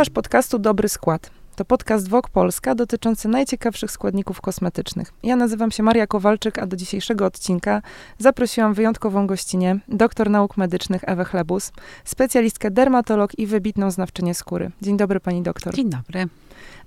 Słuchasz 0.00 0.14
podcastu 0.14 0.58
Dobry 0.58 0.88
Skład. 0.88 1.30
To 1.56 1.64
podcast 1.64 2.08
Wok 2.08 2.28
Polska 2.28 2.74
dotyczący 2.74 3.28
najciekawszych 3.28 3.90
składników 3.90 4.40
kosmetycznych. 4.40 5.12
Ja 5.22 5.36
nazywam 5.36 5.70
się 5.70 5.82
Maria 5.82 6.06
Kowalczyk, 6.06 6.58
a 6.58 6.66
do 6.66 6.76
dzisiejszego 6.76 7.26
odcinka 7.26 7.82
zaprosiłam 8.18 8.74
wyjątkową 8.74 9.26
gościnę, 9.26 9.78
doktor 9.88 10.30
nauk 10.30 10.56
medycznych 10.56 11.02
Ewę 11.06 11.24
Chlebus, 11.24 11.72
specjalistkę 12.04 12.70
dermatolog 12.70 13.38
i 13.38 13.46
wybitną 13.46 13.90
znawczynię 13.90 14.34
skóry. 14.34 14.70
Dzień 14.82 14.96
dobry 14.96 15.20
pani 15.20 15.42
doktor. 15.42 15.74
Dzień 15.74 15.90
dobry. 15.90 16.28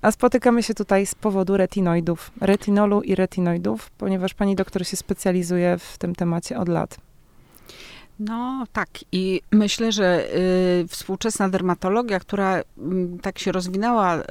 A 0.02 0.10
spotykamy 0.10 0.62
się 0.62 0.74
tutaj 0.74 1.06
z 1.06 1.14
powodu 1.14 1.56
retinoidów, 1.56 2.30
retinolu 2.40 3.02
i 3.02 3.14
retinoidów, 3.14 3.90
ponieważ 3.90 4.34
pani 4.34 4.56
doktor 4.56 4.86
się 4.86 4.96
specjalizuje 4.96 5.78
w 5.78 5.98
tym 5.98 6.14
temacie 6.14 6.58
od 6.58 6.68
lat. 6.68 6.96
No 8.18 8.64
tak 8.72 8.88
i 9.12 9.40
myślę, 9.52 9.92
że 9.92 10.36
y, 10.36 10.88
współczesna 10.88 11.48
dermatologia, 11.48 12.20
która 12.20 12.58
y, 12.58 12.62
tak 13.22 13.38
się 13.38 13.52
rozwinęła 13.52 14.18
y, 14.18 14.22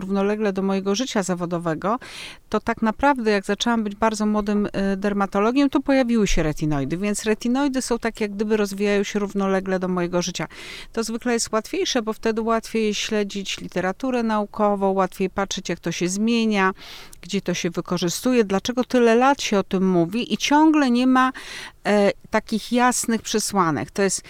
równolegle 0.00 0.52
do 0.52 0.62
mojego 0.62 0.94
życia 0.94 1.22
zawodowego, 1.22 1.98
to 2.48 2.60
tak 2.60 2.82
naprawdę 2.82 3.30
jak 3.30 3.44
zaczęłam 3.44 3.84
być 3.84 3.94
bardzo 3.94 4.26
młodym 4.26 4.66
y, 4.66 4.96
dermatologiem, 4.96 5.70
to 5.70 5.80
pojawiły 5.80 6.26
się 6.26 6.42
retinoidy, 6.42 6.96
więc 6.96 7.24
retinoidy 7.24 7.82
są 7.82 7.98
tak 7.98 8.20
jak 8.20 8.34
gdyby 8.34 8.56
rozwijają 8.56 9.02
się 9.02 9.18
równolegle 9.18 9.78
do 9.78 9.88
mojego 9.88 10.22
życia. 10.22 10.46
To 10.92 11.04
zwykle 11.04 11.32
jest 11.32 11.52
łatwiejsze, 11.52 12.02
bo 12.02 12.12
wtedy 12.12 12.40
łatwiej 12.40 12.94
śledzić 12.94 13.60
literaturę 13.60 14.22
naukową, 14.22 14.92
łatwiej 14.92 15.30
patrzeć 15.30 15.68
jak 15.68 15.80
to 15.80 15.92
się 15.92 16.08
zmienia, 16.08 16.72
gdzie 17.22 17.40
to 17.40 17.54
się 17.54 17.70
wykorzystuje, 17.70 18.44
dlaczego 18.44 18.84
tyle 18.84 19.14
lat 19.14 19.42
się 19.42 19.58
o 19.58 19.62
tym 19.62 19.90
mówi 19.90 20.34
i 20.34 20.36
ciągle 20.36 20.90
nie 20.90 21.06
ma 21.06 21.32
e, 21.86 22.10
takich 22.30 22.72
jasnych 22.72 23.22
przesłanek. 23.22 23.90
To 23.90 24.02
jest 24.02 24.22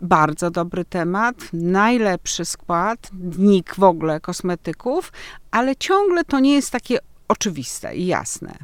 bardzo 0.00 0.50
dobry 0.50 0.84
temat, 0.84 1.36
najlepszy 1.52 2.44
skład, 2.44 3.10
nik 3.38 3.74
w 3.74 3.82
ogóle 3.82 4.20
kosmetyków, 4.20 5.12
ale 5.50 5.76
ciągle 5.76 6.24
to 6.24 6.40
nie 6.40 6.54
jest 6.54 6.70
takie 6.70 6.98
oczywiste 7.28 7.96
i 7.96 8.06
jasne. 8.06 8.58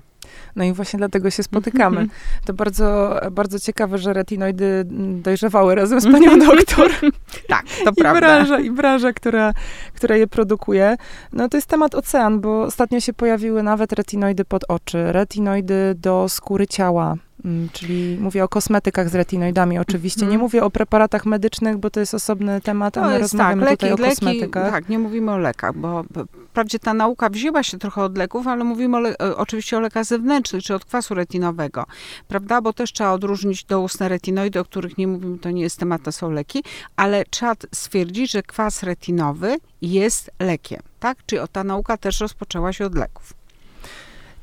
No 0.56 0.64
i 0.64 0.72
właśnie 0.72 0.98
dlatego 0.98 1.30
się 1.30 1.42
spotykamy. 1.42 2.06
To 2.44 2.54
bardzo, 2.54 3.20
bardzo 3.32 3.58
ciekawe, 3.58 3.98
że 3.98 4.12
retinoidy 4.12 4.84
dojrzewały 5.22 5.74
razem 5.74 6.00
z 6.00 6.04
panią 6.04 6.38
doktor. 6.38 6.90
tak, 7.48 7.66
to 7.84 7.90
I 7.90 7.94
prawda. 7.94 8.20
branża, 8.20 8.60
I 8.60 8.70
branża, 8.70 9.12
która, 9.12 9.52
która 9.94 10.16
je 10.16 10.26
produkuje. 10.26 10.96
No 11.32 11.48
to 11.48 11.56
jest 11.56 11.66
temat 11.66 11.94
ocean, 11.94 12.40
bo 12.40 12.62
ostatnio 12.62 13.00
się 13.00 13.12
pojawiły 13.12 13.62
nawet 13.62 13.92
retinoidy 13.92 14.44
pod 14.44 14.64
oczy, 14.68 15.12
retinoidy 15.12 15.94
do 15.96 16.28
skóry 16.28 16.66
ciała. 16.66 17.16
Mm, 17.44 17.68
Czyli 17.72 18.16
mówię 18.20 18.44
o 18.44 18.48
kosmetykach 18.48 19.08
z 19.08 19.14
retinoidami 19.14 19.78
oczywiście. 19.78 20.20
Nie 20.20 20.24
Mhm. 20.26 20.40
mówię 20.40 20.64
o 20.64 20.70
preparatach 20.70 21.26
medycznych, 21.26 21.76
bo 21.78 21.90
to 21.90 22.00
jest 22.00 22.14
osobny 22.14 22.60
temat, 22.60 22.98
a 22.98 23.00
To 23.00 23.06
my 23.06 23.12
jest 23.12 23.22
rozmawiamy 23.22 23.62
tak, 23.66 23.70
tutaj 23.70 23.90
leki, 23.90 24.02
o 24.02 24.06
leki, 24.06 24.16
kosmetykach. 24.16 24.70
tak, 24.70 24.88
nie 24.88 24.98
mówimy 24.98 25.32
o 25.32 25.38
lekach, 25.38 25.76
bo 25.76 26.04
wprawdzie 26.50 26.78
ta 26.78 26.94
nauka 26.94 27.28
wzięła 27.30 27.62
się 27.62 27.78
trochę 27.78 28.02
od 28.02 28.18
leków, 28.18 28.46
ale 28.46 28.64
mówimy 28.64 28.96
o 28.96 29.00
le, 29.00 29.18
oczywiście 29.36 29.76
o 29.76 29.80
lekach 29.80 30.04
zewnętrznych, 30.04 30.62
czy 30.64 30.74
od 30.74 30.84
kwasu 30.84 31.14
retinowego, 31.14 31.84
prawda, 32.28 32.60
bo 32.60 32.72
też 32.72 32.92
trzeba 32.92 33.10
odróżnić 33.12 33.64
doustne 33.64 34.08
retinoidy, 34.08 34.60
o 34.60 34.64
których 34.64 34.98
nie 34.98 35.06
mówimy, 35.06 35.38
to 35.38 35.50
nie 35.50 35.62
jest 35.62 35.78
temat, 35.78 36.02
to 36.02 36.12
są 36.12 36.30
leki, 36.30 36.62
ale 36.96 37.24
trzeba 37.30 37.54
stwierdzić, 37.74 38.30
że 38.32 38.42
kwas 38.42 38.82
retinowy 38.82 39.56
jest 39.82 40.30
lekiem, 40.40 40.80
tak, 41.00 41.18
czyli 41.26 41.42
ta 41.52 41.64
nauka 41.64 41.96
też 41.96 42.20
rozpoczęła 42.20 42.72
się 42.72 42.84
od 42.86 42.94
leków. 42.94 43.32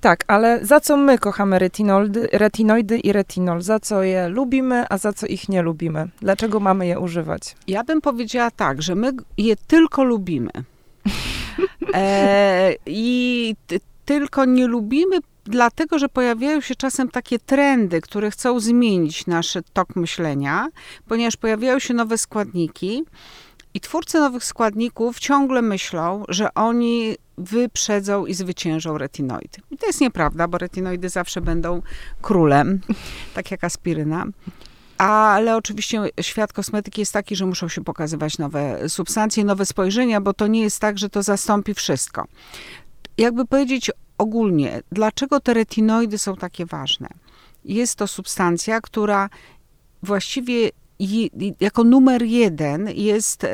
Tak, 0.01 0.23
ale 0.27 0.65
za 0.65 0.79
co 0.79 0.97
my 0.97 1.17
kochamy 1.17 1.59
retinoidy, 1.59 2.29
retinoidy 2.31 2.99
i 2.99 3.13
retinol? 3.13 3.61
Za 3.61 3.79
co 3.79 4.03
je 4.03 4.27
lubimy, 4.29 4.85
a 4.89 4.97
za 4.97 5.13
co 5.13 5.27
ich 5.27 5.49
nie 5.49 5.61
lubimy? 5.61 6.09
Dlaczego 6.21 6.59
mamy 6.59 6.87
je 6.87 6.99
używać? 6.99 7.55
Ja 7.67 7.83
bym 7.83 8.01
powiedziała 8.01 8.51
tak, 8.51 8.81
że 8.81 8.95
my 8.95 9.11
je 9.37 9.55
tylko 9.55 10.03
lubimy. 10.03 10.51
E, 11.93 12.73
I 12.85 13.55
ty, 13.67 13.79
tylko 14.05 14.45
nie 14.45 14.67
lubimy, 14.67 15.17
dlatego 15.45 15.99
że 15.99 16.09
pojawiają 16.09 16.61
się 16.61 16.75
czasem 16.75 17.09
takie 17.09 17.39
trendy, 17.39 18.01
które 18.01 18.31
chcą 18.31 18.59
zmienić 18.59 19.27
nasz 19.27 19.57
tok 19.73 19.95
myślenia, 19.95 20.67
ponieważ 21.07 21.37
pojawiają 21.37 21.79
się 21.79 21.93
nowe 21.93 22.17
składniki. 22.17 23.03
I 23.73 23.79
twórcy 23.79 24.19
nowych 24.19 24.43
składników 24.43 25.19
ciągle 25.19 25.61
myślą, 25.61 26.23
że 26.29 26.53
oni 26.53 27.15
wyprzedzą 27.37 28.25
i 28.25 28.33
zwyciężą 28.33 28.97
retinoidy. 28.97 29.61
I 29.71 29.77
to 29.77 29.87
jest 29.87 30.01
nieprawda, 30.01 30.47
bo 30.47 30.57
retinoidy 30.57 31.09
zawsze 31.09 31.41
będą 31.41 31.81
królem, 32.21 32.81
tak 33.35 33.51
jak 33.51 33.63
aspiryna. 33.63 34.25
Ale 34.97 35.55
oczywiście 35.55 36.01
świat 36.21 36.53
kosmetyki 36.53 37.01
jest 37.01 37.13
taki, 37.13 37.35
że 37.35 37.45
muszą 37.45 37.67
się 37.67 37.83
pokazywać 37.83 38.37
nowe 38.37 38.89
substancje, 38.89 39.43
nowe 39.43 39.65
spojrzenia, 39.65 40.21
bo 40.21 40.33
to 40.33 40.47
nie 40.47 40.61
jest 40.61 40.79
tak, 40.79 40.97
że 40.97 41.09
to 41.09 41.23
zastąpi 41.23 41.73
wszystko. 41.73 42.25
Jakby 43.17 43.45
powiedzieć 43.45 43.91
ogólnie, 44.17 44.81
dlaczego 44.91 45.39
te 45.39 45.53
retinoidy 45.53 46.17
są 46.17 46.35
takie 46.35 46.65
ważne? 46.65 47.07
Jest 47.65 47.95
to 47.95 48.07
substancja, 48.07 48.81
która 48.81 49.29
właściwie 50.03 50.69
jako 51.59 51.83
numer 51.83 52.23
jeden 52.23 52.89
jest 52.89 53.45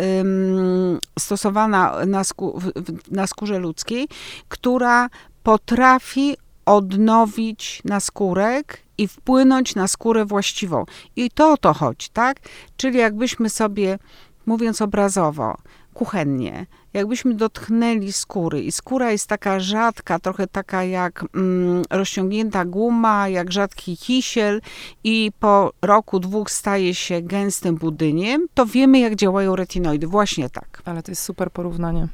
stosowana 1.20 2.06
na, 2.06 2.24
w- 2.24 3.12
na 3.12 3.28
skórze 3.28 3.60
ludzkiej, 3.60 4.08
która 4.48 5.10
potrafi 5.44 6.38
odnowić 6.66 7.82
naskórek 7.86 8.82
i 8.98 9.08
wpłynąć 9.08 9.76
na 9.76 9.88
skórę 9.88 10.26
właściwą. 10.26 10.86
I 11.16 11.32
to 11.32 11.52
o 11.52 11.58
to 11.58 11.74
chodzi, 11.74 12.08
tak? 12.14 12.38
Czyli 12.78 12.98
jakbyśmy 12.98 13.50
sobie, 13.50 14.00
mówiąc 14.46 14.82
obrazowo, 14.82 15.58
kuchennie, 15.94 16.66
jakbyśmy 16.96 17.34
dotknęli 17.34 18.12
skóry 18.12 18.64
i 18.64 18.72
skóra 18.72 19.12
jest 19.12 19.28
taka 19.28 19.60
rzadka, 19.60 20.20
trochę 20.20 20.48
taka 20.48 20.84
jak 20.84 21.26
mm, 21.36 21.84
rozciągnięta 21.90 22.66
guma, 22.66 23.30
jak 23.30 23.52
rzadki 23.52 23.98
kisiel 23.98 24.62
i 25.04 25.32
po 25.40 25.74
roku, 25.82 26.20
dwóch 26.20 26.52
staje 26.52 26.94
się 26.94 27.22
gęstym 27.22 27.76
budyniem, 27.76 28.48
to 28.54 28.66
wiemy 28.66 29.00
jak 29.00 29.16
działają 29.16 29.56
retinoidy. 29.56 30.08
Właśnie 30.08 30.50
tak. 30.50 30.82
Ale 30.86 31.04
to 31.04 31.12
jest 31.12 31.24
super 31.24 31.52
porównanie. 31.52 32.08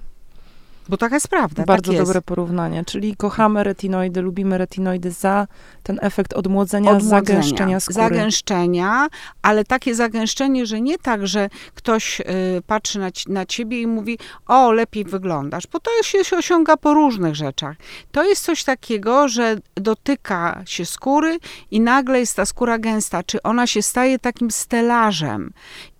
Bo 0.91 0.97
taka 0.97 1.15
jest 1.15 1.27
prawda. 1.27 1.63
Bardzo 1.63 1.91
tak 1.91 1.93
jest. 1.93 2.07
dobre 2.07 2.21
porównanie. 2.21 2.85
Czyli 2.85 3.15
kochamy 3.15 3.63
retinoidy, 3.63 4.21
lubimy 4.21 4.57
retinoidy 4.57 5.11
za 5.11 5.47
ten 5.83 5.99
efekt 6.01 6.33
odmłodzenia, 6.33 6.91
Odmłodzenia, 6.91 7.41
zagęszczenia 7.41 7.79
skóry. 7.79 7.95
Zagęszczenia, 7.95 9.07
ale 9.41 9.65
takie 9.65 9.95
zagęszczenie, 9.95 10.65
że 10.65 10.81
nie 10.81 10.97
tak, 10.97 11.27
że 11.27 11.49
ktoś 11.75 12.19
y, 12.19 12.23
patrzy 12.67 12.99
na, 12.99 13.09
na 13.27 13.45
ciebie 13.45 13.81
i 13.81 13.87
mówi, 13.87 14.17
o, 14.47 14.71
lepiej 14.71 15.05
wyglądasz, 15.05 15.67
bo 15.67 15.79
to 15.79 15.91
się, 16.03 16.23
się 16.23 16.37
osiąga 16.37 16.77
po 16.77 16.93
różnych 16.93 17.35
rzeczach. 17.35 17.77
To 18.11 18.23
jest 18.23 18.43
coś 18.45 18.63
takiego, 18.63 19.27
że 19.27 19.55
dotyka 19.75 20.61
się 20.65 20.85
skóry 20.85 21.39
i 21.71 21.81
nagle 21.81 22.19
jest 22.19 22.35
ta 22.35 22.45
skóra 22.45 22.77
gęsta, 22.79 23.23
czy 23.23 23.41
ona 23.43 23.67
się 23.67 23.81
staje 23.81 24.19
takim 24.19 24.51
stelażem. 24.51 25.53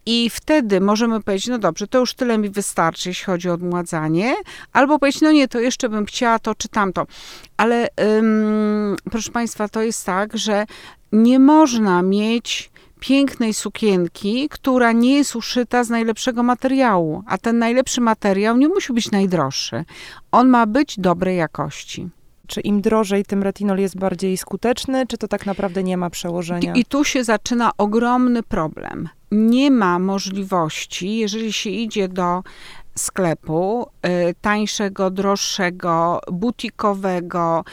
I 0.06 0.29
wtedy 0.29 0.81
możemy 0.81 1.22
powiedzieć, 1.22 1.47
no 1.47 1.57
dobrze, 1.57 1.88
to 1.88 2.00
już 2.00 2.13
tyle 2.13 2.38
mi 2.38 2.50
wystarczy, 2.50 3.09
jeśli 3.09 3.25
chodzi 3.25 3.50
o 3.50 3.53
odmładzanie, 3.53 4.35
albo 4.73 5.00
powiedzieć, 5.00 5.22
no 5.22 5.31
nie, 5.31 5.47
to 5.47 5.59
jeszcze 5.59 5.89
bym 5.89 6.06
chciała 6.06 6.39
to 6.39 6.56
czy 6.56 6.69
tamto. 6.69 7.07
Ale 7.57 7.88
ym, 8.17 8.95
proszę 9.12 9.31
Państwa, 9.31 9.67
to 9.67 9.81
jest 9.81 10.06
tak, 10.06 10.38
że 10.38 10.66
nie 11.12 11.39
można 11.39 12.01
mieć 12.01 12.72
pięknej 13.00 13.53
sukienki, 13.53 14.50
która 14.50 14.91
nie 14.91 15.16
jest 15.16 15.35
uszyta 15.35 15.84
z 15.84 15.89
najlepszego 15.89 16.44
materiału. 16.44 17.23
A 17.28 17.38
ten 17.38 17.59
najlepszy 17.59 18.01
materiał 18.01 18.57
nie 18.57 18.68
musi 18.68 18.94
być 18.94 19.12
najdroższy. 19.12 19.85
On 20.31 20.47
ma 20.50 20.66
być 20.66 21.00
dobrej 21.00 21.38
jakości. 21.38 22.09
Czy 22.47 22.62
im 22.62 22.81
drożej, 22.81 23.25
tym 23.25 23.44
retinol 23.44 23.78
jest 23.79 23.97
bardziej 23.97 24.38
skuteczny, 24.38 25.07
czy 25.07 25.18
to 25.18 25.28
tak 25.28 25.45
naprawdę 25.45 25.83
nie 25.83 25.97
ma 25.97 26.09
przełożenia? 26.09 26.74
I 26.74 26.86
tu 26.86 27.04
się 27.04 27.24
zaczyna 27.24 27.71
ogromny 27.77 28.44
problem. 28.44 29.09
Nie 29.31 29.72
ma 29.72 30.00
możliwości, 30.00 31.18
jeżeli 31.18 31.54
się 31.54 31.69
idzie 31.69 32.07
do 32.07 32.44
sklepu 32.95 33.88
y, 34.30 34.36
tańszego, 34.42 35.10
droższego, 35.10 36.19
butikowego, 36.31 37.63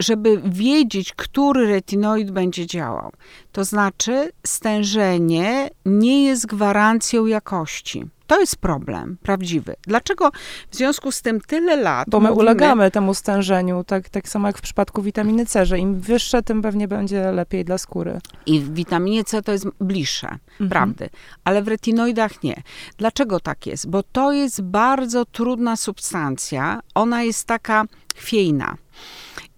żeby 0.00 0.42
wiedzieć, 0.44 1.12
który 1.12 1.66
retinoid 1.66 2.30
będzie 2.30 2.66
działał. 2.66 3.12
To 3.52 3.64
znaczy, 3.64 4.30
stężenie 4.46 5.70
nie 5.86 6.24
jest 6.24 6.46
gwarancją 6.46 7.26
jakości. 7.26 8.04
To 8.26 8.40
jest 8.40 8.56
problem 8.56 9.16
prawdziwy. 9.22 9.74
Dlaczego 9.82 10.30
w 10.70 10.76
związku 10.76 11.12
z 11.12 11.22
tym 11.22 11.40
tyle 11.40 11.76
lat. 11.76 12.08
Bo 12.10 12.20
my 12.20 12.28
mówimy- 12.28 12.40
ulegamy 12.42 12.90
temu 12.90 13.14
stężeniu, 13.14 13.84
tak, 13.84 14.08
tak 14.08 14.28
samo 14.28 14.46
jak 14.46 14.58
w 14.58 14.60
przypadku 14.60 15.02
witaminy 15.02 15.46
C, 15.46 15.66
że 15.66 15.78
im 15.78 16.00
wyższe, 16.00 16.42
tym 16.42 16.62
pewnie 16.62 16.88
będzie 16.88 17.32
lepiej 17.32 17.64
dla 17.64 17.78
skóry. 17.78 18.18
I 18.46 18.60
w 18.60 18.74
witaminie 18.74 19.24
C 19.24 19.42
to 19.42 19.52
jest 19.52 19.66
bliższe, 19.80 20.26
Mhm. 20.50 20.70
prawdy, 20.70 21.08
ale 21.44 21.62
w 21.62 21.68
retinoidach 21.68 22.42
nie. 22.42 22.62
Dlaczego 22.98 23.40
tak 23.40 23.66
jest? 23.66 23.88
Bo 23.90 24.02
to 24.02 24.32
jest 24.32 24.62
bardzo 24.62 25.24
trudna 25.24 25.76
substancja, 25.76 26.80
ona 26.94 27.22
jest 27.22 27.44
taka 27.46 27.84
chwiejna. 28.16 28.76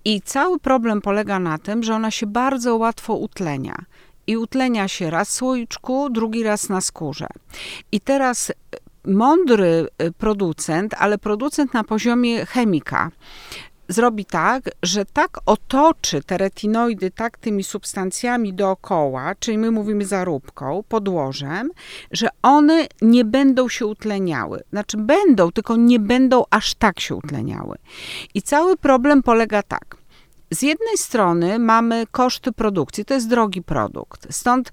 I 0.04 0.20
cały 0.22 0.58
problem 0.58 1.00
polega 1.00 1.38
na 1.38 1.58
tym, 1.58 1.82
że 1.82 1.94
ona 1.94 2.10
się 2.10 2.26
bardzo 2.26 2.76
łatwo 2.76 3.14
utlenia. 3.14 3.74
I 4.26 4.36
utlenia 4.36 4.88
się 4.88 5.10
raz 5.10 5.28
w 5.28 5.32
słoiczku, 5.32 6.10
drugi 6.10 6.42
raz 6.42 6.68
na 6.68 6.80
skórze. 6.80 7.26
I 7.92 8.00
teraz 8.00 8.52
mądry 9.04 9.88
y, 10.02 10.12
producent, 10.12 10.94
ale 10.98 11.18
producent 11.18 11.74
na 11.74 11.84
poziomie 11.84 12.46
chemika, 12.46 13.10
zrobi 13.88 14.24
tak, 14.24 14.70
że 14.82 15.04
tak 15.04 15.38
otoczy 15.46 16.22
te 16.22 16.38
retinoidy 16.38 17.10
tak 17.10 17.38
tymi 17.38 17.64
substancjami 17.64 18.54
dookoła, 18.54 19.34
czyli 19.34 19.58
my 19.58 19.70
mówimy 19.70 20.06
zaróbką, 20.06 20.84
podłożem, 20.88 21.70
że 22.10 22.28
one 22.42 22.86
nie 23.02 23.24
będą 23.24 23.68
się 23.68 23.86
utleniały. 23.86 24.62
Znaczy 24.70 24.96
będą, 24.96 25.52
tylko 25.52 25.76
nie 25.76 26.00
będą 26.00 26.44
aż 26.50 26.74
tak 26.74 27.00
się 27.00 27.14
utleniały. 27.14 27.76
I 28.34 28.42
cały 28.42 28.76
problem 28.76 29.22
polega 29.22 29.62
tak. 29.62 29.96
Z 30.50 30.62
jednej 30.62 30.96
strony 30.96 31.58
mamy 31.58 32.06
koszty 32.10 32.52
produkcji, 32.52 33.04
to 33.04 33.14
jest 33.14 33.28
drogi 33.28 33.62
produkt. 33.62 34.26
Stąd 34.30 34.72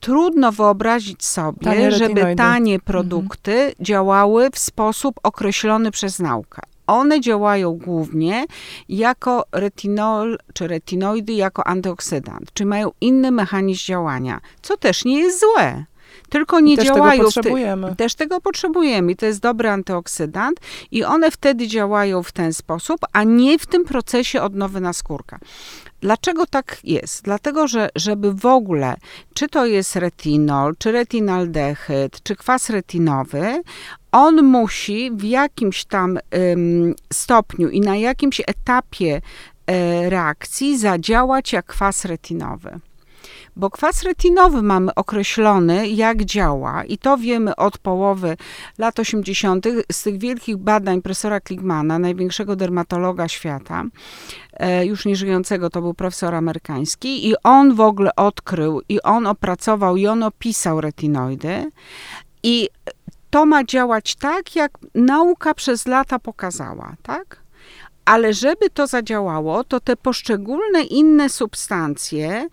trudno 0.00 0.52
wyobrazić 0.52 1.24
sobie, 1.24 1.58
Tanie 1.64 1.92
żeby 1.92 2.14
retinoidy. 2.14 2.36
tanie 2.36 2.80
produkty 2.80 3.74
działały 3.80 4.50
w 4.50 4.58
sposób 4.58 5.20
określony 5.22 5.90
przez 5.90 6.18
naukę. 6.18 6.62
One 6.86 7.20
działają 7.20 7.72
głównie 7.72 8.44
jako 8.88 9.44
retinol 9.52 10.38
czy 10.54 10.68
retinoidy, 10.68 11.32
jako 11.32 11.66
antyoksydant, 11.66 12.52
czy 12.54 12.66
mają 12.66 12.90
inny 13.00 13.30
mechanizm 13.30 13.84
działania, 13.86 14.40
co 14.62 14.76
też 14.76 15.04
nie 15.04 15.18
jest 15.20 15.40
złe. 15.40 15.84
Tylko 16.32 16.60
nie 16.60 16.76
Też 16.76 16.86
działają 16.86 17.10
tego 17.12 17.24
potrzebujemy. 17.24 17.96
też 17.96 18.14
tego 18.14 18.40
potrzebujemy 18.40 19.12
i 19.12 19.16
to 19.16 19.26
jest 19.26 19.40
dobry 19.40 19.68
antyoksydant 19.68 20.60
i 20.90 21.04
one 21.04 21.30
wtedy 21.30 21.68
działają 21.68 22.22
w 22.22 22.32
ten 22.32 22.52
sposób, 22.52 23.00
a 23.12 23.24
nie 23.24 23.58
w 23.58 23.66
tym 23.66 23.84
procesie 23.84 24.42
odnowy 24.42 24.80
naskórka. 24.80 25.38
Dlaczego 26.00 26.46
tak 26.46 26.78
jest? 26.84 27.22
Dlatego, 27.22 27.68
że 27.68 27.88
żeby 27.96 28.32
w 28.34 28.46
ogóle, 28.46 28.96
czy 29.34 29.48
to 29.48 29.66
jest 29.66 29.96
retinol, 29.96 30.74
czy 30.78 30.92
retinaldehyd, 30.92 32.22
czy 32.22 32.36
kwas 32.36 32.70
retinowy, 32.70 33.62
on 34.12 34.42
musi 34.42 35.10
w 35.14 35.24
jakimś 35.24 35.84
tam 35.84 36.18
ym, 36.52 36.94
stopniu 37.12 37.68
i 37.68 37.80
na 37.80 37.96
jakimś 37.96 38.40
etapie 38.46 39.20
e, 39.66 40.10
reakcji 40.10 40.78
zadziałać 40.78 41.52
jak 41.52 41.66
kwas 41.66 42.04
retinowy. 42.04 42.80
Bo 43.56 43.70
kwas 43.70 44.02
retinowy 44.02 44.62
mamy 44.62 44.94
określony, 44.94 45.88
jak 45.88 46.24
działa, 46.24 46.84
i 46.84 46.98
to 46.98 47.18
wiemy 47.18 47.56
od 47.56 47.78
połowy 47.78 48.36
lat 48.78 49.00
80. 49.00 49.66
z 49.92 50.02
tych 50.02 50.18
wielkich 50.18 50.56
badań 50.56 51.02
profesora 51.02 51.40
Kligmana, 51.40 51.98
największego 51.98 52.56
dermatologa 52.56 53.28
świata, 53.28 53.84
e, 54.52 54.86
już 54.86 55.04
nieżyjącego, 55.04 55.70
to 55.70 55.80
był 55.80 55.94
profesor 55.94 56.34
amerykański, 56.34 57.28
i 57.28 57.34
on 57.42 57.74
w 57.74 57.80
ogóle 57.80 58.16
odkrył, 58.16 58.82
i 58.88 59.02
on 59.02 59.26
opracował, 59.26 59.96
i 59.96 60.06
on 60.06 60.22
opisał 60.22 60.80
retinoidy. 60.80 61.70
I 62.42 62.68
to 63.30 63.46
ma 63.46 63.64
działać 63.64 64.14
tak, 64.14 64.56
jak 64.56 64.78
nauka 64.94 65.54
przez 65.54 65.86
lata 65.86 66.18
pokazała, 66.18 66.94
tak? 67.02 67.42
Ale 68.04 68.34
żeby 68.34 68.70
to 68.70 68.86
zadziałało, 68.86 69.64
to 69.64 69.80
te 69.80 69.96
poszczególne 69.96 70.82
inne 70.82 71.28
substancje 71.28 72.48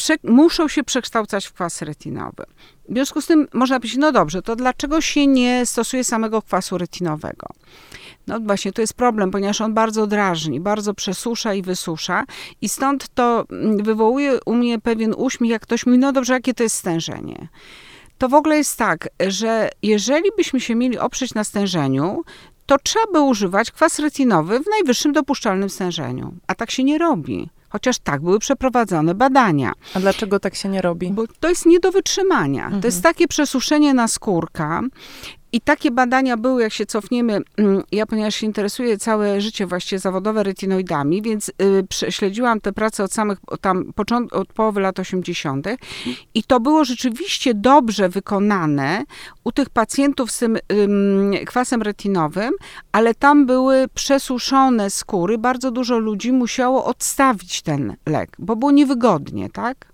prze, 0.00 0.16
muszą 0.24 0.68
się 0.68 0.84
przekształcać 0.84 1.46
w 1.46 1.52
kwas 1.52 1.82
retinowy. 1.82 2.44
W 2.88 2.92
związku 2.92 3.20
z 3.20 3.26
tym 3.26 3.48
można 3.52 3.80
powiedzieć, 3.80 3.98
no 3.98 4.12
dobrze, 4.12 4.42
to 4.42 4.56
dlaczego 4.56 5.00
się 5.00 5.26
nie 5.26 5.66
stosuje 5.66 6.04
samego 6.04 6.42
kwasu 6.42 6.78
retinowego? 6.78 7.46
No 8.26 8.40
właśnie, 8.40 8.72
to 8.72 8.80
jest 8.80 8.94
problem, 8.94 9.30
ponieważ 9.30 9.60
on 9.60 9.74
bardzo 9.74 10.06
drażni, 10.06 10.60
bardzo 10.60 10.94
przesusza 10.94 11.54
i 11.54 11.62
wysusza 11.62 12.24
i 12.60 12.68
stąd 12.68 13.08
to 13.14 13.44
mm, 13.50 13.82
wywołuje 13.82 14.38
u 14.46 14.54
mnie 14.54 14.78
pewien 14.78 15.14
uśmiech, 15.16 15.50
jak 15.50 15.62
ktoś 15.62 15.86
mówi, 15.86 15.98
no 15.98 16.12
dobrze, 16.12 16.32
jakie 16.32 16.54
to 16.54 16.62
jest 16.62 16.76
stężenie? 16.76 17.48
To 18.18 18.28
w 18.28 18.34
ogóle 18.34 18.56
jest 18.56 18.76
tak, 18.76 19.08
że 19.28 19.70
jeżeli 19.82 20.30
byśmy 20.36 20.60
się 20.60 20.74
mieli 20.74 20.98
oprzeć 20.98 21.34
na 21.34 21.44
stężeniu, 21.44 22.22
to 22.66 22.78
trzeba 22.78 23.06
by 23.12 23.20
używać 23.20 23.70
kwas 23.70 23.98
retinowy 23.98 24.60
w 24.60 24.66
najwyższym 24.66 25.12
dopuszczalnym 25.12 25.70
stężeniu. 25.70 26.34
A 26.46 26.54
tak 26.54 26.70
się 26.70 26.84
nie 26.84 26.98
robi. 26.98 27.50
Chociaż 27.70 27.98
tak 27.98 28.22
były 28.22 28.38
przeprowadzone 28.38 29.14
badania. 29.14 29.72
A 29.94 30.00
dlaczego 30.00 30.40
tak 30.40 30.54
się 30.54 30.68
nie 30.68 30.82
robi? 30.82 31.10
Bo 31.10 31.24
to 31.40 31.48
jest 31.48 31.66
nie 31.66 31.80
do 31.80 31.92
wytrzymania. 31.92 32.70
To 32.80 32.86
jest 32.86 33.02
takie 33.02 33.28
przesuszenie 33.28 33.94
naskórka. 33.94 34.82
I 35.52 35.60
takie 35.60 35.90
badania 35.90 36.36
były, 36.36 36.62
jak 36.62 36.72
się 36.72 36.86
cofniemy, 36.86 37.40
mm, 37.56 37.82
ja 37.92 38.06
ponieważ 38.06 38.34
się 38.34 38.46
interesuję 38.46 38.98
całe 38.98 39.40
życie 39.40 39.66
właściwie 39.66 39.98
zawodowe 39.98 40.42
retinoidami, 40.42 41.22
więc 41.22 41.48
y, 41.48 41.52
prześledziłam 41.88 42.60
te 42.60 42.72
prace 42.72 43.04
od 43.04 43.12
samych, 43.12 43.38
tam, 43.60 43.92
począt, 43.92 44.32
od 44.32 44.52
połowy 44.52 44.80
lat 44.80 44.98
80. 44.98 45.66
i 46.34 46.42
to 46.42 46.60
było 46.60 46.84
rzeczywiście 46.84 47.54
dobrze 47.54 48.08
wykonane 48.08 49.04
u 49.44 49.52
tych 49.52 49.70
pacjentów 49.70 50.30
z 50.30 50.38
tym 50.38 50.58
ym, 50.72 51.32
kwasem 51.46 51.82
retinowym, 51.82 52.50
ale 52.92 53.14
tam 53.14 53.46
były 53.46 53.88
przesuszone 53.94 54.90
skóry, 54.90 55.38
bardzo 55.38 55.70
dużo 55.70 55.98
ludzi 55.98 56.32
musiało 56.32 56.84
odstawić 56.84 57.62
ten 57.62 57.96
lek, 58.06 58.36
bo 58.38 58.56
było 58.56 58.70
niewygodnie, 58.70 59.50
tak? 59.50 59.89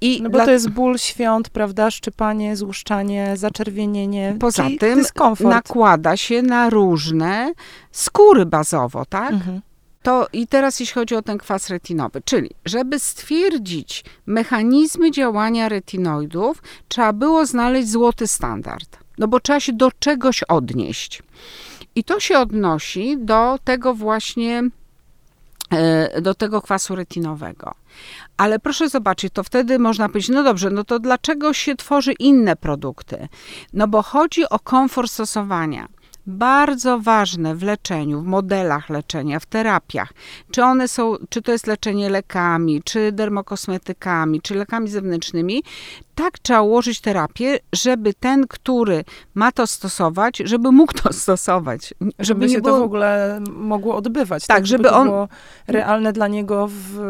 I 0.00 0.22
No 0.22 0.30
bo 0.30 0.36
dla- 0.38 0.44
to 0.44 0.50
jest 0.50 0.68
ból 0.70 0.98
świąt, 0.98 1.50
prawda? 1.50 1.90
Szczypanie, 1.90 2.56
złuszczanie, 2.56 3.36
zaczerwienienie. 3.36 4.36
Poza 4.40 4.64
tym 4.80 4.98
dyskomfort. 4.98 5.50
nakłada 5.50 6.16
się 6.16 6.42
na 6.42 6.70
różne 6.70 7.52
skóry 7.92 8.46
bazowo, 8.46 9.04
tak? 9.04 9.32
Mhm. 9.32 9.60
To 10.02 10.26
i 10.32 10.46
teraz 10.46 10.80
jeśli 10.80 10.94
chodzi 10.94 11.14
o 11.14 11.22
ten 11.22 11.38
kwas 11.38 11.70
retinowy, 11.70 12.22
czyli 12.24 12.50
żeby 12.64 12.98
stwierdzić 12.98 14.04
mechanizmy 14.26 15.10
działania 15.10 15.68
retinoidów, 15.68 16.62
trzeba 16.88 17.12
było 17.12 17.46
znaleźć 17.46 17.88
złoty 17.88 18.26
standard. 18.26 18.98
No 19.18 19.28
bo 19.28 19.40
trzeba 19.40 19.60
się 19.60 19.72
do 19.72 19.90
czegoś 19.98 20.42
odnieść. 20.42 21.22
I 21.94 22.04
to 22.04 22.20
się 22.20 22.38
odnosi 22.38 23.16
do 23.18 23.58
tego 23.64 23.94
właśnie 23.94 24.62
do 26.22 26.34
tego 26.34 26.62
kwasu 26.62 26.94
retinowego. 26.94 27.74
Ale 28.36 28.58
proszę 28.58 28.88
zobaczyć, 28.88 29.32
to 29.32 29.44
wtedy 29.44 29.78
można 29.78 30.08
powiedzieć, 30.08 30.28
no 30.28 30.42
dobrze, 30.42 30.70
no 30.70 30.84
to 30.84 30.98
dlaczego 30.98 31.52
się 31.52 31.76
tworzy 31.76 32.12
inne 32.12 32.56
produkty? 32.56 33.28
No 33.72 33.88
bo 33.88 34.02
chodzi 34.02 34.48
o 34.48 34.58
komfort 34.58 35.10
stosowania. 35.10 35.88
Bardzo 36.30 36.98
ważne 37.00 37.54
w 37.54 37.62
leczeniu, 37.62 38.20
w 38.20 38.24
modelach 38.24 38.90
leczenia, 38.90 39.40
w 39.40 39.46
terapiach. 39.46 40.12
Czy 40.50 40.62
one 40.62 40.88
są, 40.88 41.14
czy 41.28 41.42
to 41.42 41.52
jest 41.52 41.66
leczenie 41.66 42.10
lekami, 42.10 42.82
czy 42.84 43.12
dermokosmetykami, 43.12 44.40
czy 44.42 44.54
lekami 44.54 44.88
zewnętrznymi, 44.88 45.62
tak 46.14 46.38
trzeba 46.38 46.62
ułożyć 46.62 47.00
terapię, 47.00 47.58
żeby 47.72 48.14
ten, 48.14 48.46
który 48.46 49.04
ma 49.34 49.52
to 49.52 49.66
stosować, 49.66 50.42
żeby 50.44 50.72
mógł 50.72 50.92
to 50.92 51.12
stosować. 51.12 51.94
Żeby 52.18 52.46
nie 52.46 52.52
się 52.54 52.60
było- 52.60 52.74
to 52.76 52.80
w 52.80 52.84
ogóle 52.84 53.40
mogło 53.50 53.96
odbywać. 53.96 54.46
Tak, 54.46 54.66
żeby 54.66 54.84
to 54.84 54.96
on- 54.96 55.06
było 55.08 55.28
realne 55.66 56.12
dla 56.12 56.28
niego 56.28 56.68
w... 56.70 57.00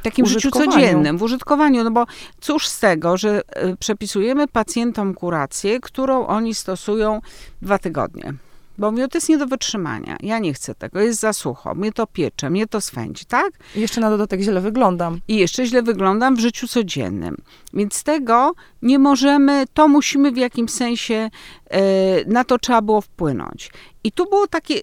w 0.00 0.02
takim 0.02 0.26
życiu 0.26 0.50
codziennym, 0.50 1.18
w 1.18 1.22
użytkowaniu. 1.22 1.84
No 1.84 1.90
bo 1.90 2.06
cóż 2.40 2.68
z 2.68 2.80
tego, 2.80 3.16
że 3.16 3.42
e, 3.48 3.76
przepisujemy 3.76 4.48
pacjentom 4.48 5.14
kurację, 5.14 5.80
którą 5.80 6.26
oni 6.26 6.54
stosują 6.54 7.20
dwa 7.62 7.78
tygodnie. 7.78 8.34
Bo 8.78 8.90
mówią, 8.90 9.08
to 9.08 9.16
jest 9.18 9.28
nie 9.28 9.38
do 9.38 9.46
wytrzymania. 9.46 10.16
Ja 10.22 10.38
nie 10.38 10.54
chcę 10.54 10.74
tego, 10.74 11.00
jest 11.00 11.20
za 11.20 11.32
sucho, 11.32 11.74
mnie 11.74 11.92
to 11.92 12.06
piecze, 12.06 12.50
mnie 12.50 12.66
to 12.66 12.80
swędzi, 12.80 13.24
tak? 13.24 13.50
Jeszcze 13.76 14.00
na 14.00 14.10
dodatek 14.10 14.40
źle 14.40 14.60
wyglądam. 14.60 15.20
I 15.28 15.36
jeszcze 15.36 15.66
źle 15.66 15.82
wyglądam 15.82 16.36
w 16.36 16.40
życiu 16.40 16.68
codziennym. 16.68 17.36
Więc 17.74 18.02
tego 18.02 18.54
nie 18.82 18.98
możemy, 18.98 19.64
to 19.74 19.88
musimy 19.88 20.32
w 20.32 20.36
jakimś 20.36 20.70
sensie, 20.70 21.30
e, 21.70 21.80
na 22.24 22.44
to 22.44 22.58
trzeba 22.58 22.82
było 22.82 23.00
wpłynąć. 23.00 23.70
I 24.04 24.12
tu 24.12 24.24
było 24.24 24.46
takie, 24.46 24.80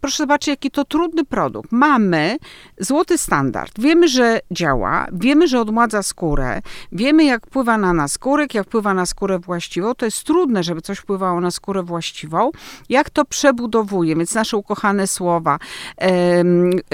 proszę 0.00 0.16
zobaczyć, 0.16 0.48
jaki 0.48 0.70
to 0.70 0.84
trudny 0.84 1.24
produkt. 1.24 1.72
Mamy 1.72 2.36
złoty 2.78 3.18
standard. 3.18 3.72
Wiemy, 3.78 4.08
że 4.08 4.40
działa, 4.50 5.06
wiemy, 5.12 5.48
że 5.48 5.60
odmładza 5.60 6.02
skórę, 6.02 6.62
wiemy, 6.92 7.24
jak 7.24 7.46
wpływa 7.46 7.78
na 7.78 7.92
naskórek, 7.92 8.54
jak 8.54 8.66
wpływa 8.66 8.94
na 8.94 9.06
skórę 9.06 9.38
właściwą. 9.38 9.94
To 9.94 10.04
jest 10.04 10.24
trudne, 10.24 10.62
żeby 10.62 10.82
coś 10.82 10.98
wpływało 10.98 11.40
na 11.40 11.50
skórę 11.50 11.82
właściwą. 11.82 12.50
Jak 12.88 13.10
to 13.10 13.24
przebudowuje, 13.24 14.16
więc 14.16 14.34
nasze 14.34 14.56
ukochane 14.56 15.06
słowa, 15.06 15.58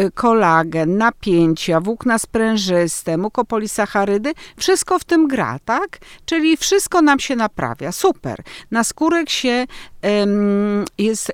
y, 0.01 0.11
kolagen, 0.15 0.99
napięcia, 0.99 1.81
włókna 1.81 2.19
sprężyste, 2.19 3.17
mukopolisacharydy, 3.17 4.33
wszystko 4.57 4.99
w 4.99 5.05
tym 5.05 5.29
gra, 5.29 5.59
tak? 5.65 5.99
Czyli 6.25 6.57
wszystko 6.57 7.03
nam 7.03 7.19
się 7.19 7.37
naprawia. 7.37 7.93
Super. 7.93 8.43
Naskórek 8.71 9.31
się 9.31 9.67
em, 10.03 10.85
jest, 10.99 11.33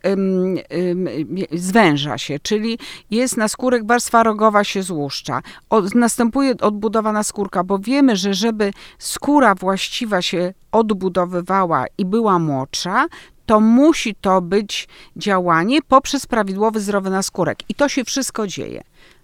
zwęża 1.61 2.19
się, 2.19 2.39
czyli 2.43 2.79
jest 3.11 3.37
naskórek, 3.37 3.87
warstwa 3.87 4.23
rogowa 4.23 4.65
się 4.65 4.83
złuszcza. 4.83 5.43
Od, 5.71 5.95
następuje 5.95 6.55
odbudowa 6.61 7.13
naskórka, 7.13 7.65
bo 7.65 7.79
wiemy, 7.79 8.17
że 8.17 8.35
żeby 8.35 8.73
skóra 8.99 9.55
właściwa 9.55 10.23
się 10.23 10.55
odbudowywała 10.73 11.85
i 11.99 12.05
była 12.05 12.39
młodsza, 12.39 13.07
to 13.47 13.61
musi 13.61 14.15
to 14.15 14.41
być 14.41 14.89
działanie 15.17 15.83
poprzez 15.83 16.27
prawidłowy, 16.27 16.81
zdrowy 16.81 17.11
naskórek. 17.11 17.59
I 17.69 17.75
to 17.75 17.89
się 17.89 18.05
wszystko 18.05 18.47
dzieje. 18.47 18.83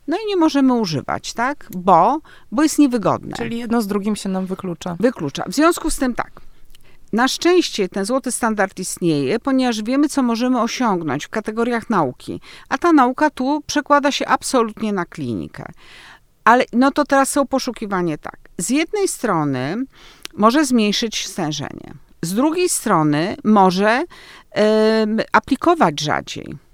No 0.08 0.16
i 0.16 0.28
nie 0.28 0.36
możemy 0.36 0.74
używać, 0.74 1.32
tak? 1.32 1.68
Bo, 1.76 2.18
bo 2.52 2.62
jest 2.62 2.78
niewygodne. 2.78 3.36
Czyli 3.36 3.58
jedno 3.58 3.82
z 3.82 3.86
drugim 3.86 4.16
się 4.16 4.28
nam 4.28 4.46
wyklucza. 4.46 4.96
Wyklucza. 5.00 5.44
W 5.48 5.54
związku 5.54 5.90
z 5.90 5.96
tym 5.96 6.14
tak. 6.14 6.40
Na 7.12 7.28
szczęście 7.28 7.88
ten 7.88 8.04
złoty 8.04 8.32
standard 8.32 8.78
istnieje, 8.78 9.38
ponieważ 9.38 9.82
wiemy, 9.82 10.08
co 10.08 10.22
możemy 10.22 10.60
osiągnąć 10.60 11.26
w 11.26 11.28
kategoriach 11.28 11.90
nauki, 11.90 12.40
a 12.68 12.78
ta 12.78 12.92
nauka 12.92 13.30
tu 13.30 13.62
przekłada 13.66 14.12
się 14.12 14.26
absolutnie 14.26 14.92
na 14.92 15.04
klinikę. 15.04 15.64
Ale 16.44 16.64
no 16.72 16.90
to 16.90 17.04
teraz 17.04 17.30
są 17.30 17.46
poszukiwania 17.46 18.18
tak. 18.18 18.38
Z 18.58 18.70
jednej 18.70 19.08
strony 19.08 19.76
może 20.34 20.64
zmniejszyć 20.64 21.26
stężenie, 21.26 21.94
z 22.22 22.34
drugiej 22.34 22.68
strony 22.68 23.36
może 23.44 24.02
y, 24.02 24.62
aplikować 25.32 26.00
rzadziej. 26.00 26.65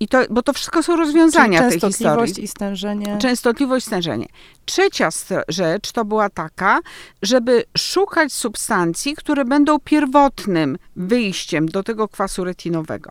I 0.00 0.08
to, 0.08 0.18
bo 0.30 0.42
to 0.42 0.52
wszystko 0.52 0.82
są 0.82 0.96
rozwiązania 0.96 1.58
Czyli 1.58 1.80
tej 1.80 1.90
historii. 1.90 1.94
częstotliwość 1.94 2.38
i 2.38 2.48
stężenie. 2.48 3.18
Częstotliwość, 3.20 3.86
stężenie. 3.86 4.26
Trzecia 4.64 5.08
rzecz 5.48 5.92
to 5.92 6.04
była 6.04 6.30
taka, 6.30 6.80
żeby 7.22 7.64
szukać 7.78 8.32
substancji, 8.32 9.14
które 9.16 9.44
będą 9.44 9.78
pierwotnym 9.78 10.78
wyjściem 10.96 11.68
do 11.68 11.82
tego 11.82 12.08
kwasu 12.08 12.44
retinowego. 12.44 13.10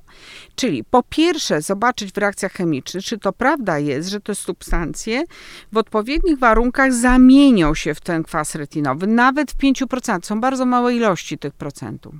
Czyli 0.56 0.84
po 0.84 1.04
pierwsze 1.04 1.62
zobaczyć 1.62 2.12
w 2.14 2.18
reakcjach 2.18 2.52
chemicznych, 2.52 3.06
czy 3.06 3.18
to 3.18 3.34
prawda 3.34 3.80
jest, 3.80 4.10
że 4.10 4.20
te 4.20 4.36
substancje 4.36 5.24
w 5.72 5.78
odpowiednich 5.78 6.40
warunkach 6.40 6.94
zamienią 6.94 7.76
się 7.76 7.96
w 7.96 8.02
ten 8.02 8.24
kwas 8.24 8.56
retinowy, 8.56 9.08
nawet 9.08 9.52
w 9.52 9.58
5%. 9.58 10.26
Są 10.26 10.42
bardzo 10.42 10.66
małe 10.66 10.96
ilości 10.96 11.38
tych 11.38 11.54
procentów. 11.54 12.16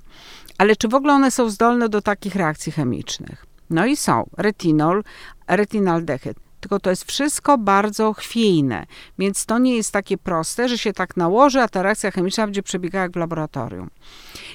Ale 0.58 0.76
czy 0.76 0.88
w 0.88 0.96
ogóle 0.96 1.14
one 1.14 1.32
są 1.32 1.50
zdolne 1.50 1.90
do 1.90 2.02
takich 2.02 2.36
reakcji 2.36 2.72
chemicznych? 2.72 3.46
No 3.70 3.86
i 3.86 3.98
są 3.98 4.30
retinol, 4.38 5.04
retinaldehyd. 5.48 6.38
Tylko 6.60 6.80
to 6.80 6.90
jest 6.90 7.04
wszystko 7.04 7.58
bardzo 7.58 8.14
chwiejne, 8.14 8.86
więc 9.20 9.46
to 9.46 9.58
nie 9.58 9.76
jest 9.76 9.92
takie 9.92 10.18
proste, 10.18 10.70
że 10.70 10.78
się 10.78 10.94
tak 10.94 11.18
nałoży, 11.18 11.62
a 11.62 11.68
ta 11.68 11.84
reakcja 11.84 12.12
chemiczna 12.12 12.46
będzie 12.48 12.64
przebiegała 12.64 13.04
jak 13.04 13.12
w 13.12 13.16
laboratorium. 13.16 13.90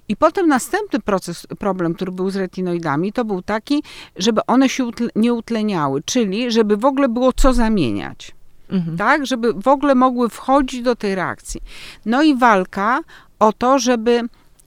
I 0.09 0.17
potem 0.17 0.49
następny 0.49 1.01
proces, 1.01 1.47
problem, 1.59 1.95
który 1.95 2.13
był 2.13 2.31
z 2.31 2.37
retinoidami, 2.37 3.13
to 3.13 3.25
był 3.25 3.43
taki, 3.43 3.83
żeby 4.17 4.47
one 4.47 4.69
się 4.69 4.91
nie 5.17 5.35
utleniały, 5.35 6.03
czyli 6.03 6.51
żeby 6.51 6.77
w 6.77 6.85
ogóle 6.85 7.09
było 7.09 7.33
co 7.33 7.53
zamieniać. 7.53 8.33
Mhm. 8.71 8.97
Tak, 8.97 9.27
żeby 9.27 9.53
w 9.53 9.69
ogóle 9.69 9.95
mogły 9.95 10.29
wchodzić 10.29 10.83
do 10.83 10.97
tej 10.97 11.15
reakcji. 11.15 11.61
No 12.07 12.23
i 12.23 12.35
walka 12.35 13.01
o 13.39 13.53
to, 13.53 13.79
żeby 13.79 14.21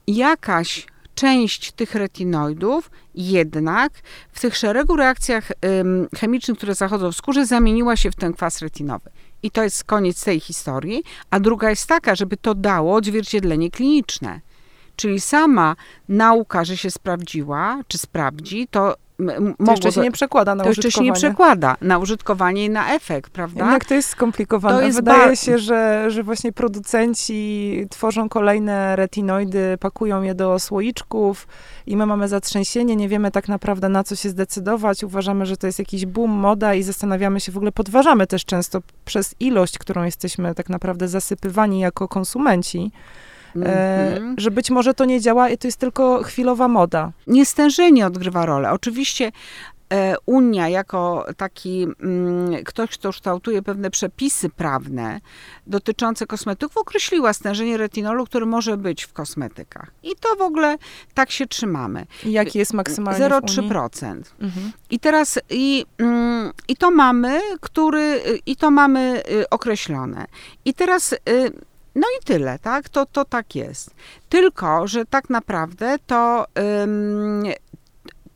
jakaś 0.06 0.86
część 1.16 1.72
tych 1.72 1.94
retinoidów 1.94 2.90
jednak 3.14 3.92
w 4.32 4.40
tych 4.40 4.56
szeregu 4.56 4.96
reakcjach 4.96 5.52
chemicznych, 6.16 6.56
które 6.56 6.74
zachodzą 6.74 7.12
w 7.12 7.16
skórze, 7.16 7.46
zamieniła 7.46 7.96
się 7.96 8.10
w 8.10 8.16
ten 8.16 8.32
kwas 8.32 8.60
retinowy. 8.60 9.10
I 9.42 9.50
to 9.50 9.62
jest 9.62 9.84
koniec 9.84 10.24
tej 10.24 10.40
historii. 10.40 11.02
A 11.30 11.40
druga 11.40 11.70
jest 11.70 11.86
taka, 11.86 12.14
żeby 12.14 12.36
to 12.36 12.54
dało 12.54 12.94
odzwierciedlenie 12.94 13.70
kliniczne. 13.70 14.40
Czyli 14.96 15.20
sama 15.20 15.76
nauka, 16.08 16.64
że 16.64 16.76
się 16.76 16.90
sprawdziła, 16.90 17.82
czy 17.88 17.98
sprawdzi, 17.98 18.68
to 18.70 18.94
to 19.66 19.70
jeszcze 19.70 19.92
się 19.92 20.00
nie 20.00 20.12
przekłada 20.12 20.54
na 20.54 20.64
to 20.64 20.70
użytkowanie. 20.70 20.82
To 20.82 20.88
jeszcze 20.88 20.98
się 20.98 21.04
nie 21.04 21.12
przekłada 21.12 21.76
na 21.80 21.98
użytkowanie 21.98 22.64
i 22.64 22.70
na 22.70 22.94
efekt, 22.94 23.30
prawda? 23.30 23.64
Jednak 23.64 23.84
to 23.84 23.94
jest 23.94 24.08
skomplikowane. 24.08 24.78
To 24.78 24.86
jest 24.86 24.98
Wydaje 24.98 25.36
się, 25.36 25.58
że, 25.58 26.10
że 26.10 26.22
właśnie 26.22 26.52
producenci 26.52 27.86
tworzą 27.90 28.28
kolejne 28.28 28.96
retinoidy, 28.96 29.78
pakują 29.80 30.22
je 30.22 30.34
do 30.34 30.58
słoiczków 30.58 31.48
i 31.86 31.96
my 31.96 32.06
mamy 32.06 32.28
zatrzęsienie, 32.28 32.96
nie 32.96 33.08
wiemy 33.08 33.30
tak 33.30 33.48
naprawdę 33.48 33.88
na 33.88 34.04
co 34.04 34.16
się 34.16 34.28
zdecydować. 34.28 35.04
Uważamy, 35.04 35.46
że 35.46 35.56
to 35.56 35.66
jest 35.66 35.78
jakiś 35.78 36.06
boom, 36.06 36.30
moda 36.30 36.74
i 36.74 36.82
zastanawiamy 36.82 37.40
się, 37.40 37.52
w 37.52 37.56
ogóle 37.56 37.72
podważamy 37.72 38.26
też 38.26 38.44
często 38.44 38.80
przez 39.04 39.34
ilość, 39.40 39.78
którą 39.78 40.04
jesteśmy 40.04 40.54
tak 40.54 40.68
naprawdę 40.68 41.08
zasypywani 41.08 41.80
jako 41.80 42.08
konsumenci 42.08 42.92
mm-hmm. 43.56 44.34
że 44.36 44.50
być 44.50 44.70
może 44.70 44.94
to 44.94 45.04
nie 45.04 45.20
działa 45.20 45.48
i 45.48 45.58
to 45.58 45.68
jest 45.68 45.78
tylko 45.78 46.22
chwilowa 46.22 46.68
moda. 46.68 47.12
Niestężenie 47.26 48.06
odgrywa 48.06 48.46
rolę. 48.46 48.70
Oczywiście 48.70 49.32
e, 49.92 50.14
Unia 50.26 50.68
jako 50.68 51.26
taki 51.36 51.86
mm, 52.00 52.64
ktoś, 52.64 52.90
kto 52.90 53.10
kształtuje 53.10 53.62
pewne 53.62 53.90
przepisy 53.90 54.48
prawne 54.48 55.20
dotyczące 55.66 56.26
kosmetyków, 56.26 56.76
określiła 56.76 57.32
stężenie 57.32 57.76
retinolu, 57.76 58.26
który 58.26 58.46
może 58.46 58.76
być 58.76 59.02
w 59.02 59.12
kosmetykach. 59.12 59.90
I 60.02 60.10
to 60.20 60.36
w 60.36 60.42
ogóle 60.42 60.78
tak 61.14 61.30
się 61.30 61.46
trzymamy. 61.46 62.06
I 62.24 62.32
jaki 62.32 62.58
jest 62.58 62.74
maksymalny 62.74 63.28
0,3%. 63.28 64.22
Mhm. 64.40 64.72
I 64.90 64.98
teraz 65.00 65.38
i, 65.50 65.86
mm, 65.98 66.52
i 66.68 66.76
to 66.76 66.90
mamy, 66.90 67.40
który 67.60 68.20
i 68.46 68.56
to 68.56 68.70
mamy 68.70 69.22
y, 69.30 69.48
określone. 69.50 70.26
I 70.64 70.74
teraz 70.74 71.12
y, 71.12 71.18
no 71.96 72.06
i 72.20 72.24
tyle, 72.24 72.58
tak? 72.58 72.88
To, 72.88 73.06
to 73.06 73.24
tak 73.24 73.54
jest. 73.54 73.90
Tylko, 74.28 74.86
że 74.86 75.04
tak 75.04 75.30
naprawdę 75.30 75.96
to, 76.06 76.46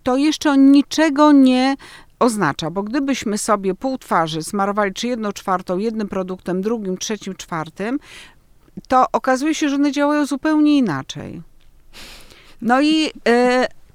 to 0.03 0.17
jeszcze 0.17 0.59
niczego 0.59 1.33
nie 1.33 1.77
oznacza, 2.19 2.71
bo 2.71 2.83
gdybyśmy 2.83 3.39
sobie 3.39 3.75
pół 3.75 3.99
twarzy 3.99 4.43
smarowali, 4.43 4.93
czy 4.93 5.09
jedną 5.09 5.33
czwartą 5.33 5.79
jednym 5.79 6.09
produktem, 6.09 6.63
drugim, 6.63 6.99
trzecim, 6.99 7.35
czwartym, 7.35 7.99
to 8.89 9.07
okazuje 9.13 9.55
się, 9.55 9.69
że 9.69 9.75
one 9.75 9.93
działają 9.93 10.27
zupełnie 10.27 10.79
inaczej. 10.79 11.43
No 12.63 12.81
i, 12.81 13.03
yy, 13.03 13.11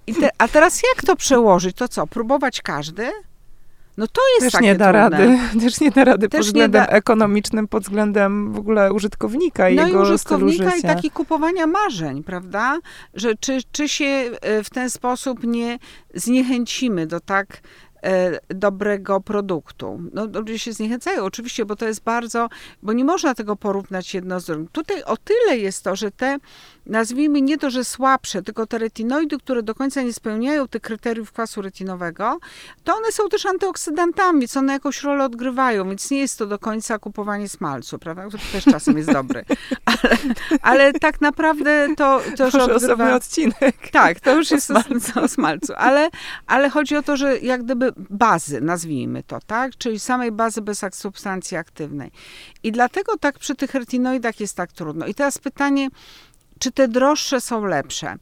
i 0.07 0.15
te, 0.15 0.29
a 0.37 0.47
teraz 0.47 0.81
jak 0.95 1.05
to 1.05 1.15
przełożyć? 1.15 1.75
To 1.75 1.87
co, 1.87 2.07
próbować 2.07 2.61
każdy? 2.61 3.11
No 3.97 4.07
to 4.07 4.21
jest 4.33 4.45
Też 4.45 4.51
takie 4.53 4.65
nie 4.65 4.75
da 4.75 4.85
trudne. 4.93 5.25
rady. 5.25 5.39
Też 5.65 5.79
nie 5.81 5.91
da 5.91 6.03
rady 6.03 6.29
Też 6.29 6.39
pod 6.39 6.47
względem 6.47 6.85
da... 6.85 6.87
ekonomicznym, 6.87 7.67
pod 7.67 7.83
względem 7.83 8.53
w 8.53 8.59
ogóle 8.59 8.93
użytkownika 8.93 9.69
i 9.69 9.75
no 9.75 9.87
jego 9.87 9.99
i 9.99 10.01
użytkownika 10.01 10.75
i 10.75 10.81
taki 10.81 11.11
kupowania 11.11 11.67
marzeń, 11.67 12.23
prawda? 12.23 12.79
Że 13.13 13.35
czy, 13.35 13.59
czy 13.71 13.89
się 13.89 14.05
e, 14.05 14.63
w 14.63 14.69
ten 14.69 14.89
sposób 14.89 15.43
nie 15.43 15.79
zniechęcimy 16.13 17.07
do 17.07 17.19
tak 17.19 17.61
e, 18.03 18.39
dobrego 18.49 19.21
produktu. 19.21 20.01
No, 20.13 20.25
ludzie 20.25 20.59
się 20.59 20.73
zniechęcają 20.73 21.23
oczywiście, 21.23 21.65
bo 21.65 21.75
to 21.75 21.87
jest 21.87 22.03
bardzo, 22.03 22.49
bo 22.83 22.93
nie 22.93 23.05
można 23.05 23.35
tego 23.35 23.55
porównać 23.55 24.13
jedno 24.13 24.39
z 24.39 24.45
drugim. 24.45 24.67
Tutaj 24.67 25.03
o 25.03 25.17
tyle 25.17 25.57
jest 25.57 25.83
to, 25.83 25.95
że 25.95 26.11
te 26.11 26.37
nazwijmy 26.85 27.41
nie 27.41 27.57
to, 27.57 27.69
że 27.69 27.83
słabsze, 27.83 28.41
tylko 28.41 28.67
te 28.67 28.77
retinoidy, 28.77 29.37
które 29.37 29.63
do 29.63 29.75
końca 29.75 30.01
nie 30.01 30.13
spełniają 30.13 30.67
tych 30.67 30.81
kryteriów 30.81 31.31
kwasu 31.31 31.61
retinowego, 31.61 32.39
to 32.83 32.95
one 32.95 33.11
są 33.11 33.29
też 33.29 33.45
antyoksydantami, 33.45 34.39
więc 34.39 34.57
one 34.57 34.73
jakąś 34.73 35.03
rolę 35.03 35.23
odgrywają, 35.25 35.89
więc 35.89 36.11
nie 36.11 36.19
jest 36.19 36.37
to 36.37 36.45
do 36.45 36.59
końca 36.59 36.99
kupowanie 36.99 37.49
smalcu, 37.49 37.99
prawda? 37.99 38.27
Który 38.27 38.43
też 38.51 38.63
czasem 38.63 38.97
jest 38.97 39.11
dobry. 39.11 39.45
Ale, 39.85 40.17
ale 40.61 40.93
tak 40.93 41.21
naprawdę 41.21 41.87
to, 41.97 42.21
to 42.37 42.45
już 42.45 42.55
odgrywa... 42.55 43.15
odcinek. 43.15 43.89
Tak, 43.91 44.19
to 44.19 44.35
już 44.35 44.51
jest 44.51 44.71
o 44.71 44.81
smalcu. 44.81 45.19
o 45.19 45.27
smalcu. 45.27 45.73
Ale, 45.77 46.09
ale 46.47 46.69
chodzi 46.69 46.95
o 46.95 47.03
to, 47.03 47.17
że 47.17 47.39
jak 47.39 47.63
gdyby 47.63 47.91
bazy, 48.09 48.61
nazwijmy 48.61 49.23
to, 49.23 49.39
tak? 49.47 49.77
Czyli 49.77 49.99
samej 49.99 50.31
bazy 50.31 50.61
bez 50.61 50.85
substancji 50.91 51.57
aktywnej. 51.57 52.11
I 52.63 52.71
dlatego 52.71 53.17
tak 53.17 53.39
przy 53.39 53.55
tych 53.55 53.73
retinoidach 53.73 54.39
jest 54.39 54.57
tak 54.57 54.71
trudno. 54.71 55.05
I 55.07 55.13
teraz 55.13 55.37
pytanie, 55.37 55.89
czy 56.65 56.71
te 56.71 56.87
droższe 56.87 57.41
są 57.41 57.65
lepsze? 57.65 58.15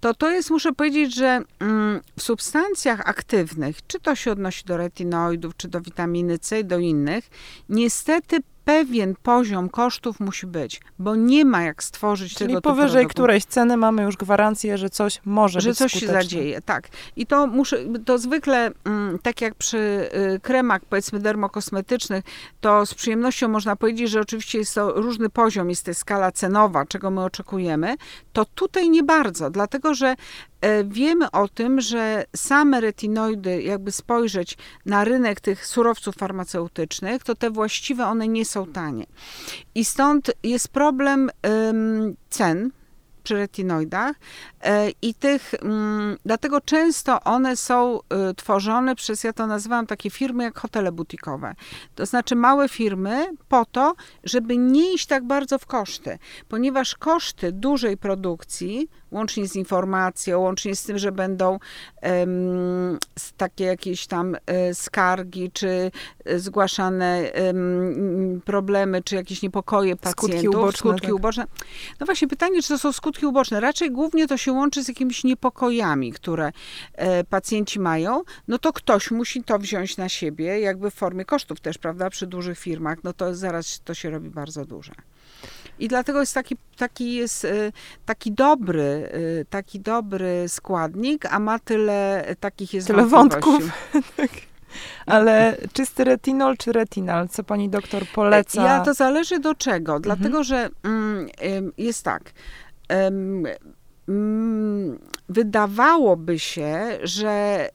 To 0.00 0.14
to 0.14 0.30
jest, 0.30 0.50
muszę 0.50 0.72
powiedzieć, 0.72 1.14
że 1.14 1.42
mm, 1.58 2.00
w 2.18 2.22
substancjach 2.22 3.08
aktywnych, 3.08 3.86
czy 3.86 4.00
to 4.00 4.14
się 4.14 4.32
odnosi 4.32 4.64
do 4.64 4.76
retinoidów, 4.76 5.56
czy 5.56 5.68
do 5.68 5.80
witaminy 5.80 6.38
C 6.38 6.64
do 6.64 6.78
innych, 6.78 7.30
niestety 7.68 8.36
pewien 8.64 9.14
poziom 9.22 9.68
kosztów 9.68 10.20
musi 10.20 10.46
być, 10.46 10.80
bo 10.98 11.16
nie 11.16 11.44
ma 11.44 11.62
jak 11.62 11.82
stworzyć 11.84 12.34
Czyli 12.34 12.48
tego 12.48 12.60
powyżej 12.60 12.90
produktu. 12.90 13.14
którejś 13.14 13.44
ceny 13.44 13.76
mamy 13.76 14.02
już 14.02 14.16
gwarancję, 14.16 14.78
że 14.78 14.90
coś 14.90 15.20
może 15.24 15.60
że 15.60 15.68
być 15.68 15.78
coś 15.78 15.90
skuteczne. 15.92 16.08
się 16.08 16.22
zadzieje, 16.22 16.62
tak. 16.62 16.88
I 17.16 17.26
to 17.26 17.46
muszę, 17.46 17.76
to 18.04 18.18
zwykle, 18.18 18.70
mm, 18.84 19.18
tak 19.18 19.40
jak 19.40 19.54
przy 19.54 20.10
y, 20.34 20.40
kremach, 20.40 20.84
powiedzmy 20.84 21.18
dermokosmetycznych, 21.20 22.24
to 22.60 22.86
z 22.86 22.94
przyjemnością 22.94 23.48
można 23.48 23.76
powiedzieć, 23.76 24.10
że 24.10 24.20
oczywiście 24.20 24.58
jest 24.58 24.74
to 24.74 24.92
różny 24.92 25.30
poziom, 25.30 25.70
jest 25.70 25.86
to 25.86 25.94
skala 25.94 26.32
cenowa, 26.32 26.86
czego 26.86 27.10
my 27.10 27.24
oczekujemy, 27.24 27.96
to 28.32 28.44
tutaj 28.44 28.90
nie 28.90 29.02
bardzo, 29.02 29.50
dlatego 29.50 29.94
że 29.94 30.14
wiemy 30.84 31.30
o 31.30 31.48
tym, 31.48 31.80
że 31.80 32.24
same 32.36 32.80
retinoidy, 32.80 33.62
jakby 33.62 33.92
spojrzeć 33.92 34.58
na 34.86 35.04
rynek 35.04 35.40
tych 35.40 35.66
surowców 35.66 36.14
farmaceutycznych, 36.14 37.24
to 37.24 37.34
te 37.34 37.50
właściwe 37.50 38.06
one 38.06 38.28
nie 38.28 38.44
są 38.44 38.66
tanie. 38.66 39.06
I 39.74 39.84
stąd 39.84 40.30
jest 40.42 40.68
problem 40.68 41.30
cen 42.30 42.70
przy 43.22 43.34
retinoidach 43.34 44.16
e, 44.60 44.90
i 45.02 45.14
tych, 45.14 45.52
um, 45.62 46.16
dlatego 46.24 46.60
często 46.60 47.20
one 47.20 47.56
są 47.56 47.98
y, 47.98 48.34
tworzone 48.34 48.94
przez, 48.96 49.24
ja 49.24 49.32
to 49.32 49.46
nazywam 49.46 49.86
takie 49.86 50.10
firmy 50.10 50.44
jak 50.44 50.58
hotele 50.58 50.92
butikowe. 50.92 51.54
To 51.94 52.06
znaczy 52.06 52.36
małe 52.36 52.68
firmy 52.68 53.26
po 53.48 53.64
to, 53.64 53.94
żeby 54.24 54.56
nie 54.56 54.94
iść 54.94 55.06
tak 55.06 55.24
bardzo 55.24 55.58
w 55.58 55.66
koszty, 55.66 56.18
ponieważ 56.48 56.94
koszty 56.94 57.52
dużej 57.52 57.96
produkcji 57.96 58.88
łącznie 59.10 59.48
z 59.48 59.56
informacją, 59.56 60.40
łącznie 60.40 60.76
z 60.76 60.84
tym, 60.84 60.98
że 60.98 61.12
będą 61.12 61.58
um, 62.02 62.98
takie 63.36 63.64
jakieś 63.64 64.06
tam 64.06 64.36
e, 64.46 64.74
skargi, 64.74 65.50
czy 65.52 65.90
zgłaszane 66.36 67.32
um, 67.46 68.40
problemy, 68.44 69.02
czy 69.02 69.14
jakieś 69.16 69.42
niepokoje 69.42 69.96
pacjentów, 69.96 70.30
skutki 70.30 70.48
uboczne. 70.48 70.78
Skutki 70.78 71.06
tak. 71.06 71.16
uboczne. 71.16 71.46
No 72.00 72.06
właśnie 72.06 72.28
pytanie, 72.28 72.62
czy 72.62 72.68
to 72.68 72.78
są 72.78 72.92
skutki 72.92 73.26
uboczne. 73.26 73.60
Raczej 73.60 73.90
głównie 73.90 74.26
to 74.26 74.36
się 74.36 74.52
łączy 74.52 74.84
z 74.84 74.88
jakimiś 74.88 75.24
niepokojami, 75.24 76.12
które 76.12 76.52
e, 76.94 77.24
pacjenci 77.24 77.80
mają. 77.80 78.22
No 78.48 78.58
to 78.58 78.72
ktoś 78.72 79.10
musi 79.10 79.44
to 79.44 79.58
wziąć 79.58 79.96
na 79.96 80.08
siebie, 80.08 80.60
jakby 80.60 80.90
w 80.90 80.94
formie 80.94 81.24
kosztów 81.24 81.60
też, 81.60 81.78
prawda, 81.78 82.10
przy 82.10 82.26
dużych 82.26 82.58
firmach, 82.58 82.98
no 83.04 83.12
to 83.12 83.34
zaraz 83.34 83.80
to 83.84 83.94
się 83.94 84.10
robi 84.10 84.30
bardzo 84.30 84.64
duże. 84.64 84.92
I 85.80 85.88
dlatego 85.88 86.20
jest 86.20 86.34
taki, 86.34 86.56
taki, 86.76 87.14
jest 87.14 87.44
e, 87.44 87.72
taki 88.06 88.32
dobry, 88.32 89.10
e, 89.40 89.44
taki 89.44 89.80
dobry 89.80 90.48
składnik, 90.48 91.26
a 91.26 91.38
ma 91.38 91.58
tyle 91.58 92.24
takich 92.40 92.74
jest 92.74 92.86
Tyle 92.86 93.06
wątków. 93.06 93.64
tak. 94.16 94.30
Ale 95.06 95.56
czysty 95.72 96.04
retinol 96.04 96.56
czy 96.56 96.72
retinal? 96.72 97.28
Co 97.28 97.44
pani 97.44 97.68
doktor 97.68 98.06
poleca? 98.06 98.62
Ja 98.62 98.80
to 98.80 98.94
zależy 98.94 99.38
do 99.38 99.54
czego. 99.54 99.96
Mhm. 99.96 100.02
Dlatego, 100.02 100.44
że 100.44 100.68
mm, 100.82 101.28
jest 101.78 102.04
tak. 102.04 102.22
Wydawałoby 105.28 106.38
się, 106.38 106.98
że 107.02 107.68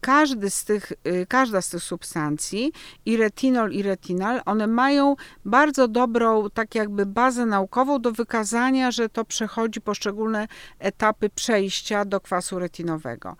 każdy 0.00 0.50
z 0.50 0.64
tych, 0.64 0.92
y, 1.06 1.26
każda 1.28 1.62
z 1.62 1.68
tych 1.68 1.82
substancji, 1.82 2.72
i 3.06 3.16
retinol, 3.16 3.72
i 3.72 3.82
retinal, 3.82 4.42
one 4.46 4.66
mają 4.66 5.16
bardzo 5.44 5.88
dobrą, 5.88 6.50
tak 6.50 6.74
jakby 6.74 7.06
bazę 7.06 7.46
naukową 7.46 8.00
do 8.00 8.12
wykazania, 8.12 8.90
że 8.90 9.08
to 9.08 9.24
przechodzi 9.24 9.80
poszczególne 9.80 10.48
etapy 10.78 11.30
przejścia 11.34 12.04
do 12.04 12.20
kwasu 12.20 12.58
retinowego. 12.58 13.36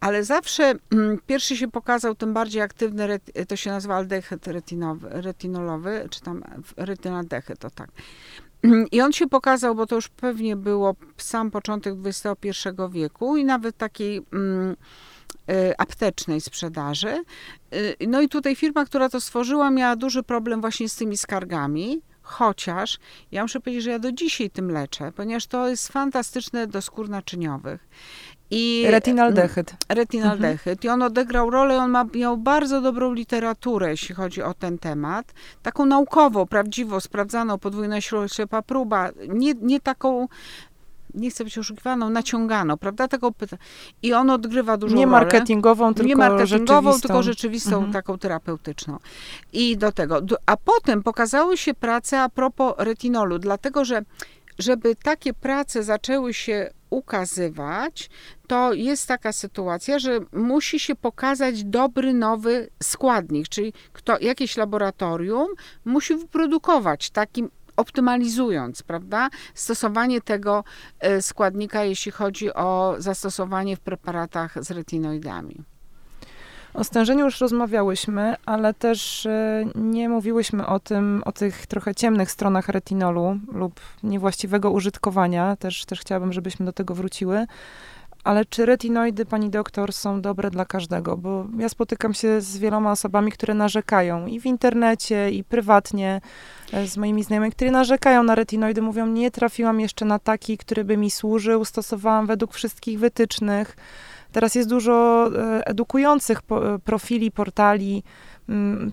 Ale 0.00 0.24
zawsze 0.24 0.74
mm, 0.92 1.18
pierwszy 1.26 1.56
się 1.56 1.68
pokazał 1.68 2.14
tym 2.14 2.32
bardziej 2.32 2.62
aktywny, 2.62 3.20
to 3.48 3.56
się 3.56 3.70
nazywa 3.70 3.96
aldehyd 3.96 4.46
retinolowy, 5.10 6.08
czy 6.10 6.20
tam 6.20 6.42
retynaldehyd, 6.76 7.58
to 7.58 7.70
tak. 7.70 7.90
I 8.92 9.00
on 9.00 9.12
się 9.12 9.28
pokazał, 9.28 9.74
bo 9.74 9.86
to 9.86 9.94
już 9.94 10.08
pewnie 10.08 10.56
było 10.56 10.94
sam 11.16 11.50
początek 11.50 11.94
XXI 12.04 12.68
wieku 12.90 13.36
i 13.36 13.44
nawet 13.44 13.76
takiej 13.76 14.22
mm, 14.32 14.76
y, 15.50 15.74
aptecznej 15.78 16.40
sprzedaży. 16.40 17.24
Y, 17.74 17.96
no 18.08 18.20
i 18.20 18.28
tutaj 18.28 18.56
firma, 18.56 18.84
która 18.84 19.08
to 19.08 19.20
stworzyła, 19.20 19.70
miała 19.70 19.96
duży 19.96 20.22
problem 20.22 20.60
właśnie 20.60 20.88
z 20.88 20.96
tymi 20.96 21.16
skargami. 21.16 22.02
Chociaż 22.22 22.98
ja 23.32 23.42
muszę 23.42 23.60
powiedzieć, 23.60 23.84
że 23.84 23.90
ja 23.90 23.98
do 23.98 24.12
dzisiaj 24.12 24.50
tym 24.50 24.70
leczę, 24.70 25.12
ponieważ 25.12 25.46
to 25.46 25.68
jest 25.68 25.88
fantastyczne 25.88 26.66
do 26.66 26.82
skór 26.82 27.08
naczyniowych. 27.08 27.88
I, 28.52 28.86
retinaldehyd. 28.90 29.70
Mm, 29.70 29.78
retinaldehyd. 29.88 30.68
Mhm. 30.68 30.78
I 30.82 30.88
on 30.88 31.02
odegrał 31.02 31.50
rolę, 31.50 31.78
on 31.78 31.90
ma, 31.90 32.04
miał 32.14 32.36
bardzo 32.36 32.80
dobrą 32.80 33.12
literaturę, 33.12 33.90
jeśli 33.90 34.14
chodzi 34.14 34.42
o 34.42 34.54
ten 34.54 34.78
temat. 34.78 35.34
Taką 35.62 35.86
naukową, 35.86 36.46
prawdziwą, 36.46 37.00
sprawdzaną, 37.00 37.58
podwójna 37.58 38.00
ślepa 38.00 38.62
próba. 38.62 39.10
Nie, 39.28 39.54
nie 39.54 39.80
taką 39.80 40.28
nie 41.14 41.30
chcę 41.30 41.44
być 41.44 41.58
oszukiwaną, 41.58 42.10
naciąganą, 42.10 42.76
prawda? 42.76 43.08
Tego 43.08 43.32
pyta. 43.32 43.56
I 44.02 44.12
on 44.12 44.30
odgrywa 44.30 44.76
dużą 44.76 44.96
nie 44.96 45.04
rolę. 45.04 45.18
Marketingową, 45.18 45.94
tylko 45.94 46.08
nie 46.08 46.16
marketingową, 46.16 46.80
rzeczywistą. 46.80 47.08
tylko 47.08 47.22
rzeczywistą, 47.22 47.76
mhm. 47.76 47.92
taką 47.92 48.18
terapeutyczną. 48.18 48.98
I 49.52 49.76
do 49.76 49.92
tego. 49.92 50.20
A 50.46 50.56
potem 50.56 51.02
pokazały 51.02 51.56
się 51.56 51.74
prace 51.74 52.20
a 52.20 52.28
propos 52.28 52.74
retinolu, 52.78 53.38
dlatego 53.38 53.84
że 53.84 54.02
żeby 54.58 54.96
takie 54.96 55.34
prace 55.34 55.82
zaczęły 55.82 56.34
się 56.34 56.70
ukazywać, 56.90 58.10
to 58.52 58.72
jest 58.72 59.08
taka 59.08 59.32
sytuacja, 59.32 59.98
że 59.98 60.20
musi 60.32 60.80
się 60.80 60.94
pokazać 60.94 61.64
dobry 61.64 62.14
nowy 62.14 62.68
składnik, 62.82 63.48
czyli 63.48 63.72
kto, 63.92 64.18
jakieś 64.20 64.56
laboratorium 64.56 65.48
musi 65.84 66.16
wyprodukować 66.16 67.10
takim 67.10 67.50
optymalizując, 67.76 68.82
prawda, 68.82 69.28
stosowanie 69.54 70.20
tego 70.20 70.64
e, 71.00 71.22
składnika, 71.22 71.84
jeśli 71.84 72.12
chodzi 72.12 72.54
o 72.54 72.94
zastosowanie 72.98 73.76
w 73.76 73.80
preparatach 73.80 74.64
z 74.64 74.70
retinoidami. 74.70 75.64
O 76.74 76.84
stężeniu 76.84 77.24
już 77.24 77.40
rozmawiałyśmy, 77.40 78.34
ale 78.46 78.74
też 78.74 79.26
e, 79.26 79.64
nie 79.74 80.08
mówiłyśmy 80.08 80.66
o 80.66 80.80
tym, 80.80 81.22
o 81.24 81.32
tych 81.32 81.66
trochę 81.66 81.94
ciemnych 81.94 82.30
stronach 82.30 82.68
retinolu 82.68 83.38
lub 83.52 83.80
niewłaściwego 84.02 84.70
użytkowania. 84.70 85.56
Też, 85.56 85.84
też 85.84 86.00
chciałabym, 86.00 86.32
żebyśmy 86.32 86.66
do 86.66 86.72
tego 86.72 86.94
wróciły. 86.94 87.46
Ale 88.24 88.44
czy 88.44 88.66
retinoidy, 88.66 89.24
pani 89.24 89.50
doktor, 89.50 89.92
są 89.92 90.20
dobre 90.20 90.50
dla 90.50 90.64
każdego? 90.64 91.16
Bo 91.16 91.46
ja 91.58 91.68
spotykam 91.68 92.14
się 92.14 92.40
z 92.40 92.58
wieloma 92.58 92.92
osobami, 92.92 93.32
które 93.32 93.54
narzekają 93.54 94.26
i 94.26 94.40
w 94.40 94.46
internecie, 94.46 95.30
i 95.30 95.44
prywatnie, 95.44 96.20
e, 96.72 96.86
z 96.86 96.96
moimi 96.96 97.24
znajomymi, 97.24 97.52
które 97.52 97.70
narzekają 97.70 98.22
na 98.22 98.34
retinoidy, 98.34 98.82
mówią, 98.82 99.06
nie 99.06 99.30
trafiłam 99.30 99.80
jeszcze 99.80 100.04
na 100.04 100.18
taki, 100.18 100.58
który 100.58 100.84
by 100.84 100.96
mi 100.96 101.10
służył, 101.10 101.64
stosowałam 101.64 102.26
według 102.26 102.54
wszystkich 102.54 102.98
wytycznych. 102.98 103.76
Teraz 104.32 104.54
jest 104.54 104.68
dużo 104.68 105.26
e, 105.26 105.66
edukujących 105.66 106.38
e, 106.38 106.78
profili, 106.78 107.30
portali, 107.30 108.02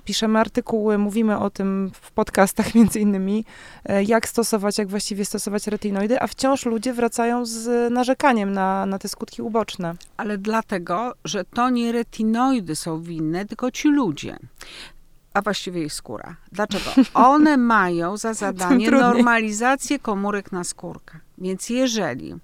piszemy 0.05 0.39
artykuły, 0.39 0.97
mówimy 0.97 1.39
o 1.39 1.49
tym 1.49 1.91
w 1.93 2.11
podcastach 2.11 2.73
między 2.75 2.99
innymi, 2.99 3.45
e, 3.85 4.03
jak 4.03 4.27
stosować, 4.27 4.77
jak 4.77 4.87
właściwie 4.87 5.25
stosować 5.25 5.67
retinoidy, 5.67 6.21
a 6.21 6.27
wciąż 6.27 6.65
ludzie 6.65 6.93
wracają 6.93 7.45
z 7.45 7.93
narzekaniem 7.93 8.51
na, 8.51 8.85
na 8.85 8.99
te 8.99 9.07
skutki 9.07 9.41
uboczne. 9.41 9.93
Ale 10.17 10.37
dlatego, 10.37 11.13
że 11.25 11.45
to 11.45 11.69
nie 11.69 11.91
retinoidy 11.91 12.75
są 12.75 13.01
winne, 13.01 13.45
tylko 13.45 13.71
ci 13.71 13.89
ludzie 13.89 14.39
a 15.33 15.41
właściwie 15.41 15.83
ich 15.83 15.93
skóra. 15.93 16.35
Dlaczego? 16.51 16.91
One 17.13 17.57
mają 17.57 18.17
za 18.17 18.33
zadanie 18.33 18.91
normalizację 18.91 19.99
komórek 19.99 20.51
na 20.51 20.63
skórkę. 20.63 21.19
Więc 21.37 21.69
jeżeli 21.69 22.35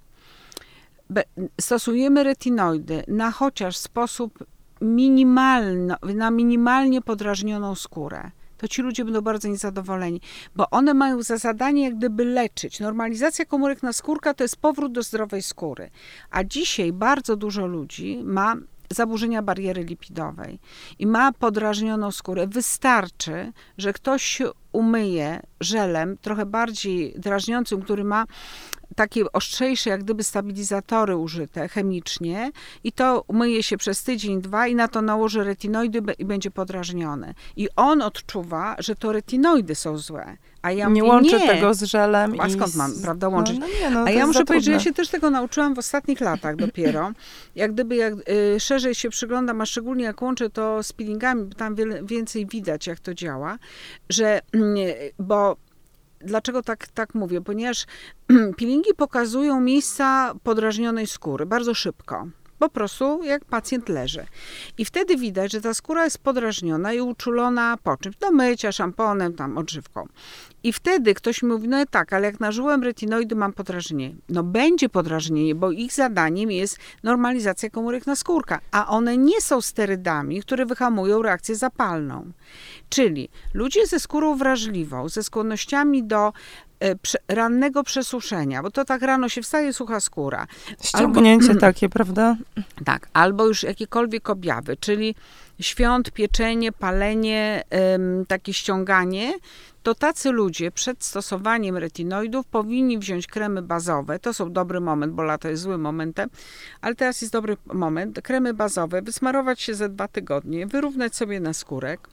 stosujemy 1.60 2.24
retinoidy 2.24 3.04
na 3.08 3.30
chociaż 3.30 3.76
sposób 3.76 4.44
minimalny, 4.80 5.94
na 6.14 6.30
minimalnie 6.30 7.02
podrażnioną 7.02 7.74
skórę, 7.74 8.30
to 8.58 8.68
ci 8.68 8.82
ludzie 8.82 9.04
będą 9.04 9.20
bardzo 9.20 9.48
niezadowoleni, 9.48 10.20
bo 10.56 10.70
one 10.70 10.94
mają 10.94 11.22
za 11.22 11.36
zadanie 11.36 11.84
jak 11.84 11.96
gdyby 11.96 12.24
leczyć. 12.24 12.80
Normalizacja 12.80 13.44
komórek 13.44 13.82
na 13.82 13.92
skórka 13.92 14.34
to 14.34 14.44
jest 14.44 14.56
powrót 14.56 14.92
do 14.92 15.02
zdrowej 15.02 15.42
skóry. 15.42 15.90
A 16.30 16.44
dzisiaj 16.44 16.92
bardzo 16.92 17.36
dużo 17.36 17.66
ludzi 17.66 18.20
ma 18.24 18.56
zaburzenia 18.92 19.42
bariery 19.42 19.84
lipidowej 19.84 20.58
i 20.98 21.06
ma 21.06 21.32
podrażnioną 21.32 22.10
skórę. 22.10 22.46
Wystarczy, 22.46 23.52
że 23.78 23.92
ktoś 23.92 24.42
umyje 24.72 25.42
żelem 25.60 26.18
trochę 26.18 26.46
bardziej 26.46 27.14
drażniącym, 27.18 27.82
który 27.82 28.04
ma 28.04 28.26
takie 28.96 29.32
ostrzejsze, 29.32 29.90
jak 29.90 30.04
gdyby 30.04 30.22
stabilizatory 30.22 31.16
użyte 31.16 31.68
chemicznie 31.68 32.50
i 32.84 32.92
to 32.92 33.24
umyje 33.26 33.62
się 33.62 33.76
przez 33.76 34.02
tydzień, 34.02 34.40
dwa 34.42 34.66
i 34.66 34.74
na 34.74 34.88
to 34.88 35.02
nałoży 35.02 35.44
retinoidy 35.44 36.02
i 36.18 36.24
będzie 36.24 36.50
podrażnione. 36.50 37.34
I 37.56 37.68
on 37.76 38.02
odczuwa, 38.02 38.76
że 38.78 38.94
to 38.94 39.12
retinoidy 39.12 39.74
są 39.74 39.98
złe. 39.98 40.36
A 40.62 40.72
ja 40.72 40.88
nie 40.88 41.02
mówię, 41.02 41.12
łączę 41.12 41.38
nie. 41.38 41.46
tego 41.46 41.74
z 41.74 41.82
żelem. 41.82 42.40
A 42.40 42.50
skąd 42.50 42.74
mam, 42.74 42.92
prawda, 43.02 43.28
łączyć? 43.28 43.58
No, 43.58 43.66
no 43.66 43.72
nie, 43.80 43.90
no, 43.90 44.04
A 44.04 44.10
ja 44.10 44.26
muszę 44.26 44.44
powiedzieć, 44.44 44.64
że 44.66 44.72
ja 44.72 44.80
się 44.80 44.92
też 44.92 45.08
tego 45.08 45.30
nauczyłam 45.30 45.74
w 45.74 45.78
ostatnich 45.78 46.20
latach 46.20 46.56
dopiero. 46.66 47.12
Jak 47.54 47.72
gdyby 47.72 47.96
jak 47.96 48.14
y, 48.28 48.60
szerzej 48.60 48.94
się 48.94 49.10
przyglądam, 49.10 49.60
a 49.60 49.66
szczególnie 49.66 50.04
jak 50.04 50.22
łączę 50.22 50.50
to 50.50 50.82
z 50.82 50.92
peelingami, 50.92 51.44
bo 51.44 51.54
tam 51.54 51.74
wiele, 51.74 52.02
więcej 52.02 52.46
widać, 52.46 52.86
jak 52.86 53.00
to 53.00 53.14
działa, 53.14 53.58
że, 54.08 54.40
y, 54.54 55.12
bo 55.18 55.56
Dlaczego 56.26 56.62
tak, 56.62 56.88
tak 56.88 57.14
mówię? 57.14 57.40
Ponieważ 57.40 57.86
peelingi 58.58 58.94
pokazują 58.96 59.60
miejsca 59.60 60.34
podrażnionej 60.42 61.06
skóry 61.06 61.46
bardzo 61.46 61.74
szybko. 61.74 62.26
Po 62.58 62.68
prostu 62.68 63.24
jak 63.24 63.44
pacjent 63.44 63.88
leży. 63.88 64.26
I 64.78 64.84
wtedy 64.84 65.16
widać, 65.16 65.52
że 65.52 65.60
ta 65.60 65.74
skóra 65.74 66.04
jest 66.04 66.18
podrażniona 66.18 66.92
i 66.92 67.00
uczulona 67.00 67.76
po 67.82 67.96
czymś, 67.96 68.16
do 68.16 68.30
mycia, 68.30 68.72
szamponem, 68.72 69.34
tam 69.34 69.58
odżywką. 69.58 70.08
I 70.62 70.72
wtedy 70.72 71.14
ktoś 71.14 71.42
mówi, 71.42 71.68
no 71.68 71.86
tak, 71.90 72.12
ale 72.12 72.26
jak 72.26 72.40
nażyłem 72.40 72.82
retinoidy, 72.82 73.34
mam 73.34 73.52
podrażnienie. 73.52 74.14
No 74.28 74.42
będzie 74.42 74.88
podrażnienie, 74.88 75.54
bo 75.54 75.70
ich 75.70 75.92
zadaniem 75.92 76.50
jest 76.50 76.78
normalizacja 77.02 77.70
komórek 77.70 78.06
naskórka, 78.06 78.60
a 78.70 78.86
one 78.86 79.16
nie 79.16 79.40
są 79.40 79.60
sterydami, 79.60 80.40
które 80.40 80.66
wyhamują 80.66 81.22
reakcję 81.22 81.56
zapalną. 81.56 82.32
Czyli 82.88 83.28
ludzie 83.54 83.86
ze 83.86 84.00
skórą 84.00 84.36
wrażliwą, 84.36 85.08
ze 85.08 85.22
skłonnościami 85.22 86.04
do 86.04 86.32
rannego 87.28 87.82
przesuszenia, 87.82 88.62
bo 88.62 88.70
to 88.70 88.84
tak 88.84 89.02
rano 89.02 89.28
się 89.28 89.42
wstaje, 89.42 89.72
sucha 89.72 90.00
skóra. 90.00 90.46
Ściągnięcie 90.82 91.48
albo, 91.48 91.60
takie, 91.60 91.88
prawda? 91.88 92.36
Tak, 92.84 93.08
albo 93.12 93.46
już 93.46 93.62
jakiekolwiek 93.62 94.30
objawy, 94.30 94.76
czyli 94.76 95.14
świąt, 95.60 96.10
pieczenie, 96.10 96.72
palenie, 96.72 97.62
takie 98.28 98.54
ściąganie, 98.54 99.32
to 99.82 99.94
tacy 99.94 100.30
ludzie 100.30 100.70
przed 100.70 101.04
stosowaniem 101.04 101.76
retinoidów 101.76 102.46
powinni 102.46 102.98
wziąć 102.98 103.26
kremy 103.26 103.62
bazowe. 103.62 104.18
To 104.18 104.34
są 104.34 104.52
dobry 104.52 104.80
moment, 104.80 105.12
bo 105.12 105.22
lato 105.22 105.48
jest 105.48 105.62
złym 105.62 105.80
momentem, 105.80 106.30
ale 106.80 106.94
teraz 106.94 107.20
jest 107.20 107.32
dobry 107.32 107.56
moment. 107.66 108.20
Kremy 108.22 108.54
bazowe, 108.54 109.02
wysmarować 109.02 109.60
się 109.60 109.74
ze 109.74 109.88
dwa 109.88 110.08
tygodnie, 110.08 110.66
wyrównać 110.66 111.16
sobie 111.16 111.40
na 111.40 111.52
skórek 111.52 112.08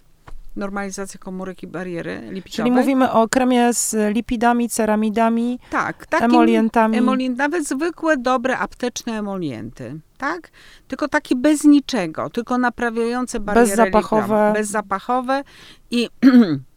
normalizacja 0.55 1.19
komórek 1.19 1.63
i 1.63 1.67
bariery 1.67 2.15
lipidowej. 2.21 2.51
Czyli 2.51 2.71
mówimy 2.71 3.11
o 3.11 3.27
kremie 3.29 3.73
z 3.73 4.15
lipidami, 4.15 4.69
ceramidami, 4.69 5.59
tak, 5.69 6.05
takim 6.05 6.25
emolientami. 6.25 6.97
Emolient, 6.97 7.37
nawet 7.37 7.67
zwykłe, 7.67 8.17
dobre, 8.17 8.57
apteczne 8.57 9.13
emolienty. 9.13 9.99
Tak? 10.17 10.51
Tylko 10.87 11.07
takie 11.07 11.35
bez 11.35 11.63
niczego, 11.63 12.29
tylko 12.29 12.57
naprawiające 12.57 13.39
bariery 13.39 13.67
Bezzapachowe. 13.69 14.51
Bezzapachowe 14.55 15.43
i 15.91 16.09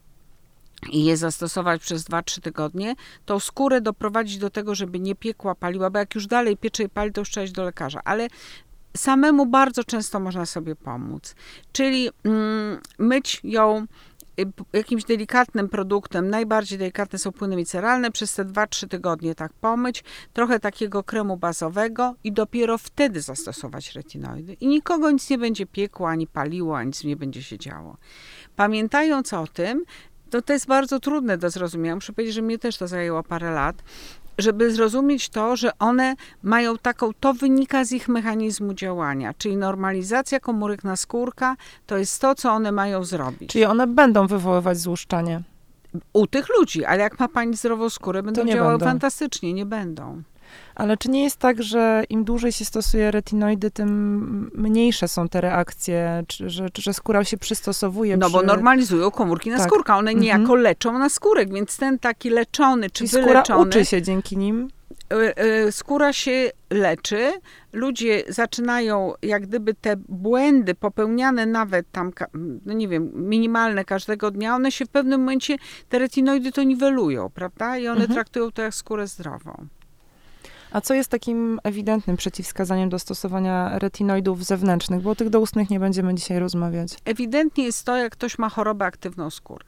i 0.93 1.05
je 1.05 1.17
zastosować 1.17 1.83
przez 1.83 2.05
2-3 2.05 2.41
tygodnie, 2.41 2.95
tą 3.25 3.41
skórę 3.41 3.81
doprowadzić 3.81 4.39
do 4.39 4.51
tego, 4.51 4.75
żeby 4.75 5.01
nie 5.01 5.15
piekła, 5.15 5.55
paliła, 5.55 5.91
bo 5.91 5.99
jak 5.99 6.15
już 6.15 6.27
dalej 6.27 6.57
piecze 6.57 6.83
i 6.83 6.89
pali, 6.89 7.13
to 7.13 7.21
już 7.21 7.31
trzeba 7.31 7.45
iść 7.45 7.53
do 7.53 7.65
lekarza. 7.65 8.01
Ale 8.05 8.29
samemu 8.97 9.47
bardzo 9.47 9.85
często 9.85 10.21
można 10.21 10.47
sobie 10.47 10.77
pomóc. 10.77 11.35
Czyli 11.73 12.11
mm, 12.25 12.81
myć 12.99 13.41
ją 13.45 13.87
y, 14.41 14.53
jakimś 14.73 15.05
delikatnym 15.05 15.69
produktem, 15.69 16.31
najbardziej 16.31 16.79
delikatne 16.79 17.19
są 17.19 17.33
płyny 17.33 17.57
miceralne, 17.57 18.11
przez 18.11 18.35
te 18.35 18.45
2-3 18.45 18.89
tygodnie 18.89 19.35
tak 19.35 19.53
pomyć, 19.53 20.05
trochę 20.33 20.61
takiego 20.61 21.03
kremu 21.03 21.37
bazowego 21.37 22.15
i 22.25 22.33
dopiero 22.33 22.79
wtedy 22.79 23.21
zastosować 23.21 23.93
retinoidy. 23.93 24.53
I 24.53 24.67
nikogo 24.67 25.11
nic 25.11 25.31
nie 25.31 25.39
będzie 25.39 25.67
piekło, 25.67 26.09
ani 26.09 26.27
paliło, 26.27 26.79
ani 26.79 26.87
nic 26.87 27.05
nie 27.05 27.17
będzie 27.17 27.43
się 27.43 27.59
działo. 27.59 27.97
Pamiętając 28.57 29.33
o 29.33 29.47
tym, 29.47 29.85
to, 30.31 30.43
to 30.43 30.53
jest 30.53 30.67
bardzo 30.67 31.01
trudne 31.01 31.39
do 31.39 31.51
zrozumienia. 31.51 31.95
Muszę 31.95 32.13
powiedzieć, 32.13 32.35
że 32.35 32.43
mnie 32.43 32.59
też 32.59 32.77
to 32.77 32.89
zajęło 32.89 33.23
parę 33.23 33.51
lat, 33.51 33.83
żeby 34.39 34.71
zrozumieć 34.71 35.29
to, 35.29 35.57
że 35.57 35.79
one 35.79 36.15
mają 36.43 36.79
taką, 36.79 37.11
to 37.21 37.35
wynika 37.35 37.85
z 37.85 37.93
ich 37.93 38.09
mechanizmu 38.09 38.75
działania, 38.75 39.35
czyli 39.39 39.57
normalizacja 39.57 40.41
komórek 40.41 40.85
na 40.85 40.97
skórka, 40.97 41.57
to 41.87 41.97
jest 41.97 42.21
to, 42.21 42.35
co 42.35 42.53
one 42.53 42.73
mają 42.73 43.05
zrobić. 43.05 43.51
Czyli 43.51 43.65
one 43.65 43.87
będą 43.87 44.27
wywoływać 44.27 44.79
złuszczanie. 44.79 45.43
U 46.13 46.27
tych 46.27 46.49
ludzi, 46.59 46.85
ale 46.85 47.03
jak 47.03 47.21
ma 47.21 47.29
pani 47.29 47.57
zdrową 47.57 47.91
skórę, 47.91 48.23
będą 48.23 48.45
działały 48.47 48.73
będą. 48.73 48.87
fantastycznie, 48.87 49.53
nie 49.53 49.67
będą. 49.67 50.23
Ale 50.75 50.97
czy 50.97 51.11
nie 51.11 51.25
jest 51.25 51.37
tak, 51.37 51.63
że 51.63 52.05
im 52.09 52.25
dłużej 52.25 52.53
się 52.53 52.65
stosuje 52.65 53.11
retinoidy, 53.11 53.71
tym 53.71 54.51
mniejsze 54.55 55.09
są 55.09 55.29
te 55.29 55.41
reakcje, 55.41 56.25
czy, 56.27 56.51
że, 56.51 56.71
czy, 56.71 56.83
że 56.83 56.95
skóra 56.95 57.25
się 57.25 57.37
przystosowuje? 57.37 58.17
No 58.17 58.27
przy... 58.27 58.37
bo 58.37 58.43
normalizują 58.43 59.11
komórki 59.11 59.51
na 59.51 59.59
tak. 59.59 59.67
skórka, 59.67 59.97
one 59.99 60.15
niejako 60.15 60.41
mhm. 60.41 60.61
leczą 60.61 60.99
na 60.99 61.09
skórek, 61.09 61.53
więc 61.53 61.77
ten 61.77 61.99
taki 61.99 62.31
leczony 62.31 62.91
czy 62.91 63.09
Czyli 63.09 63.11
wyleczony... 63.11 63.45
skóra 63.45 63.57
uczy 63.57 63.85
się 63.85 64.03
dzięki 64.03 64.37
nim? 64.37 64.69
E, 65.13 65.37
e, 65.37 65.73
skóra 65.73 66.13
się 66.13 66.51
leczy, 66.71 67.33
ludzie 67.73 68.23
zaczynają 68.29 69.13
jak 69.23 69.47
gdyby 69.47 69.75
te 69.75 69.97
błędy 70.09 70.75
popełniane 70.75 71.47
nawet 71.47 71.91
tam, 71.93 72.13
no 72.67 72.73
nie 72.73 72.89
wiem, 72.89 73.11
minimalne 73.15 73.85
każdego 73.85 74.31
dnia, 74.31 74.55
one 74.55 74.73
się 74.73 74.87
w 74.87 74.89
pewnym 74.89 75.21
momencie, 75.21 75.57
te 75.89 75.99
retinoidy 75.99 76.53
to 76.53 76.63
niwelują, 76.63 77.31
prawda? 77.31 77.79
I 77.79 77.89
one 77.89 78.01
mhm. 78.01 78.15
traktują 78.15 78.53
to 78.53 78.63
jak 78.63 78.75
skórę 78.75 79.07
zdrową. 79.07 79.67
A 80.71 80.81
co 80.81 80.95
jest 80.95 81.11
takim 81.11 81.61
ewidentnym 81.65 82.17
przeciwwskazaniem 82.17 82.89
do 82.89 82.99
stosowania 82.99 83.79
retinoidów 83.79 84.45
zewnętrznych? 84.45 85.03
Bo 85.03 85.11
o 85.11 85.15
tych 85.15 85.31
doustnych 85.31 85.71
nie 85.71 85.81
będziemy 85.81 86.15
dzisiaj 86.15 86.39
rozmawiać. 86.39 86.99
Ewidentnie 87.05 87.65
jest 87.65 87.85
to, 87.85 87.97
jak 87.97 88.13
ktoś 88.13 88.39
ma 88.39 88.49
chorobę 88.49 88.85
aktywną 88.85 89.31
skóry. 89.31 89.65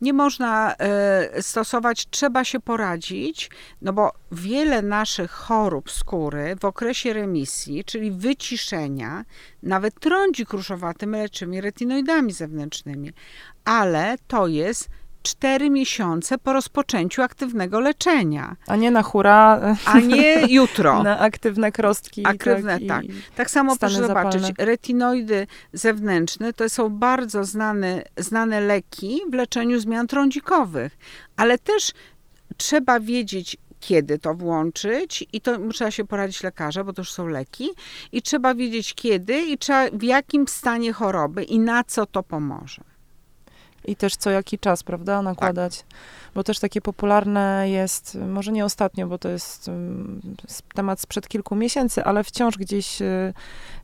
Nie 0.00 0.12
można 0.12 0.74
y, 1.38 1.42
stosować, 1.42 2.06
trzeba 2.10 2.44
się 2.44 2.60
poradzić, 2.60 3.50
no 3.82 3.92
bo 3.92 4.12
wiele 4.32 4.82
naszych 4.82 5.30
chorób 5.30 5.90
skóry 5.90 6.56
w 6.60 6.64
okresie 6.64 7.12
remisji, 7.12 7.84
czyli 7.84 8.10
wyciszenia, 8.10 9.24
nawet 9.62 10.00
trądzi 10.00 10.46
kruszowaty 10.46 11.06
my 11.06 11.18
leczymy 11.18 11.60
retinoidami 11.60 12.32
zewnętrznymi, 12.32 13.12
ale 13.64 14.16
to 14.26 14.46
jest 14.46 14.88
cztery 15.28 15.70
miesiące 15.70 16.38
po 16.38 16.52
rozpoczęciu 16.52 17.22
aktywnego 17.22 17.80
leczenia. 17.80 18.56
A 18.66 18.76
nie 18.76 18.90
na 18.90 19.02
hura. 19.02 19.60
A 19.84 20.00
nie 20.00 20.42
jutro. 20.58 21.02
na 21.02 21.18
aktywne 21.18 21.72
krostki. 21.72 22.26
Aktywne, 22.26 22.80
tak. 22.80 22.88
Tak, 22.88 23.04
tak 23.36 23.50
samo 23.50 23.76
proszę 23.76 24.06
zapalne. 24.06 24.32
zobaczyć, 24.32 24.56
retinoidy 24.58 25.46
zewnętrzne 25.72 26.52
to 26.52 26.68
są 26.68 26.88
bardzo 26.88 27.44
znane, 27.44 28.02
znane 28.16 28.60
leki 28.60 29.20
w 29.30 29.34
leczeniu 29.34 29.80
zmian 29.80 30.06
trądzikowych, 30.06 30.98
ale 31.36 31.58
też 31.58 31.92
trzeba 32.56 33.00
wiedzieć, 33.00 33.56
kiedy 33.80 34.18
to 34.18 34.34
włączyć 34.34 35.24
i 35.32 35.40
to 35.40 35.58
trzeba 35.72 35.90
się 35.90 36.04
poradzić 36.04 36.42
lekarza, 36.42 36.84
bo 36.84 36.92
to 36.92 37.00
już 37.02 37.12
są 37.12 37.26
leki 37.26 37.70
i 38.12 38.22
trzeba 38.22 38.54
wiedzieć 38.54 38.94
kiedy 38.94 39.40
i 39.40 39.58
trzeba, 39.58 39.86
w 39.92 40.02
jakim 40.02 40.48
stanie 40.48 40.92
choroby 40.92 41.44
i 41.44 41.58
na 41.58 41.84
co 41.84 42.06
to 42.06 42.22
pomoże 42.22 42.87
i 43.88 43.96
też 43.96 44.16
co 44.16 44.30
jaki 44.30 44.58
czas, 44.58 44.82
prawda, 44.82 45.22
nakładać. 45.22 45.78
Tak. 45.78 45.86
Bo 46.38 46.44
też 46.44 46.58
takie 46.58 46.80
popularne 46.80 47.70
jest, 47.70 48.18
może 48.28 48.52
nie 48.52 48.64
ostatnio, 48.64 49.06
bo 49.06 49.18
to 49.18 49.28
jest 49.28 49.68
um, 49.68 50.20
temat 50.74 51.00
sprzed 51.00 51.28
kilku 51.28 51.56
miesięcy, 51.56 52.04
ale 52.04 52.24
wciąż 52.24 52.58
gdzieś 52.58 53.02
y, 53.02 53.32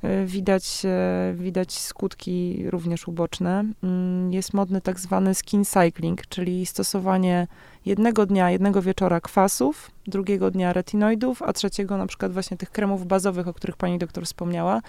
y, 0.05 0.27
widać, 0.27 0.83
y, 0.85 1.35
widać 1.35 1.73
skutki 1.73 2.64
również 2.71 3.09
uboczne. 3.09 3.64
Mm, 3.83 4.33
jest 4.33 4.55
modny 4.55 4.81
tak 4.81 5.01
zwany 5.01 5.35
skin 5.35 5.64
cycling, 5.64 6.27
czyli 6.27 6.67
stosowanie 6.67 7.47
jednego 7.87 8.27
dnia, 8.27 8.51
jednego 8.51 8.83
wieczora 8.83 9.21
kwasów, 9.21 9.90
drugiego 10.07 10.51
dnia 10.51 10.73
retinoidów, 10.73 11.43
a 11.43 11.53
trzeciego 11.53 11.97
na 11.97 12.07
przykład 12.07 12.33
właśnie 12.33 12.57
tych 12.57 12.71
kremów 12.71 13.07
bazowych, 13.07 13.49
o 13.49 13.55
których 13.55 13.77
pani 13.77 13.99
doktor 13.99 14.25
wspomniała. 14.25 14.81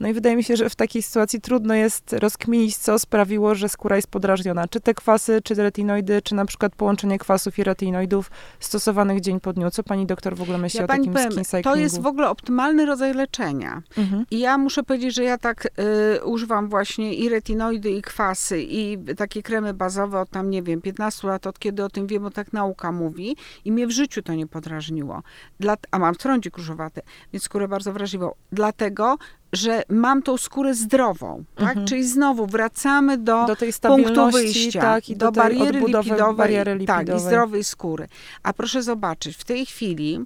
No 0.00 0.08
i 0.08 0.12
wydaje 0.12 0.36
mi 0.36 0.44
się, 0.44 0.56
że 0.56 0.70
w 0.70 0.74
takiej 0.74 1.02
sytuacji 1.02 1.40
trudno 1.40 1.74
jest 1.74 2.12
rozkminić, 2.12 2.76
co 2.76 2.98
sprawiło, 2.98 3.54
że 3.54 3.68
skóra 3.68 3.96
jest 3.96 4.08
podrażniona. 4.08 4.68
Czy 4.68 4.80
te 4.80 4.94
kwasy, 4.94 5.40
czy 5.44 5.54
retinoidy, 5.54 6.22
czy 6.22 6.34
na 6.34 6.44
przykład 6.46 6.74
połączenie 6.76 7.01
kwasów 7.18 7.58
i 7.58 7.64
retinoidów 7.64 8.30
stosowanych 8.60 9.20
dzień 9.20 9.40
po 9.40 9.52
dniu. 9.52 9.70
Co 9.70 9.82
pani 9.82 10.06
doktor 10.06 10.36
w 10.36 10.42
ogóle 10.42 10.58
myśli 10.58 10.78
ja 10.78 10.84
o 10.84 10.88
takim 10.88 11.12
powiem, 11.12 11.32
skin 11.32 11.44
cyclingu? 11.44 11.70
To 11.70 11.76
jest 11.76 12.00
w 12.00 12.06
ogóle 12.06 12.28
optymalny 12.30 12.86
rodzaj 12.86 13.14
leczenia. 13.14 13.82
Mhm. 13.98 14.24
I 14.30 14.38
ja 14.38 14.58
muszę 14.58 14.82
powiedzieć, 14.82 15.14
że 15.14 15.24
ja 15.24 15.38
tak 15.38 15.66
y, 15.66 16.24
używam 16.24 16.68
właśnie 16.68 17.14
i 17.14 17.28
retinoidy, 17.28 17.90
i 17.90 18.02
kwasy, 18.02 18.62
i 18.62 18.98
takie 19.16 19.42
kremy 19.42 19.74
bazowe 19.74 20.20
od 20.20 20.30
tam, 20.30 20.50
nie 20.50 20.62
wiem, 20.62 20.80
15 20.80 21.28
lat, 21.28 21.46
od 21.46 21.58
kiedy 21.58 21.84
o 21.84 21.88
tym 21.88 22.06
wiem, 22.06 22.22
bo 22.22 22.30
tak 22.30 22.52
nauka 22.52 22.92
mówi. 22.92 23.36
I 23.64 23.72
mnie 23.72 23.86
w 23.86 23.90
życiu 23.90 24.22
to 24.22 24.34
nie 24.34 24.46
podrażniło. 24.46 25.22
Dla, 25.60 25.76
a 25.90 25.98
mam 25.98 26.14
trądzik 26.14 26.56
różowaty, 26.56 27.00
więc 27.32 27.44
skórę 27.44 27.68
bardzo 27.68 27.92
wrażliwą. 27.92 28.34
Dlatego, 28.52 29.18
że 29.52 29.82
mam 29.88 30.22
tą 30.22 30.36
skórę 30.36 30.74
zdrową, 30.74 31.44
tak? 31.54 31.68
Mhm. 31.68 31.86
Czyli 31.86 32.04
znowu 32.04 32.46
wracamy 32.46 33.18
do, 33.18 33.44
do 33.46 33.56
tej 33.56 33.72
punktu 33.82 34.30
wyjścia, 34.30 34.80
tak, 34.80 35.08
i 35.08 35.16
do, 35.16 35.26
do 35.26 35.32
bariery 35.32 35.80
lipidowej, 35.80 36.36
bariery 36.36 36.74
lipidowej. 36.74 37.06
Tak, 37.06 37.16
i 37.16 37.20
zdrowej 37.20 37.64
skóry. 37.64 38.08
A 38.42 38.52
proszę 38.52 38.82
zobaczyć, 38.82 39.36
w 39.36 39.44
tej 39.44 39.66
chwili 39.66 40.20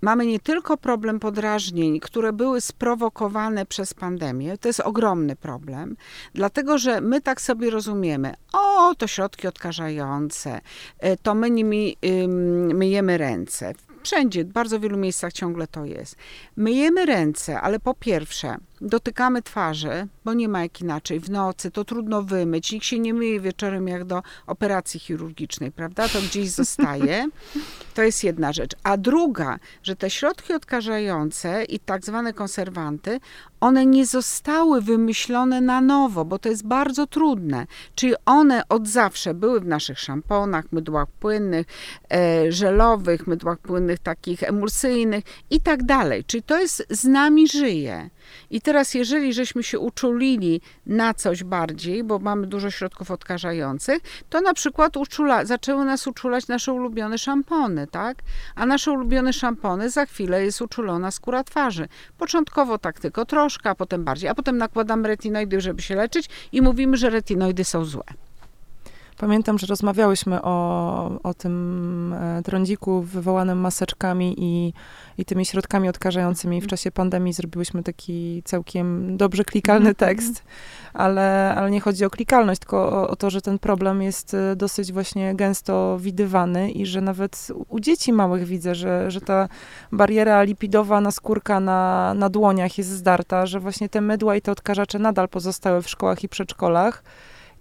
mamy 0.00 0.26
nie 0.26 0.40
tylko 0.40 0.76
problem 0.76 1.20
podrażnień, 1.20 2.00
które 2.00 2.32
były 2.32 2.60
sprowokowane 2.60 3.66
przez 3.66 3.94
pandemię, 3.94 4.58
to 4.58 4.68
jest 4.68 4.80
ogromny 4.80 5.36
problem, 5.36 5.96
dlatego 6.34 6.78
że 6.78 7.00
my 7.00 7.20
tak 7.20 7.40
sobie 7.40 7.70
rozumiemy, 7.70 8.34
o, 8.52 8.94
to 8.94 9.06
środki 9.06 9.48
odkażające, 9.48 10.60
e, 10.98 11.16
to 11.16 11.34
my 11.34 11.50
nimi 11.50 11.96
myjemy 12.74 13.18
ręce. 13.18 13.74
Wszędzie, 14.02 14.44
w 14.44 14.52
bardzo 14.52 14.80
wielu 14.80 14.96
miejscach 14.98 15.32
ciągle 15.32 15.66
to 15.66 15.84
jest. 15.84 16.16
Myjemy 16.56 17.06
ręce, 17.06 17.60
ale 17.60 17.80
po 17.80 17.94
pierwsze, 17.94 18.56
dotykamy 18.80 19.42
twarzy, 19.42 20.06
bo 20.24 20.34
nie 20.34 20.48
ma 20.48 20.62
jak 20.62 20.80
inaczej. 20.80 21.20
W 21.20 21.30
nocy 21.30 21.70
to 21.70 21.84
trudno 21.84 22.22
wymyć. 22.22 22.72
Nikt 22.72 22.86
się 22.86 22.98
nie 22.98 23.14
myje 23.14 23.40
wieczorem 23.40 23.88
jak 23.88 24.04
do 24.04 24.22
operacji 24.46 25.00
chirurgicznej, 25.00 25.72
prawda? 25.72 26.08
To 26.08 26.20
gdzieś 26.20 26.50
zostaje. 26.50 27.26
To 27.94 28.02
jest 28.02 28.24
jedna 28.24 28.52
rzecz. 28.52 28.70
A 28.82 28.96
druga, 28.96 29.58
że 29.82 29.96
te 29.96 30.10
środki 30.10 30.52
odkażające 30.52 31.64
i 31.64 31.78
tak 31.78 32.04
zwane 32.04 32.32
konserwanty, 32.32 33.20
one 33.60 33.86
nie 33.86 34.06
zostały 34.06 34.82
wymyślone 34.82 35.60
na 35.60 35.80
nowo, 35.80 36.24
bo 36.24 36.38
to 36.38 36.48
jest 36.48 36.66
bardzo 36.66 37.06
trudne. 37.06 37.66
Czyli 37.94 38.14
one 38.26 38.68
od 38.68 38.88
zawsze 38.88 39.34
były 39.34 39.60
w 39.60 39.66
naszych 39.66 39.98
szamponach, 39.98 40.72
mydłach 40.72 41.08
płynnych, 41.10 41.66
e, 42.12 42.52
żelowych, 42.52 43.26
mydłach 43.26 43.58
płynnych 43.58 43.98
takich 43.98 44.42
emulsyjnych 44.42 45.24
i 45.50 45.60
tak 45.60 45.82
dalej. 45.82 46.24
Czyli 46.24 46.42
to 46.42 46.60
jest 46.60 46.86
z 46.90 47.04
nami 47.04 47.48
żyje. 47.48 48.10
I 48.50 48.60
teraz, 48.60 48.94
jeżeli 48.94 49.32
żeśmy 49.32 49.62
się 49.62 49.78
uczulili 49.78 50.60
na 50.86 51.14
coś 51.14 51.44
bardziej, 51.44 52.04
bo 52.04 52.18
mamy 52.18 52.46
dużo 52.46 52.70
środków 52.70 53.10
odkażających, 53.10 54.02
to 54.30 54.40
na 54.40 54.54
przykład 54.54 54.96
uczula, 54.96 55.44
zaczęły 55.44 55.84
nas 55.84 56.06
uczulać 56.06 56.48
nasze 56.48 56.72
ulubione 56.72 57.18
szampony, 57.18 57.86
tak? 57.86 58.18
A 58.54 58.66
nasze 58.66 58.92
ulubione 58.92 59.32
szampony 59.32 59.90
za 59.90 60.06
chwilę 60.06 60.44
jest 60.44 60.62
uczulona 60.62 61.10
skóra 61.10 61.44
twarzy. 61.44 61.88
Początkowo 62.18 62.78
tak 62.78 63.00
tylko 63.00 63.24
troszkę, 63.24 63.70
a 63.70 63.74
potem 63.74 64.04
bardziej, 64.04 64.30
a 64.30 64.34
potem 64.34 64.58
nakładamy 64.58 65.08
retinoidy, 65.08 65.60
żeby 65.60 65.82
się 65.82 65.94
leczyć 65.94 66.28
i 66.52 66.62
mówimy, 66.62 66.96
że 66.96 67.10
retinoidy 67.10 67.64
są 67.64 67.84
złe. 67.84 68.27
Pamiętam, 69.18 69.58
że 69.58 69.66
rozmawiałyśmy 69.66 70.42
o, 70.42 71.10
o 71.22 71.34
tym 71.34 72.12
e, 72.12 72.42
trądziku 72.42 73.02
wywołanym 73.02 73.58
maseczkami 73.58 74.34
i, 74.38 74.72
i 75.18 75.24
tymi 75.24 75.46
środkami 75.46 75.88
odkażającymi. 75.88 76.60
W 76.60 76.66
czasie 76.66 76.90
pandemii 76.90 77.32
zrobiłyśmy 77.32 77.82
taki 77.82 78.42
całkiem 78.44 79.16
dobrze 79.16 79.44
klikalny 79.44 79.88
mhm. 79.88 79.94
tekst, 79.94 80.42
ale, 80.94 81.54
ale 81.56 81.70
nie 81.70 81.80
chodzi 81.80 82.04
o 82.04 82.10
klikalność, 82.10 82.60
tylko 82.60 82.92
o, 82.92 83.08
o 83.10 83.16
to, 83.16 83.30
że 83.30 83.40
ten 83.40 83.58
problem 83.58 84.02
jest 84.02 84.34
e, 84.34 84.56
dosyć 84.56 84.92
właśnie 84.92 85.34
gęsto 85.34 85.98
widywany 86.00 86.70
i 86.70 86.86
że 86.86 87.00
nawet 87.00 87.48
u 87.68 87.80
dzieci 87.80 88.12
małych 88.12 88.44
widzę, 88.44 88.74
że, 88.74 89.10
że 89.10 89.20
ta 89.20 89.48
bariera 89.92 90.42
lipidowa 90.42 91.00
na 91.00 91.10
skórka 91.10 91.60
na, 91.60 92.14
na 92.14 92.28
dłoniach 92.28 92.78
jest 92.78 92.90
zdarta, 92.90 93.46
że 93.46 93.60
właśnie 93.60 93.88
te 93.88 94.00
mydła 94.00 94.36
i 94.36 94.42
te 94.42 94.52
odkażacze 94.52 94.98
nadal 94.98 95.28
pozostały 95.28 95.82
w 95.82 95.88
szkołach 95.88 96.24
i 96.24 96.28
przedszkolach 96.28 97.02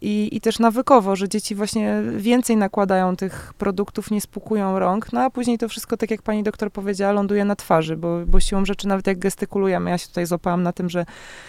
i, 0.02 0.30
i 0.32 0.42
też 0.42 0.60
nawykowo, 0.60 1.16
że 1.16 1.30
dzieci 1.30 1.56
właśnie 1.56 2.02
więcej 2.18 2.58
nakładają 2.58 3.16
tych 3.16 3.54
produktów, 3.58 4.12
nie 4.12 4.22
spukują 4.22 4.80
rąk, 4.80 5.14
no 5.14 5.22
a 5.22 5.30
później 5.30 5.58
to 5.58 5.70
wszystko, 5.70 5.98
tak 5.98 6.12
jak 6.12 6.22
pani 6.22 6.44
doktor 6.44 6.72
powiedziała, 6.72 7.12
ląduje 7.12 7.46
na 7.46 7.56
twarzy, 7.56 7.98
bo, 7.98 8.26
bo 8.26 8.40
siłą 8.40 8.66
rzeczy 8.66 8.88
nawet 8.88 9.08
jak 9.08 9.20
gestykulujemy, 9.20 9.90
ja 9.90 9.98
się 9.98 10.08
tutaj 10.08 10.26
złapałam 10.26 10.64
na 10.64 10.74
tym, 10.74 10.90
że 10.90 11.06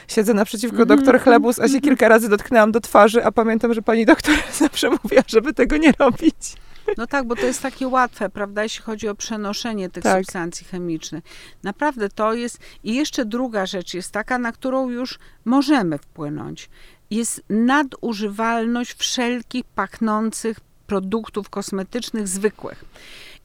siedzę 0.08 0.34
naprzeciwko 0.34 0.76
mm 0.76 0.86
-hmm. 0.86 0.96
doktor 0.96 1.20
Chlebus, 1.20 1.60
a 1.60 1.68
się 1.68 1.80
kilka 1.80 2.08
razy 2.08 2.28
dotknęłam 2.28 2.72
do 2.72 2.80
twarzy, 2.80 3.24
a 3.24 3.32
pamiętam, 3.32 3.74
że 3.74 3.82
pani 3.82 4.06
doktor 4.06 4.34
zawsze 4.58 4.90
mówiła, 4.90 5.22
żeby 5.26 5.54
tego 5.54 5.76
nie 5.76 5.92
robić. 5.98 6.56
No 6.96 7.06
tak, 7.06 7.26
bo 7.26 7.36
to 7.36 7.46
jest 7.46 7.62
takie 7.62 7.88
łatwe, 7.88 8.30
prawda, 8.30 8.62
jeśli 8.62 8.82
chodzi 8.82 9.08
o 9.08 9.14
przenoszenie 9.14 9.90
tych 9.90 10.02
tak. 10.02 10.18
substancji 10.18 10.66
chemicznych. 10.66 11.24
Naprawdę 11.62 12.08
to 12.08 12.34
jest. 12.34 12.58
I 12.84 12.94
jeszcze 12.94 13.24
druga 13.24 13.66
rzecz 13.66 13.94
jest 13.94 14.12
taka, 14.12 14.38
na 14.38 14.52
którą 14.52 14.88
już 14.88 15.18
możemy 15.44 15.98
wpłynąć 15.98 16.70
jest 17.10 17.42
nadużywalność 17.48 18.94
wszelkich 18.94 19.64
pachnących 19.64 20.60
produktów 20.86 21.50
kosmetycznych 21.50 22.28
zwykłych. 22.28 22.84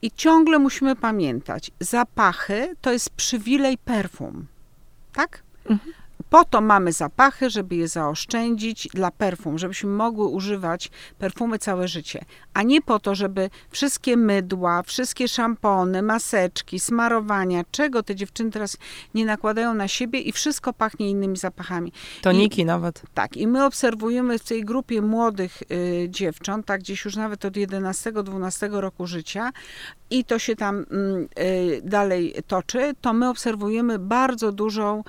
I 0.02 0.10
ciągle 0.10 0.58
musimy 0.58 0.96
pamiętać, 0.96 1.70
zapachy 1.80 2.76
to 2.80 2.92
jest 2.92 3.10
przywilej 3.10 3.78
perfum. 3.78 4.46
Tak? 5.12 5.42
Mhm. 5.64 5.92
Po 6.30 6.44
to 6.44 6.60
mamy 6.60 6.92
zapachy, 6.92 7.50
żeby 7.50 7.76
je 7.76 7.88
zaoszczędzić 7.88 8.88
dla 8.94 9.10
perfum, 9.10 9.58
żebyśmy 9.58 9.90
mogły 9.90 10.26
używać 10.26 10.90
perfumy 11.18 11.58
całe 11.58 11.88
życie, 11.88 12.24
a 12.54 12.62
nie 12.62 12.82
po 12.82 12.98
to, 12.98 13.14
żeby 13.14 13.50
wszystkie 13.70 14.16
mydła, 14.16 14.82
wszystkie 14.82 15.28
szampony, 15.28 16.02
maseczki, 16.02 16.80
smarowania, 16.80 17.64
czego 17.70 18.02
te 18.02 18.14
dziewczyny 18.14 18.50
teraz 18.50 18.76
nie 19.14 19.24
nakładają 19.24 19.74
na 19.74 19.88
siebie 19.88 20.20
i 20.20 20.32
wszystko 20.32 20.72
pachnie 20.72 21.10
innymi 21.10 21.36
zapachami. 21.36 21.92
Toniki 22.22 22.62
I, 22.62 22.64
nawet. 22.64 23.02
Tak, 23.14 23.36
i 23.36 23.46
my 23.46 23.64
obserwujemy 23.64 24.38
w 24.38 24.44
tej 24.44 24.64
grupie 24.64 25.02
młodych 25.02 25.62
y, 25.62 26.06
dziewcząt, 26.10 26.66
tak 26.66 26.80
gdzieś 26.80 27.04
już 27.04 27.16
nawet 27.16 27.44
od 27.44 27.54
11-12 27.54 28.80
roku 28.80 29.06
życia 29.06 29.52
i 30.10 30.24
to 30.24 30.38
się 30.38 30.56
tam 30.56 30.86
mm, 30.90 31.28
y, 31.38 31.80
dalej 31.84 32.34
toczy, 32.46 32.94
to 33.00 33.12
my 33.12 33.28
obserwujemy 33.28 33.98
bardzo 33.98 34.52
dużą 34.52 35.04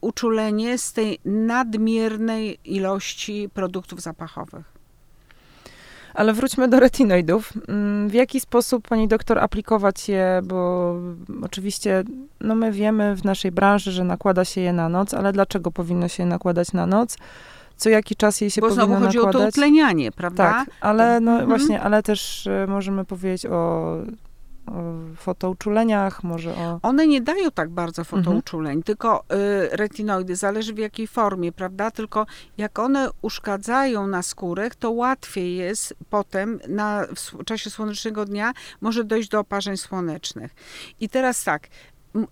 uczulenie 0.00 0.78
z 0.78 0.92
tej 0.92 1.18
nadmiernej 1.24 2.58
ilości 2.64 3.48
produktów 3.54 4.00
zapachowych. 4.00 4.78
Ale 6.14 6.32
wróćmy 6.32 6.68
do 6.68 6.80
retinoidów. 6.80 7.52
Mm, 7.68 8.08
w 8.08 8.14
jaki 8.14 8.40
sposób 8.40 8.88
pani 8.88 9.08
doktor 9.08 9.38
aplikować 9.38 10.08
je, 10.08 10.40
bo 10.44 10.94
oczywiście 11.42 12.04
no 12.40 12.54
my 12.54 12.72
wiemy 12.72 13.16
w 13.16 13.24
naszej 13.24 13.52
branży, 13.52 13.92
że 13.92 14.04
nakłada 14.04 14.44
się 14.44 14.60
je 14.60 14.72
na 14.72 14.88
noc, 14.88 15.14
ale 15.14 15.32
dlaczego 15.32 15.70
powinno 15.70 16.08
się 16.08 16.22
je 16.22 16.26
nakładać 16.28 16.72
na 16.72 16.86
noc? 16.86 17.16
Co 17.76 17.90
jaki 17.90 18.16
czas 18.16 18.40
jej 18.40 18.50
się 18.50 18.60
bo 18.60 18.68
powinno 18.68 18.86
nakładać? 18.86 19.06
Bo 19.06 19.20
znowu 19.20 19.26
chodzi 19.26 19.38
o 19.38 19.40
to 19.40 19.48
utlenianie, 19.48 20.12
prawda? 20.12 20.44
Tak, 20.44 20.70
ale 20.80 21.20
no 21.20 21.30
mhm. 21.30 21.48
właśnie, 21.48 21.80
ale 21.80 22.02
też 22.02 22.46
e, 22.46 22.66
możemy 22.68 23.04
powiedzieć 23.04 23.46
o 23.46 23.94
fotouczuleniach, 25.16 26.24
może 26.24 26.54
o... 26.54 26.80
One 26.82 27.06
nie 27.06 27.20
dają 27.20 27.50
tak 27.50 27.70
bardzo 27.70 28.02
mhm. 28.02 28.24
fotouczuleń, 28.24 28.72
mhm. 28.72 28.82
tylko 28.82 29.24
y, 29.72 29.76
retinoidy, 29.76 30.36
zależy 30.36 30.74
w 30.74 30.78
jakiej 30.78 31.06
formie, 31.06 31.52
prawda? 31.52 31.90
Tylko 31.90 32.26
jak 32.58 32.78
one 32.78 33.08
uszkadzają 33.22 34.06
na 34.06 34.22
skórę, 34.22 34.70
to 34.78 34.90
łatwiej 34.90 35.56
jest 35.56 35.94
potem 36.10 36.60
na, 36.68 37.06
w 37.16 37.44
czasie 37.44 37.70
słonecznego 37.70 38.24
dnia 38.24 38.52
może 38.80 39.04
dojść 39.04 39.28
do 39.28 39.40
oparzeń 39.40 39.76
słonecznych. 39.76 40.54
I 41.00 41.08
teraz 41.08 41.44
tak, 41.44 41.68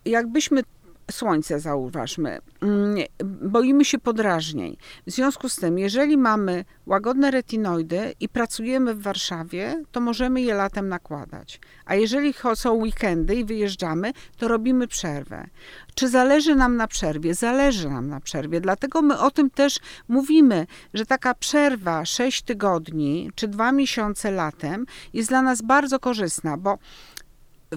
jakbyśmy 0.05 0.63
słońce 1.11 1.61
zauważmy, 1.61 2.39
mm, 2.61 2.97
boimy 3.25 3.85
się 3.85 3.99
podrażnień. 3.99 4.77
W 5.07 5.11
związku 5.11 5.49
z 5.49 5.57
tym, 5.57 5.79
jeżeli 5.79 6.17
mamy 6.17 6.65
łagodne 6.87 7.31
retinoidy 7.31 8.15
i 8.21 8.29
pracujemy 8.29 8.95
w 8.95 9.03
Warszawie, 9.03 9.83
to 9.93 10.01
możemy 10.01 10.43
je 10.43 10.55
latem 10.55 10.89
nakładać. 10.89 11.61
A 11.85 11.95
jeżeli 11.95 12.35
są 12.55 12.73
weekendy 12.73 13.35
i 13.35 13.45
wyjeżdżamy, 13.45 14.13
to 14.39 14.49
robimy 14.49 14.89
przerwę. 14.89 15.47
Czy 15.95 16.09
zależy 16.09 16.55
nam 16.55 16.77
na 16.77 16.87
przerwie? 16.89 17.35
Zależy 17.35 17.91
nam 17.91 18.09
na 18.09 18.21
przerwie. 18.21 18.61
Dlatego 18.61 19.03
my 19.03 19.19
o 19.19 19.31
tym 19.31 19.51
też 19.51 19.79
mówimy, 20.09 20.67
że 20.95 21.07
taka 21.07 21.35
przerwa 21.35 22.05
6 22.05 22.43
tygodni 22.43 23.31
czy 23.35 23.49
2 23.49 23.73
miesiące 23.73 24.31
latem 24.31 24.87
jest 25.13 25.29
dla 25.29 25.43
nas 25.43 25.63
bardzo 25.63 25.99
korzystna, 25.99 26.57
bo 26.57 26.79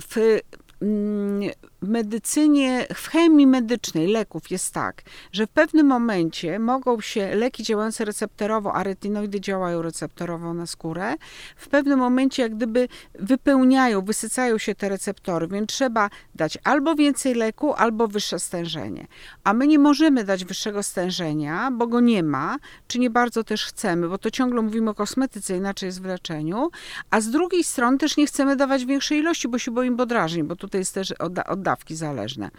w 0.02 0.40
w 0.82 1.69
medycynie, 1.82 2.88
w 2.94 3.08
chemii 3.08 3.48
medycznej 3.48 4.08
leków 4.08 4.52
jest 4.52 4.74
tak, 4.74 5.02
że 5.32 5.48
w 5.48 5.50
pewnym 5.50 5.88
momencie 5.88 6.60
mogą 6.60 7.02
się 7.02 7.36
leki 7.36 7.64
działające 7.64 8.06
receptorowo, 8.06 8.74
a 8.74 8.84
retinoidy 8.84 9.42
działają 9.42 9.82
receptorowo 9.82 10.54
na 10.54 10.66
skórę, 10.66 11.16
w 11.56 11.68
pewnym 11.68 12.00
momencie 12.00 12.44
jak 12.44 12.56
gdyby 12.56 12.88
wypełniają, 13.14 14.02
wysycają 14.02 14.58
się 14.58 14.76
te 14.76 14.90
receptory, 14.90 15.48
więc 15.48 15.70
trzeba 15.70 16.10
dać 16.36 16.58
albo 16.64 16.96
więcej 16.96 17.36
leku, 17.36 17.74
albo 17.74 18.08
wyższe 18.08 18.40
stężenie. 18.40 19.08
A 19.44 19.54
my 19.54 19.68
nie 19.68 19.80
możemy 19.80 20.24
dać 20.24 20.46
wyższego 20.46 20.84
stężenia, 20.84 21.72
bo 21.72 21.88
go 21.88 22.00
nie 22.00 22.24
ma, 22.24 22.58
czy 22.88 23.00
nie 23.00 23.10
bardzo 23.10 23.44
też 23.44 23.66
chcemy, 23.66 24.10
bo 24.10 24.18
to 24.18 24.32
ciągle 24.32 24.62
mówimy 24.62 24.90
o 24.90 24.94
kosmetyce, 24.94 25.58
inaczej 25.58 25.88
jest 25.88 26.02
w 26.02 26.06
leczeniu, 26.06 26.70
a 27.10 27.22
z 27.22 27.30
drugiej 27.30 27.64
strony 27.64 27.98
też 27.98 28.18
nie 28.18 28.28
chcemy 28.28 28.56
dawać 28.56 28.86
większej 28.86 29.20
ilości, 29.20 29.48
bo 29.48 29.58
się 29.58 29.72
boimy 29.72 29.98
podrażnień, 29.98 30.44
bo 30.44 30.56
tutaj 30.56 30.82
jest 30.82 30.94
też 30.94 31.12
odda 31.12 31.44
dawki 31.70 31.96
zależne. 31.96 32.50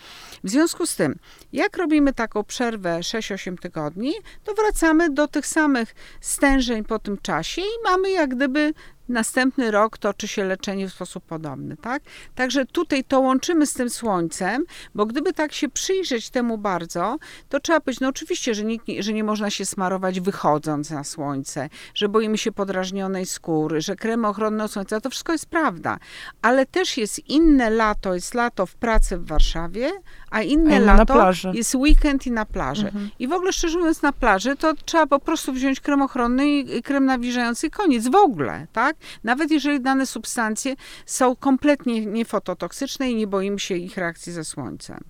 W 0.44 0.50
związku 0.50 0.86
z 0.86 0.96
tym, 0.96 1.18
jak 1.52 1.76
robimy 1.76 2.12
taką 2.12 2.44
przerwę 2.44 3.00
6-8 3.00 3.58
tygodni, 3.58 4.12
to 4.44 4.54
wracamy 4.54 5.10
do 5.10 5.28
tych 5.28 5.46
samych 5.46 5.94
stężeń 6.20 6.84
po 6.84 6.98
tym 6.98 7.18
czasie 7.22 7.62
i 7.62 7.84
mamy 7.84 8.10
jak 8.10 8.34
gdyby 8.34 8.74
następny 9.10 9.70
rok 9.70 9.98
toczy 9.98 10.28
się 10.28 10.44
leczenie 10.44 10.88
w 10.88 10.92
sposób 10.92 11.24
podobny, 11.24 11.76
tak? 11.76 12.02
Także 12.34 12.66
tutaj 12.66 13.04
to 13.04 13.20
łączymy 13.20 13.66
z 13.66 13.72
tym 13.72 13.90
słońcem, 13.90 14.64
bo 14.94 15.06
gdyby 15.06 15.32
tak 15.32 15.52
się 15.52 15.68
przyjrzeć 15.68 16.30
temu 16.30 16.58
bardzo, 16.58 17.16
to 17.48 17.60
trzeba 17.60 17.80
powiedzieć, 17.80 18.00
no 18.00 18.08
oczywiście, 18.08 18.54
że, 18.54 18.64
że 18.98 19.12
nie 19.12 19.24
można 19.24 19.50
się 19.50 19.66
smarować 19.66 20.20
wychodząc 20.20 20.90
na 20.90 21.04
słońce, 21.04 21.68
że 21.94 22.08
boimy 22.08 22.38
się 22.38 22.52
podrażnionej 22.52 23.26
skóry, 23.26 23.80
że 23.80 23.96
kremy 23.96 24.28
ochronne 24.28 24.64
od 24.64 24.72
słońca, 24.72 25.00
to 25.00 25.10
wszystko 25.10 25.32
jest 25.32 25.46
prawda, 25.46 25.98
ale 26.42 26.66
też 26.66 26.96
jest 26.96 27.28
inne 27.28 27.70
lato, 27.70 28.14
jest 28.14 28.34
lato 28.34 28.66
w 28.66 28.74
pracy 28.74 29.16
w 29.18 29.26
Warszawie, 29.26 29.90
a 30.30 30.42
inne 30.42 30.76
a 30.76 30.78
lato 30.78 31.30
jest 31.52 31.74
weekend 31.74 32.26
i 32.26 32.30
na 32.30 32.44
plaży. 32.44 32.86
Mhm. 32.86 33.10
I 33.18 33.28
w 33.28 33.32
ogóle 33.32 33.52
szczerze 33.52 33.78
mówiąc 33.78 34.02
na 34.02 34.12
plaży 34.12 34.56
to 34.56 34.74
trzeba 34.74 35.06
po 35.06 35.18
prostu 35.18 35.52
wziąć 35.52 35.80
krem 35.80 36.02
ochronny 36.02 36.48
i 36.48 36.82
krem 36.82 37.04
nawilżający 37.04 37.70
koniec 37.70 38.08
w 38.08 38.14
ogóle, 38.14 38.66
tak? 38.72 38.96
Nawet 39.24 39.50
jeżeli 39.50 39.80
dane 39.80 40.06
substancje 40.06 40.76
są 41.06 41.36
kompletnie 41.36 42.06
niefototoksyczne 42.06 43.10
i 43.10 43.14
nie 43.14 43.26
boimy 43.26 43.58
się 43.58 43.74
ich 43.74 43.96
reakcji 43.96 44.32
ze 44.32 44.44
słońcem. 44.44 45.00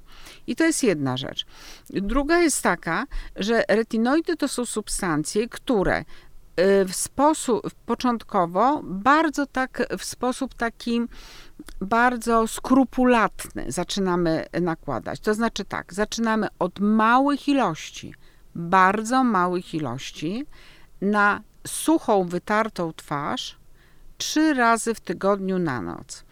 I 0.46 0.56
to 0.56 0.64
jest 0.64 0.82
jedna 0.82 1.16
rzecz. 1.16 1.46
Druga 1.90 2.38
jest 2.38 2.62
taka, 2.62 3.06
że 3.36 3.64
retinoidy 3.68 4.36
to 4.36 4.48
są 4.48 4.64
substancje, 4.64 5.48
które 5.48 6.00
y, 6.00 6.04
w 6.84 6.94
sposób 6.94 7.70
początkowo 7.86 8.80
bardzo 8.84 9.46
tak, 9.46 9.82
w 9.98 10.04
sposób 10.04 10.54
taki 10.54 11.00
bardzo 11.80 12.46
skrupulatny 12.46 13.64
zaczynamy 13.68 14.46
nakładać. 14.60 15.20
To 15.20 15.34
znaczy 15.34 15.64
tak, 15.64 15.94
zaczynamy 15.94 16.48
od 16.58 16.80
małych 16.80 17.48
ilości, 17.48 18.14
bardzo 18.54 19.24
małych 19.24 19.74
ilości 19.74 20.46
na 21.00 21.42
suchą, 21.66 22.24
wytartą 22.24 22.92
twarz 22.92 23.60
trzy 24.20 24.54
razy 24.54 24.94
w 24.94 25.00
tygodniu 25.00 25.58
na 25.58 25.82
noc. 25.82 26.24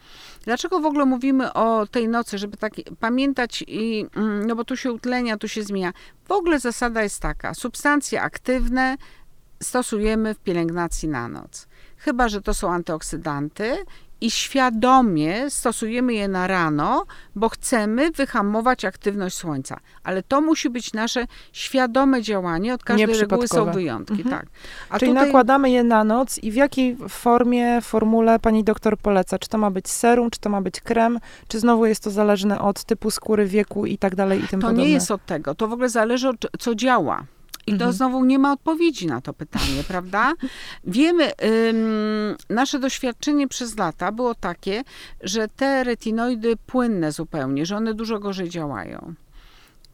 Dlaczego 0.43 0.79
w 0.79 0.85
ogóle 0.85 1.05
mówimy 1.05 1.53
o 1.53 1.87
tej 1.87 2.07
nocy, 2.07 2.37
żeby 2.37 2.57
tak 2.57 2.73
pamiętać 2.99 3.63
i, 3.67 4.05
mm, 4.15 4.47
no 4.47 4.55
bo 4.55 4.63
tu 4.63 4.77
się 4.77 4.91
utlenia, 4.91 5.37
tu 5.37 5.47
się 5.47 5.63
zmienia. 5.63 5.93
W 6.27 6.31
ogóle 6.31 6.59
zasada 6.59 7.03
jest 7.03 7.19
taka, 7.19 7.53
substancje 7.53 8.21
aktywne 8.21 8.97
stosujemy 9.63 10.33
w 10.33 10.39
pielęgnacji 10.39 11.09
na 11.09 11.27
noc. 11.27 11.67
Chyba, 11.97 12.29
że 12.29 12.41
to 12.41 12.53
są 12.53 12.71
antyoksydanty 12.71 13.77
i 14.21 14.31
świadomie 14.31 15.49
stosujemy 15.49 16.13
je 16.13 16.27
na 16.27 16.47
rano, 16.47 17.05
bo 17.35 17.49
chcemy 17.49 18.11
wyhamować 18.11 18.85
aktywność 18.85 19.35
słońca. 19.35 19.79
Ale 20.03 20.23
to 20.23 20.41
musi 20.41 20.69
być 20.69 20.93
nasze 20.93 21.27
świadome 21.53 22.21
działanie. 22.21 22.73
Od 22.73 22.83
każdej 22.83 23.19
reguły 23.19 23.47
są 23.47 23.71
wyjątki. 23.71 24.21
Mhm. 24.21 24.35
Tak. 24.39 24.49
A 24.89 24.99
Czyli 24.99 25.11
tutaj... 25.11 25.25
nakładamy 25.25 25.69
je 25.71 25.83
na 25.83 26.03
noc 26.03 26.37
i 26.37 26.51
w 26.51 26.55
jakiej 26.55 26.97
formie, 27.09 27.81
formule 27.81 28.39
pani 28.39 28.63
doktor 28.63 28.97
poleca? 28.97 29.39
Czy 29.39 29.49
to 29.49 29.57
ma 29.57 29.71
być 29.71 29.89
serum, 29.89 30.29
czy 30.29 30.39
to 30.39 30.49
ma 30.49 30.61
być 30.61 30.81
krem, 30.81 31.19
czy 31.47 31.59
znowu 31.59 31.85
jest 31.85 32.03
to 32.03 32.11
zależne 32.11 32.61
od 32.61 32.83
typu 32.83 33.11
skóry, 33.11 33.45
wieku 33.45 33.85
i 33.85 33.97
tak 33.97 34.15
dalej 34.15 34.43
i 34.43 34.47
tym 34.47 34.61
to 34.61 34.67
podobne? 34.67 34.83
To 34.83 34.87
nie 34.87 34.93
jest 34.93 35.11
od 35.11 35.25
tego. 35.25 35.55
To 35.55 35.67
w 35.67 35.73
ogóle 35.73 35.89
zależy 35.89 36.29
od 36.29 36.47
co 36.59 36.75
działa. 36.75 37.23
I 37.69 37.77
to 37.77 37.85
mhm. 37.85 37.93
znowu 37.93 38.25
nie 38.25 38.39
ma 38.39 38.53
odpowiedzi 38.53 39.07
na 39.07 39.21
to 39.21 39.33
pytanie, 39.33 39.83
prawda? 39.87 40.33
Wiemy, 40.83 41.31
ym, 41.69 42.35
nasze 42.49 42.79
doświadczenie 42.79 43.47
przez 43.47 43.77
lata 43.77 44.11
było 44.11 44.35
takie, 44.35 44.83
że 45.21 45.47
te 45.47 45.83
retinoidy 45.83 46.55
płynne 46.55 47.11
zupełnie, 47.11 47.65
że 47.65 47.77
one 47.77 47.93
dużo 47.93 48.19
gorzej 48.19 48.49
działają 48.49 49.15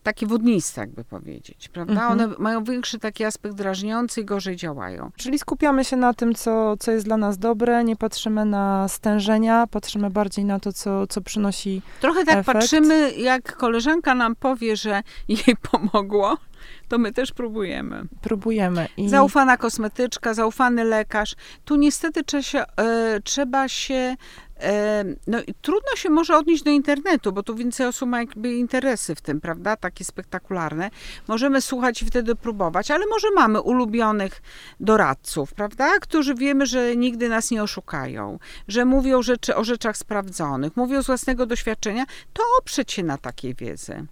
takie 0.06 0.28
wodniste, 0.28 0.82
jakby 0.82 1.04
powiedzieć, 1.04 1.70
prawda? 1.70 1.94
Mhm. 1.94 2.12
One 2.12 2.36
mają 2.40 2.64
większy 2.64 3.00
taki 3.00 3.24
aspekt 3.24 3.56
drażniący 3.56 4.22
i 4.22 4.26
gorzej 4.26 4.56
działają. 4.56 5.12
Czyli 5.18 5.40
skupiamy 5.40 5.86
się 5.86 5.98
na 5.98 6.14
tym, 6.14 6.36
co, 6.36 6.78
co 6.78 6.92
jest 6.92 7.06
dla 7.06 7.18
nas 7.18 7.38
dobre, 7.38 7.84
nie 7.84 7.96
patrzymy 7.96 8.46
na 8.46 8.88
stężenia, 8.88 9.68
patrzymy 9.68 10.10
bardziej 10.10 10.46
na 10.46 10.60
to, 10.60 10.74
co, 10.74 11.08
co 11.08 11.22
przynosi 11.22 11.82
Trochę 12.02 12.26
tak 12.26 12.38
efekt. 12.38 12.60
patrzymy, 12.60 13.12
jak 13.12 13.56
koleżanka 13.58 14.16
nam 14.16 14.36
powie, 14.36 14.76
że 14.76 15.04
jej 15.28 15.56
pomogło, 15.72 16.38
to 16.88 16.98
my 16.98 17.14
też 17.14 17.32
próbujemy. 17.32 18.04
Próbujemy. 18.22 18.88
I... 18.98 19.10
Zaufana 19.10 19.58
kosmetyczka, 19.58 20.34
zaufany 20.34 20.84
lekarz. 20.84 21.36
Tu 21.66 21.76
niestety 21.76 22.24
trzeba 22.24 22.44
się, 22.44 22.64
e, 22.78 23.22
trzeba 23.24 23.68
się 23.68 24.16
e, 24.60 25.06
no, 25.28 25.38
trudno 25.62 25.96
się 25.96 26.10
może 26.10 26.38
odnieść 26.38 26.64
do 26.64 26.70
internetu, 26.70 27.32
bo 27.32 27.44
tu 27.44 27.56
więcej 27.56 27.88
osób 27.88 28.10
ma 28.10 28.20
jakby 28.20 28.54
interesy 28.54 29.16
w 29.16 29.22
tym, 29.22 29.42
prawda? 29.42 29.76
Takie 29.76 30.06
spektakularne. 30.06 30.90
Możemy 31.28 31.62
słuchać 31.62 32.02
i 32.02 32.06
wtedy 32.06 32.36
próbować, 32.36 32.92
ale 32.92 33.06
może 33.06 33.28
mamy 33.36 33.62
ulubionych 33.62 34.42
doradców, 34.80 35.54
prawda? 35.54 36.00
Którzy 36.00 36.36
wiemy, 36.36 36.66
że 36.66 36.96
nigdy 36.96 37.30
nas 37.30 37.52
nie 37.52 37.64
oszukają, 37.64 38.40
że 38.68 38.86
mówią 38.86 39.22
rzeczy 39.22 39.56
o 39.56 39.64
rzeczach 39.64 39.98
sprawdzonych, 39.98 40.78
mówią 40.78 41.04
z 41.04 41.06
własnego 41.06 41.46
doświadczenia, 41.46 42.06
to 42.34 42.44
oprzeć 42.60 42.92
się 42.92 43.04
na 43.04 43.18
takiej 43.18 43.56
wiedzy 43.56 44.06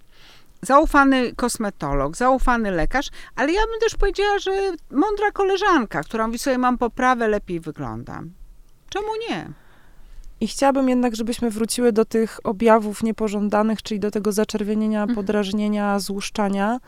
zaufany 0.64 1.36
kosmetolog, 1.36 2.18
zaufany 2.18 2.72
lekarz, 2.72 3.10
ale 3.36 3.54
ja 3.54 3.62
bym 3.72 3.80
też 3.80 3.96
powiedziała, 3.96 4.40
że 4.40 4.52
mądra 4.92 5.32
koleżanka, 5.34 6.04
która 6.04 6.28
mówi 6.28 6.40
sobie, 6.40 6.58
mam 6.58 6.78
poprawę, 6.78 7.28
lepiej 7.28 7.60
wyglądam. 7.60 8.32
Czemu 8.90 9.08
nie? 9.30 9.50
I 10.42 10.48
chciałabym 10.48 10.90
jednak, 10.90 11.16
żebyśmy 11.16 11.50
wróciły 11.50 11.92
do 11.92 12.06
tych 12.06 12.40
objawów 12.44 13.04
niepożądanych, 13.04 13.82
czyli 13.82 14.00
do 14.00 14.12
tego 14.12 14.32
zaczerwienienia, 14.32 15.02
mhm. 15.02 15.16
podrażnienia, 15.16 16.00
złuszczania. 16.00 16.80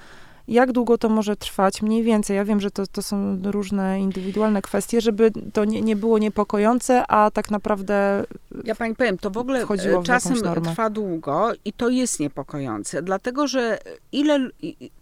Jak 0.48 0.72
długo 0.72 0.98
to 0.98 1.10
może 1.10 1.36
trwać? 1.36 1.82
Mniej 1.82 2.04
więcej. 2.04 2.36
Ja 2.38 2.46
wiem, 2.46 2.62
że 2.62 2.72
to, 2.72 2.88
to 2.88 3.02
są 3.02 3.42
różne 3.44 4.00
indywidualne 4.00 4.62
kwestie, 4.62 5.02
żeby 5.02 5.32
to 5.54 5.66
nie, 5.66 5.82
nie 5.82 5.96
było 5.96 6.18
niepokojące, 6.18 7.08
a 7.08 7.32
tak 7.32 7.52
naprawdę. 7.52 8.24
Ja 8.64 8.76
pani 8.76 8.96
powiem, 8.96 9.18
to 9.18 9.32
w 9.32 9.38
ogóle 9.38 9.66
w 9.66 10.04
czasem 10.04 10.36
trwa 10.64 10.90
długo 10.90 11.52
i 11.66 11.74
to 11.74 11.90
jest 11.90 12.20
niepokojące, 12.20 13.02
dlatego 13.02 13.48
że 13.48 13.80
ile. 14.12 14.50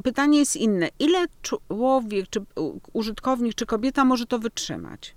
Pytanie 0.04 0.40
jest 0.40 0.56
inne. 0.56 0.90
Ile 1.00 1.26
człowiek, 1.42 2.30
czy 2.30 2.42
użytkownik, 2.94 3.56
czy 3.56 3.66
kobieta 3.66 4.06
może 4.06 4.26
to 4.26 4.40
wytrzymać? 4.40 5.16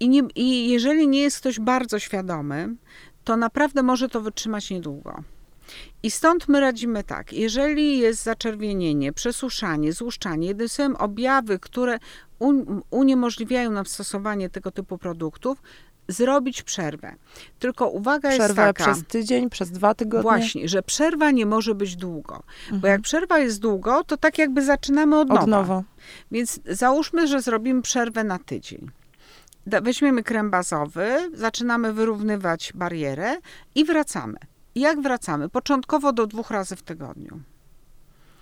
I, 0.00 0.08
nie, 0.08 0.22
I 0.34 0.68
jeżeli 0.68 1.08
nie 1.08 1.20
jest 1.20 1.40
ktoś 1.40 1.60
bardzo 1.60 1.98
świadomy, 1.98 2.74
to 3.24 3.36
naprawdę 3.36 3.82
może 3.82 4.08
to 4.08 4.20
wytrzymać 4.20 4.70
niedługo. 4.70 5.22
I 6.02 6.10
stąd 6.10 6.48
my 6.48 6.60
radzimy 6.60 7.04
tak, 7.04 7.32
jeżeli 7.32 7.98
jest 7.98 8.22
zaczerwienienie, 8.22 9.12
przesuszanie, 9.12 9.92
złuszczanie, 9.92 10.46
jednym 10.46 10.68
słowem 10.68 10.96
objawy, 10.96 11.58
które 11.58 11.98
uniemożliwiają 12.90 13.70
nam 13.70 13.86
stosowanie 13.86 14.50
tego 14.50 14.70
typu 14.70 14.98
produktów, 14.98 15.62
zrobić 16.08 16.62
przerwę. 16.62 17.14
Tylko 17.58 17.88
uwaga 17.88 18.28
Przerwę 18.28 18.44
jest 18.44 18.56
taka... 18.56 18.84
przez 18.84 19.04
tydzień, 19.06 19.50
przez 19.50 19.70
dwa 19.70 19.94
tygodnie? 19.94 20.22
Właśnie, 20.22 20.68
że 20.68 20.82
przerwa 20.82 21.30
nie 21.30 21.46
może 21.46 21.74
być 21.74 21.96
długo. 21.96 22.42
Mhm. 22.62 22.80
Bo 22.80 22.88
jak 22.88 23.00
przerwa 23.00 23.38
jest 23.38 23.60
długo, 23.60 24.04
to 24.04 24.16
tak 24.16 24.38
jakby 24.38 24.64
zaczynamy 24.64 25.18
od 25.18 25.28
nowa. 25.28 25.40
Od 25.40 25.48
nowa. 25.48 25.82
Więc 26.30 26.60
załóżmy, 26.66 27.26
że 27.28 27.42
zrobimy 27.42 27.82
przerwę 27.82 28.24
na 28.24 28.38
tydzień. 28.38 28.90
Weźmiemy 29.66 30.22
krem 30.22 30.50
bazowy, 30.50 31.30
zaczynamy 31.34 31.92
wyrównywać 31.92 32.72
barierę 32.74 33.36
i 33.74 33.84
wracamy. 33.84 34.38
Jak 34.74 35.00
wracamy? 35.00 35.48
Początkowo 35.48 36.12
do 36.12 36.26
dwóch 36.26 36.50
razy 36.50 36.76
w 36.76 36.82
tygodniu. 36.82 37.40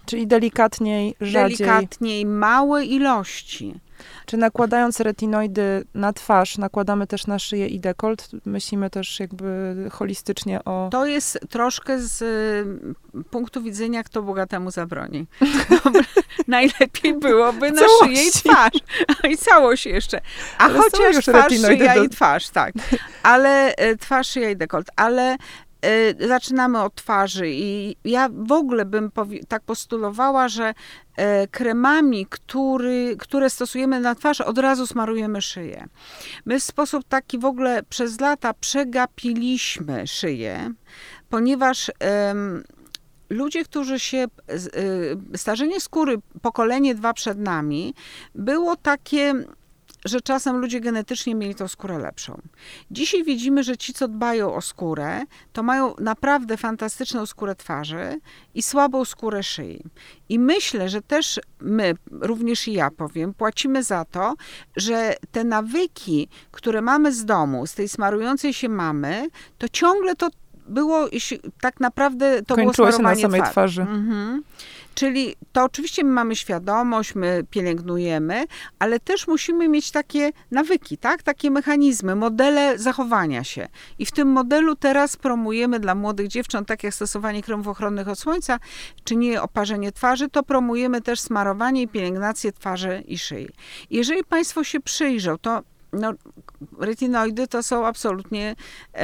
Czyli 0.07 0.27
delikatniej, 0.27 1.15
rzadziej. 1.21 1.57
Delikatniej, 1.59 2.27
małe 2.27 2.85
ilości. 2.85 3.81
Czy 4.27 4.37
nakładając 4.37 5.01
retinoidy 5.01 5.85
na 5.95 6.13
twarz, 6.13 6.59
nakładamy 6.59 7.07
też 7.07 7.27
na 7.27 7.39
szyję 7.39 7.67
i 7.67 7.81
dekolt? 7.81 8.29
Myślimy 8.45 8.91
też 8.91 9.21
jakby 9.21 9.75
holistycznie 9.93 10.65
o... 10.65 10.89
To 10.93 11.07
jest 11.07 11.39
troszkę 11.51 11.99
z 11.99 12.23
y, 12.23 13.25
punktu 13.25 13.63
widzenia, 13.63 14.05
kto 14.05 14.23
bogatemu 14.23 14.71
zabroni. 14.71 15.27
najlepiej 16.49 17.19
byłoby 17.19 17.71
na 17.73 17.83
Całości. 17.83 18.17
szyję 18.17 18.29
i 18.29 18.31
twarz. 18.31 18.73
I 19.31 19.37
całość 19.37 19.87
jeszcze. 19.87 20.21
A 20.59 20.65
Ale 20.65 20.79
chociaż 20.79 21.25
twarz, 21.25 21.53
szyja 21.53 21.95
do... 21.95 22.05
i 22.05 22.09
twarz, 22.09 22.49
tak. 22.51 22.75
Ale 23.23 23.75
y, 23.91 23.97
twarz, 23.97 24.29
szyja 24.29 24.51
i 24.51 24.57
dekolt. 24.57 24.91
Ale 24.97 25.37
zaczynamy 26.29 26.83
od 26.83 26.95
twarzy 26.95 27.51
i 27.51 27.97
ja 28.05 28.29
w 28.33 28.53
ogóle 28.53 28.85
bym 28.85 29.11
tak 29.49 29.63
postulowała, 29.63 30.49
że 30.49 30.71
y, 30.71 31.49
kremami, 31.49 32.27
który, 32.31 33.17
które 33.19 33.51
stosujemy 33.51 34.01
na 34.01 34.15
twarz, 34.15 34.41
od 34.41 34.59
razu 34.59 34.87
smarujemy 34.87 35.43
szyję. 35.43 35.87
My 36.45 36.61
w 36.61 36.63
sposób 36.63 37.05
taki 37.09 37.39
w 37.39 37.45
ogóle 37.45 37.83
przez 37.83 38.21
lata 38.21 38.55
przegapiliśmy 38.55 40.07
szyję, 40.07 40.73
ponieważ 41.29 41.91
um, 42.29 42.63
ludzie, 43.31 43.65
którzy 43.65 44.01
się, 44.01 44.27
y, 45.35 45.39
starzenie 45.39 45.81
skóry, 45.81 46.17
pokolenie 46.43 46.95
dwa 46.95 47.13
przed 47.13 47.39
nami, 47.39 47.95
było 48.35 48.77
takie 48.77 49.35
że 50.05 50.21
czasem 50.21 50.57
ludzie 50.57 50.81
genetycznie 50.81 51.35
mieli 51.35 51.55
tą 51.55 51.69
skórę 51.69 51.99
lepszą. 51.99 52.41
Dzisiaj 52.91 53.25
widzimy, 53.25 53.63
że 53.63 53.77
ci, 53.77 53.93
co 53.93 54.09
dbają 54.09 54.55
o 54.55 54.61
skórę, 54.61 55.25
to 55.53 55.63
mają 55.63 55.95
naprawdę 55.99 56.57
fantastyczną 56.57 57.27
skórę 57.27 57.55
twarzy 57.55 58.21
i 58.55 58.63
słabą 58.63 59.05
skórę 59.05 59.43
szyi. 59.43 59.85
I 60.29 60.39
myślę, 60.39 60.89
że 60.89 61.03
też 61.03 61.41
my, 61.61 61.95
również 62.11 62.69
i 62.69 62.73
ja 62.73 62.91
powiem, 62.91 63.35
płacimy 63.35 63.83
za 63.83 64.05
to, 64.05 64.35
że 64.77 65.15
te 65.33 65.45
nawyki, 65.45 66.29
które 66.51 66.83
mamy 66.83 67.13
z 67.13 67.25
domu, 67.25 67.67
z 67.67 67.75
tej 67.75 67.89
smarującej 67.89 68.55
się 68.55 68.69
mamy, 68.69 69.29
to 69.59 69.69
ciągle 69.69 70.17
to 70.17 70.31
było, 70.71 71.09
tak 71.61 71.81
naprawdę 71.81 72.43
to 72.43 72.55
Kończyło 72.55 72.89
było 72.89 72.93
smarowanie 72.93 73.21
się 73.21 73.29
na 73.29 73.37
samej 73.37 73.51
twarzy. 73.51 73.83
Mhm. 73.83 74.43
Czyli 74.95 75.37
to 75.53 75.65
oczywiście 75.65 76.05
my 76.05 76.11
mamy 76.11 76.37
świadomość, 76.37 77.15
my 77.15 77.45
pielęgnujemy, 77.51 78.45
ale 78.79 79.01
też 79.01 79.27
musimy 79.27 79.69
mieć 79.69 79.91
takie 79.91 80.33
nawyki, 80.51 80.99
tak? 80.99 81.23
Takie 81.23 81.51
mechanizmy, 81.51 82.15
modele 82.15 82.79
zachowania 82.79 83.45
się. 83.45 83.69
I 83.99 84.07
w 84.07 84.13
tym 84.13 84.29
modelu 84.29 84.77
teraz 84.77 85.17
promujemy 85.17 85.81
dla 85.81 85.95
młodych 85.95 86.29
dziewcząt, 86.29 86.69
tak 86.69 86.85
jak 86.85 86.95
stosowanie 86.95 87.43
kremów 87.43 87.69
ochronnych 87.69 88.09
od 88.09 88.19
słońca, 88.19 88.59
czy 89.05 89.17
nie 89.17 89.43
oparzenie 89.43 89.93
twarzy, 89.93 90.29
to 90.29 90.43
promujemy 90.43 91.01
też 91.01 91.21
smarowanie 91.21 91.83
i 91.83 91.89
pielęgnację 91.89 92.53
twarzy 92.53 93.03
i 93.07 93.19
szyi. 93.19 93.49
Jeżeli 93.91 94.25
Państwo 94.25 94.65
się 94.65 94.81
przyjrzą, 94.81 95.39
to 95.39 95.63
no, 95.93 96.13
retinoidy 96.79 97.47
to 97.49 97.63
są 97.63 97.87
absolutnie 97.87 98.57
e, 98.95 98.99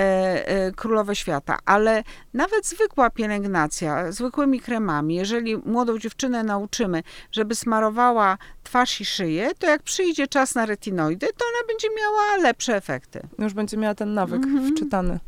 e, 0.48 0.72
królowe 0.72 1.16
świata, 1.16 1.58
ale 1.64 2.02
nawet 2.34 2.66
zwykła 2.66 3.10
pielęgnacja, 3.10 4.12
zwykłymi 4.12 4.60
kremami, 4.60 5.14
jeżeli 5.14 5.56
młodą 5.56 5.98
dziewczynę 5.98 6.44
nauczymy, 6.44 7.02
żeby 7.32 7.54
smarowała 7.54 8.38
twarz 8.62 9.00
i 9.00 9.04
szyję, 9.04 9.50
to 9.58 9.66
jak 9.66 9.82
przyjdzie 9.82 10.26
czas 10.26 10.54
na 10.54 10.66
retinoidy, 10.66 11.26
to 11.26 11.44
ona 11.44 11.66
będzie 11.68 11.88
miała 11.98 12.36
lepsze 12.36 12.76
efekty. 12.76 13.20
Już 13.38 13.54
będzie 13.54 13.76
miała 13.76 13.94
ten 13.94 14.14
nawyk 14.14 14.42
-hmm. 14.42 14.72
wczytany. 14.72 15.18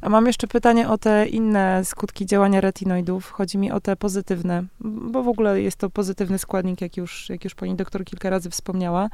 A 0.00 0.08
mam 0.08 0.26
jeszcze 0.26 0.46
pytanie 0.46 0.88
o 0.88 0.98
te 0.98 1.26
inne 1.26 1.84
skutki 1.84 2.26
działania 2.26 2.60
retinoidów. 2.60 3.30
Chodzi 3.30 3.58
mi 3.58 3.72
o 3.72 3.80
te 3.80 3.96
pozytywne, 3.96 4.64
bo 4.80 5.22
w 5.22 5.28
ogóle 5.28 5.62
jest 5.62 5.76
to 5.76 5.90
pozytywny 5.90 6.38
składnik, 6.38 6.80
jak 6.80 6.96
już, 6.96 7.28
jak 7.28 7.44
już 7.44 7.54
pani 7.54 7.74
doktor 7.74 8.04
kilka 8.04 8.30
razy 8.30 8.50
wspomniała, 8.50 9.08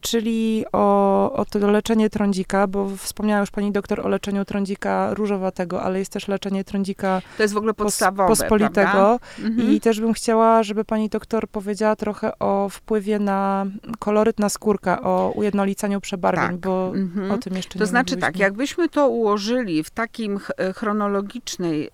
czyli 0.00 0.64
o 0.72 1.16
o, 1.32 1.44
to 1.44 1.70
leczenie 1.70 2.10
trądzika, 2.10 2.66
bo 2.66 2.88
wspomniała 2.96 3.40
już 3.40 3.50
pani 3.50 3.72
doktor 3.72 4.00
o 4.00 4.08
leczeniu 4.08 4.44
trądzika 4.44 5.14
różowatego, 5.14 5.82
ale 5.82 5.98
jest 5.98 6.12
też 6.12 6.28
leczenie 6.28 6.64
trądzika 6.64 7.22
To 7.36 7.42
jest 7.42 7.54
w 7.54 7.56
ogóle 7.56 7.74
podstawowe, 7.74 8.28
pos, 8.28 8.38
pospolitego. 8.38 9.18
Mhm. 9.44 9.70
I 9.72 9.80
też 9.80 10.00
bym 10.00 10.12
chciała, 10.12 10.62
żeby 10.62 10.84
pani 10.84 11.08
doktor 11.08 11.48
powiedziała 11.48 11.96
trochę 11.96 12.38
o 12.38 12.68
wpływie 12.70 13.18
na 13.18 13.66
koloryt 13.98 14.38
na 14.38 14.48
skórka, 14.48 15.02
o 15.02 15.32
ujednolicaniu 15.36 16.00
przebarwień, 16.00 16.46
Tak. 16.46 16.56
bo 16.56 16.92
Mhm. 16.94 17.30
o 17.30 17.38
tym 17.38 17.56
jeszcze 17.56 17.78
To 17.78 17.84
nie 17.84 17.86
znaczy 17.88 18.16
tak, 18.16 18.20
mówiłyśmy. 18.34 18.42
jakbyśmy 18.44 18.88
to 18.88 19.08
ułożyli 19.08 19.84
w 19.84 19.90
takim 19.90 20.38
ch- 20.38 20.50
e, 20.56 20.72
chronologicznej 20.72 21.90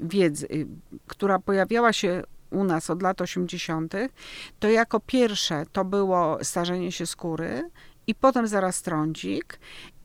wiedzy, 0.00 0.48
która 1.06 1.38
pojawiała 1.38 1.92
się 1.92 2.22
u 2.54 2.64
nas 2.64 2.90
od 2.90 3.02
lat 3.02 3.20
80., 3.20 3.94
to 4.58 4.68
jako 4.68 5.00
pierwsze 5.00 5.64
to 5.72 5.84
było 5.84 6.38
starzenie 6.42 6.92
się 6.92 7.06
skóry 7.06 7.70
i 8.06 8.14
potem 8.14 8.46
zaraz 8.48 8.82
trądzik. 8.82 9.58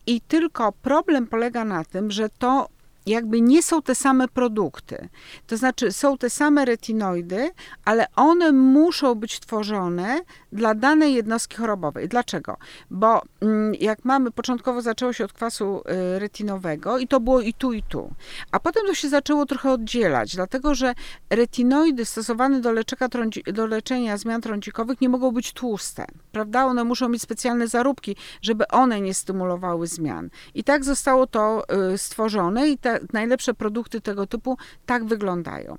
I 0.06 0.20
tylko 0.20 0.72
problem 0.72 1.26
polega 1.26 1.64
na 1.64 1.84
tym, 1.84 2.10
że 2.10 2.28
to 2.28 2.68
jakby 3.06 3.40
nie 3.40 3.62
są 3.62 3.82
te 3.82 3.94
same 3.94 4.28
produkty. 4.28 5.08
To 5.46 5.56
znaczy 5.56 5.92
są 5.92 6.18
te 6.18 6.30
same 6.30 6.64
retinoidy, 6.64 7.50
ale 7.84 8.06
one 8.16 8.52
muszą 8.52 9.14
być 9.14 9.40
tworzone 9.40 10.20
dla 10.52 10.74
danej 10.74 11.14
jednostki 11.14 11.56
chorobowej. 11.56 12.08
Dlaczego? 12.08 12.56
Bo 12.90 13.22
mm, 13.40 13.74
jak 13.74 14.04
mamy, 14.04 14.30
początkowo 14.30 14.82
zaczęło 14.82 15.12
się 15.12 15.24
od 15.24 15.32
kwasu 15.32 15.82
y, 16.14 16.18
retinowego 16.18 16.98
i 16.98 17.08
to 17.08 17.20
było 17.20 17.40
i 17.40 17.54
tu, 17.54 17.72
i 17.72 17.82
tu. 17.82 18.14
A 18.52 18.60
potem 18.60 18.86
to 18.86 18.94
się 18.94 19.08
zaczęło 19.08 19.46
trochę 19.46 19.72
oddzielać, 19.72 20.36
dlatego 20.36 20.74
że 20.74 20.94
retinoidy 21.30 22.04
stosowane 22.04 22.60
do, 22.60 22.72
leczeka 22.72 23.08
do 23.52 23.66
leczenia 23.66 24.16
zmian 24.16 24.40
trądzikowych 24.40 25.00
nie 25.00 25.08
mogą 25.08 25.32
być 25.32 25.52
tłuste, 25.52 26.06
prawda? 26.32 26.66
One 26.66 26.84
muszą 26.84 27.08
mieć 27.08 27.22
specjalne 27.22 27.68
zaróbki, 27.68 28.16
żeby 28.42 28.68
one 28.68 29.00
nie 29.00 29.14
stymulowały 29.14 29.86
zmian. 29.86 30.30
I 30.54 30.64
tak 30.64 30.84
zostało 30.84 31.26
to 31.26 31.64
y, 31.92 31.98
stworzone 31.98 32.68
i 32.68 32.78
te 32.78 32.89
najlepsze 33.12 33.54
produkty 33.54 34.00
tego 34.00 34.26
typu 34.26 34.56
tak 34.86 35.04
wyglądają. 35.04 35.76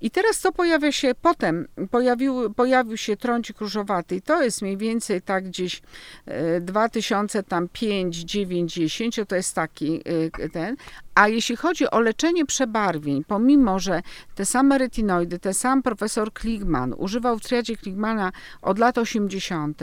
I 0.00 0.10
teraz 0.10 0.38
co 0.38 0.52
pojawia 0.52 0.92
się 0.92 1.12
potem? 1.22 1.68
Pojawił, 1.90 2.54
pojawił 2.54 2.96
się 2.96 3.16
trądzik 3.16 3.60
różowaty 3.60 4.16
i 4.16 4.22
to 4.22 4.42
jest 4.42 4.62
mniej 4.62 4.76
więcej 4.76 5.22
tak 5.22 5.44
gdzieś 5.44 5.82
e, 6.26 6.60
2005, 6.60 8.16
9, 8.16 8.74
10, 8.74 9.20
to 9.28 9.36
jest 9.36 9.54
taki 9.54 10.02
e, 10.38 10.48
ten. 10.48 10.76
A 11.14 11.28
jeśli 11.28 11.56
chodzi 11.56 11.90
o 11.90 12.00
leczenie 12.00 12.46
przebarwień, 12.46 13.24
pomimo, 13.24 13.78
że 13.78 14.02
te 14.34 14.46
same 14.46 14.78
retinoidy, 14.78 15.38
ten 15.38 15.54
sam 15.54 15.82
profesor 15.82 16.32
Kligman 16.32 16.94
używał 16.98 17.38
w 17.38 17.42
triadzie 17.42 17.76
Kligmana 17.76 18.32
od 18.62 18.78
lat 18.78 18.98
80., 18.98 19.82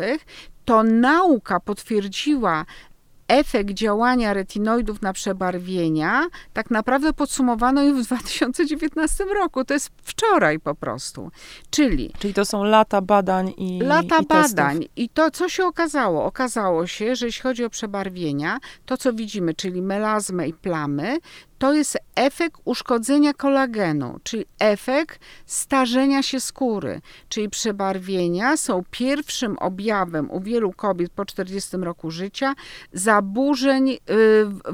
to 0.66 0.84
nauka 0.84 1.60
potwierdziła 1.60 2.66
efekt 3.34 3.70
działania 3.72 4.34
retinoidów 4.34 5.02
na 5.02 5.14
przebarwienia 5.14 6.28
tak 6.54 6.72
naprawdę 6.72 7.14
podsumowano 7.14 7.84
już 7.84 8.04
w 8.04 8.08
2019 8.08 9.24
roku. 9.26 9.66
To 9.66 9.74
jest 9.74 9.90
wczoraj 10.04 10.60
po 10.60 10.76
prostu. 10.76 11.32
Czyli 11.70 12.12
Czyli 12.20 12.34
to 12.34 12.46
są 12.46 12.64
lata 12.64 13.02
badań 13.02 13.54
i 13.58 13.80
lata 13.82 14.04
i 14.20 14.26
testów. 14.26 14.28
badań 14.56 14.86
i 14.96 15.10
to, 15.10 15.32
co 15.32 15.50
się 15.50 15.66
okazało? 15.66 16.26
Okazało 16.26 16.88
się, 16.88 17.16
że 17.16 17.26
jeśli 17.26 17.42
chodzi 17.42 17.66
o 17.66 17.70
przebarwienia, 17.70 18.58
to 18.86 18.98
co 18.98 19.14
widzimy, 19.14 19.54
czyli 19.54 19.82
melazmę 19.82 20.48
i 20.48 20.54
plamy, 20.54 21.18
to 21.64 21.74
jest 21.74 21.98
efekt 22.16 22.62
uszkodzenia 22.66 23.34
kolagenu, 23.34 24.20
czyli 24.24 24.46
efekt 24.60 25.20
starzenia 25.46 26.24
się 26.24 26.40
skóry. 26.40 27.02
Czyli 27.30 27.50
przebarwienia 27.50 28.58
są 28.58 28.84
pierwszym 28.92 29.58
objawem 29.58 30.32
u 30.32 30.40
wielu 30.40 30.74
kobiet 30.74 31.12
po 31.12 31.26
40 31.26 31.78
roku 31.78 32.12
życia 32.12 32.54
zaburzeń 32.94 33.90
y, 33.90 34.00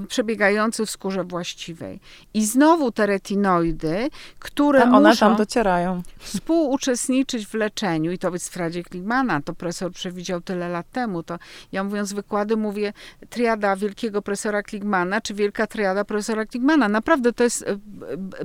przebiegających 0.08 0.88
w 0.88 0.92
skórze 0.92 1.24
właściwej. 1.24 2.00
I 2.34 2.46
znowu 2.46 2.92
te 2.92 3.06
retinoidy, 3.06 4.10
które 4.40 4.84
A 4.84 4.98
one 4.98 5.10
muszą 5.10 5.20
tam 5.20 5.36
docierają. 5.36 6.02
współuczestniczyć 6.20 7.48
w 7.48 7.54
leczeniu 7.54 8.12
i 8.12 8.18
to 8.18 8.30
jest 8.34 8.46
w 8.46 8.48
Stradzie 8.48 8.84
Kligmana, 8.84 9.42
to 9.42 9.54
profesor 9.54 9.92
przewidział 9.92 10.42
tyle 10.42 10.70
lat 10.70 10.92
temu, 10.92 11.24
to 11.24 11.40
ja 11.72 11.84
mówiąc 11.84 12.14
wykłady 12.14 12.58
mówię 12.58 12.94
triada 13.30 13.76
wielkiego 13.76 14.22
profesora 14.22 14.64
Kligmana, 14.64 15.22
czy 15.22 15.34
wielka 15.34 15.68
triada 15.68 16.06
profesora 16.06 16.46
Kligmana. 16.46 16.78
Naprawdę 16.88 17.34
to 17.34 17.43
jest 17.43 17.61
e, 17.61 17.77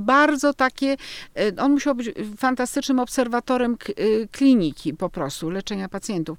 bardzo 0.01 0.55
takie, 0.55 0.97
e, 1.37 1.63
on 1.63 1.73
musiał 1.73 1.95
być 1.95 2.11
fantastycznym 2.39 2.99
obserwatorem 2.99 3.73
e, 3.73 4.29
kliniki 4.29 4.95
po 4.95 5.11
prostu, 5.11 5.51
leczenia 5.51 5.89
pacjentów. 5.89 6.39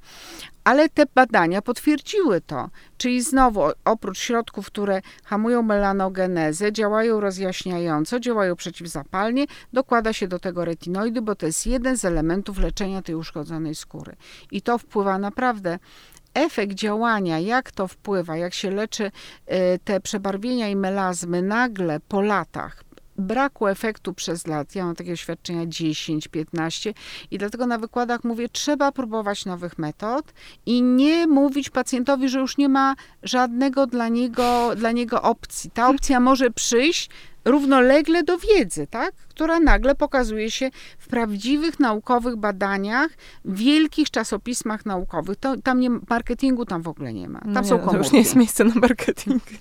Ale 0.63 0.89
te 0.89 1.03
badania 1.15 1.61
potwierdziły 1.61 2.41
to. 2.41 2.69
Czyli 2.97 3.21
znowu, 3.21 3.61
oprócz 3.85 4.19
środków, 4.19 4.67
które 4.67 5.01
hamują 5.23 5.61
melanogenezę, 5.61 6.71
działają 6.71 7.19
rozjaśniająco, 7.19 8.19
działają 8.19 8.55
przeciwzapalnie, 8.55 9.45
dokłada 9.73 10.13
się 10.13 10.27
do 10.27 10.39
tego 10.39 10.65
retinoidy, 10.65 11.21
bo 11.21 11.35
to 11.35 11.45
jest 11.45 11.67
jeden 11.67 11.97
z 11.97 12.05
elementów 12.05 12.59
leczenia 12.59 13.01
tej 13.01 13.15
uszkodzonej 13.15 13.75
skóry. 13.75 14.15
I 14.51 14.61
to 14.61 14.77
wpływa 14.77 15.17
naprawdę 15.17 15.79
efekt 16.36 16.73
działania, 16.73 17.39
jak 17.39 17.71
to 17.71 17.88
wpływa, 17.88 18.38
jak 18.38 18.53
się 18.53 18.71
leczy 18.71 19.11
e, 19.45 19.79
te 19.79 19.99
przebarwienia 19.99 20.69
i 20.69 20.75
melazmy 20.75 21.41
nagle 21.41 21.99
po 21.99 22.21
latach, 22.21 22.83
braku 23.17 23.67
efektu 23.67 24.13
przez 24.13 24.47
lat. 24.47 24.75
Ja 24.75 24.86
mam 24.86 24.95
takie 24.95 25.11
doświadczenia 25.11 25.65
10, 25.65 26.27
15 26.27 26.93
i 27.31 27.38
dlatego 27.38 27.67
na 27.67 27.77
wykładach 27.77 28.23
mówię, 28.23 28.49
trzeba 28.49 28.91
próbować 28.91 29.45
nowych 29.45 29.77
metod 29.77 30.33
i 30.65 30.81
nie 30.81 31.27
mówić 31.27 31.69
pacjentowi, 31.69 32.29
że 32.29 32.39
już 32.39 32.57
nie 32.57 32.69
ma 32.69 32.95
żadnego 33.23 33.88
dla 33.88 34.07
niego, 34.07 34.71
dla 34.75 34.91
niego 34.91 35.21
opcji. 35.21 35.71
Ta 35.71 35.89
opcja 35.89 36.19
może 36.19 36.51
przyjść 36.51 37.09
równolegle 37.45 38.23
do 38.23 38.37
wiedzy, 38.37 38.87
tak? 38.87 39.11
która 39.29 39.59
nagle 39.59 39.95
pokazuje 39.95 40.51
się 40.51 40.71
w 40.99 41.07
prawdziwych 41.07 41.79
naukowych 41.79 42.35
badaniach, 42.35 43.09
wielkich 43.45 44.11
czasopismach 44.11 44.85
naukowych. 44.85 45.37
To, 45.37 45.57
tam 45.57 45.79
nie, 45.79 45.89
marketingu 46.09 46.65
tam 46.65 46.81
w 46.81 46.87
ogóle 46.87 47.13
nie 47.13 47.29
ma. 47.29 47.39
Tam 47.39 47.53
No 47.53 47.63
są 47.63 47.75
nie, 47.75 47.81
to 47.81 47.85
już 47.85 47.91
komórki. 47.91 48.13
nie 48.13 48.19
jest 48.19 48.35
miejsce 48.35 48.63
na 48.63 48.75
marketing. 48.75 49.43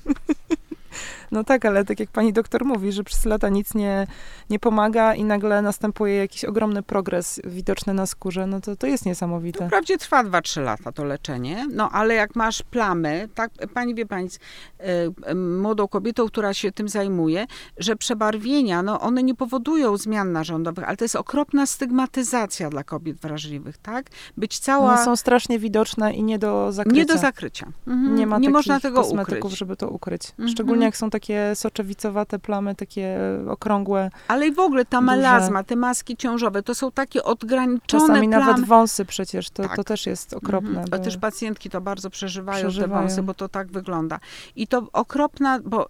No 1.34 1.44
tak, 1.44 1.64
ale 1.64 1.84
tak 1.84 2.00
jak 2.00 2.10
pani 2.10 2.32
doktor 2.32 2.64
mówi, 2.64 2.92
że 2.92 3.04
przez 3.04 3.24
lata 3.24 3.48
nic 3.48 3.74
nie, 3.74 4.06
nie 4.50 4.58
pomaga 4.58 5.14
i 5.14 5.24
nagle 5.24 5.62
następuje 5.62 6.14
jakiś 6.14 6.44
ogromny 6.44 6.82
progres 6.82 7.40
widoczny 7.44 7.94
na 7.94 8.06
skórze, 8.06 8.46
no 8.46 8.60
to 8.60 8.76
to 8.76 8.86
jest 8.86 9.06
niesamowite. 9.06 9.66
Wprawdzie 9.66 9.98
trwa 9.98 10.24
2-3 10.24 10.62
lata 10.62 10.92
to 10.92 11.04
leczenie, 11.04 11.66
no 11.72 11.90
ale 11.90 12.14
jak 12.14 12.36
masz 12.36 12.62
plamy, 12.62 13.28
tak, 13.34 13.50
pani 13.74 13.94
wie 13.94 14.06
pani, 14.06 14.30
z 14.30 14.38
e, 14.78 15.34
młodą 15.34 15.88
kobietą, 15.88 16.26
która 16.26 16.54
się 16.54 16.72
tym 16.72 16.88
zajmuje, 16.88 17.46
że 17.78 17.96
przebarwienia, 17.96 18.82
no 18.82 19.00
one 19.00 19.22
nie 19.22 19.34
powodują 19.34 19.96
zmian 19.96 20.32
narządowych, 20.32 20.84
ale 20.88 20.96
to 20.96 21.04
jest 21.04 21.16
okropna 21.16 21.66
stygmatyzacja 21.66 22.70
dla 22.70 22.84
kobiet 22.84 23.16
wrażliwych, 23.16 23.78
tak? 23.78 24.06
Być 24.36 24.58
cała... 24.58 24.94
One 24.94 25.04
są 25.04 25.16
strasznie 25.16 25.58
widoczne 25.58 26.14
i 26.14 26.22
nie 26.22 26.38
do 26.38 26.72
zakrycia. 26.72 26.96
Nie 26.96 27.06
do 27.06 27.18
zakrycia. 27.18 27.66
Mhm. 27.86 28.14
Nie 28.14 28.26
ma 28.26 28.38
nie 28.38 28.42
takich 28.42 28.52
można 28.52 28.80
tego 28.80 29.00
kosmetyków, 29.00 29.44
ukryć. 29.44 29.58
żeby 29.58 29.76
to 29.76 29.88
ukryć. 29.88 30.30
Mhm. 30.30 30.48
Szczególnie 30.48 30.84
jak 30.84 30.96
są 30.96 31.10
takie 31.10 31.23
soczewicowate 31.54 32.38
plamy, 32.38 32.74
takie 32.74 33.18
okrągłe, 33.48 34.10
Ale 34.28 34.46
i 34.46 34.52
w 34.52 34.58
ogóle 34.58 34.84
ta 34.84 35.00
duże. 35.00 35.06
melazma, 35.16 35.62
te 35.64 35.76
maski 35.76 36.16
ciążowe, 36.16 36.62
to 36.62 36.74
są 36.74 36.92
takie 36.92 37.24
odgraniczone 37.24 37.80
czasami 38.06 38.28
plamy. 38.28 38.44
nawet 38.46 38.66
wąsy 38.66 39.04
przecież, 39.04 39.50
to, 39.50 39.62
Tak. 39.62 39.76
to 39.76 39.84
też 39.84 40.06
jest 40.06 40.32
okropne. 40.34 40.68
Mhm. 40.68 40.88
A 40.92 40.96
bo- 40.98 41.04
też 41.04 41.16
pacjentki 41.16 41.70
to 41.70 41.80
bardzo 41.80 42.10
przeżywają, 42.10 42.60
Przeżywają. 42.68 43.02
te 43.02 43.08
wąsy, 43.08 43.22
bo 43.22 43.34
to 43.34 43.48
tak 43.48 43.68
wygląda. 43.72 44.20
I 44.56 44.66
to 44.66 44.86
okropna, 44.92 45.58
bo 45.64 45.86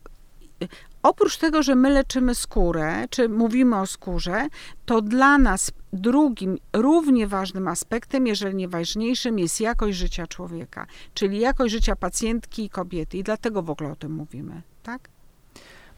y, 0.63 0.69
oprócz 1.03 1.37
tego, 1.39 1.63
że 1.63 1.75
my 1.75 1.91
leczymy 1.91 2.35
skórę, 2.35 3.05
czy 3.11 3.29
mówimy 3.29 3.81
o 3.81 3.87
skórze, 3.87 4.47
to 4.87 5.01
dla 5.03 5.39
nas 5.39 5.71
drugim, 5.93 6.59
równie 6.73 7.27
ważnym 7.27 7.69
aspektem, 7.69 8.27
jeżeli 8.27 8.55
nie 8.55 8.69
ważniejszym, 8.69 9.39
jest 9.39 9.61
jakość 9.61 9.99
życia 9.99 10.27
człowieka, 10.27 10.87
czyli 11.15 11.41
jakość 11.41 11.73
życia 11.73 11.97
pacjentki 11.97 12.65
i 12.65 12.71
kobiety. 12.71 13.19
I 13.19 13.23
dlatego 13.23 13.63
w 13.63 13.71
ogóle 13.71 13.91
o 13.93 13.97
tym 13.97 14.13
mówimy, 14.13 14.63
tak? 14.83 15.09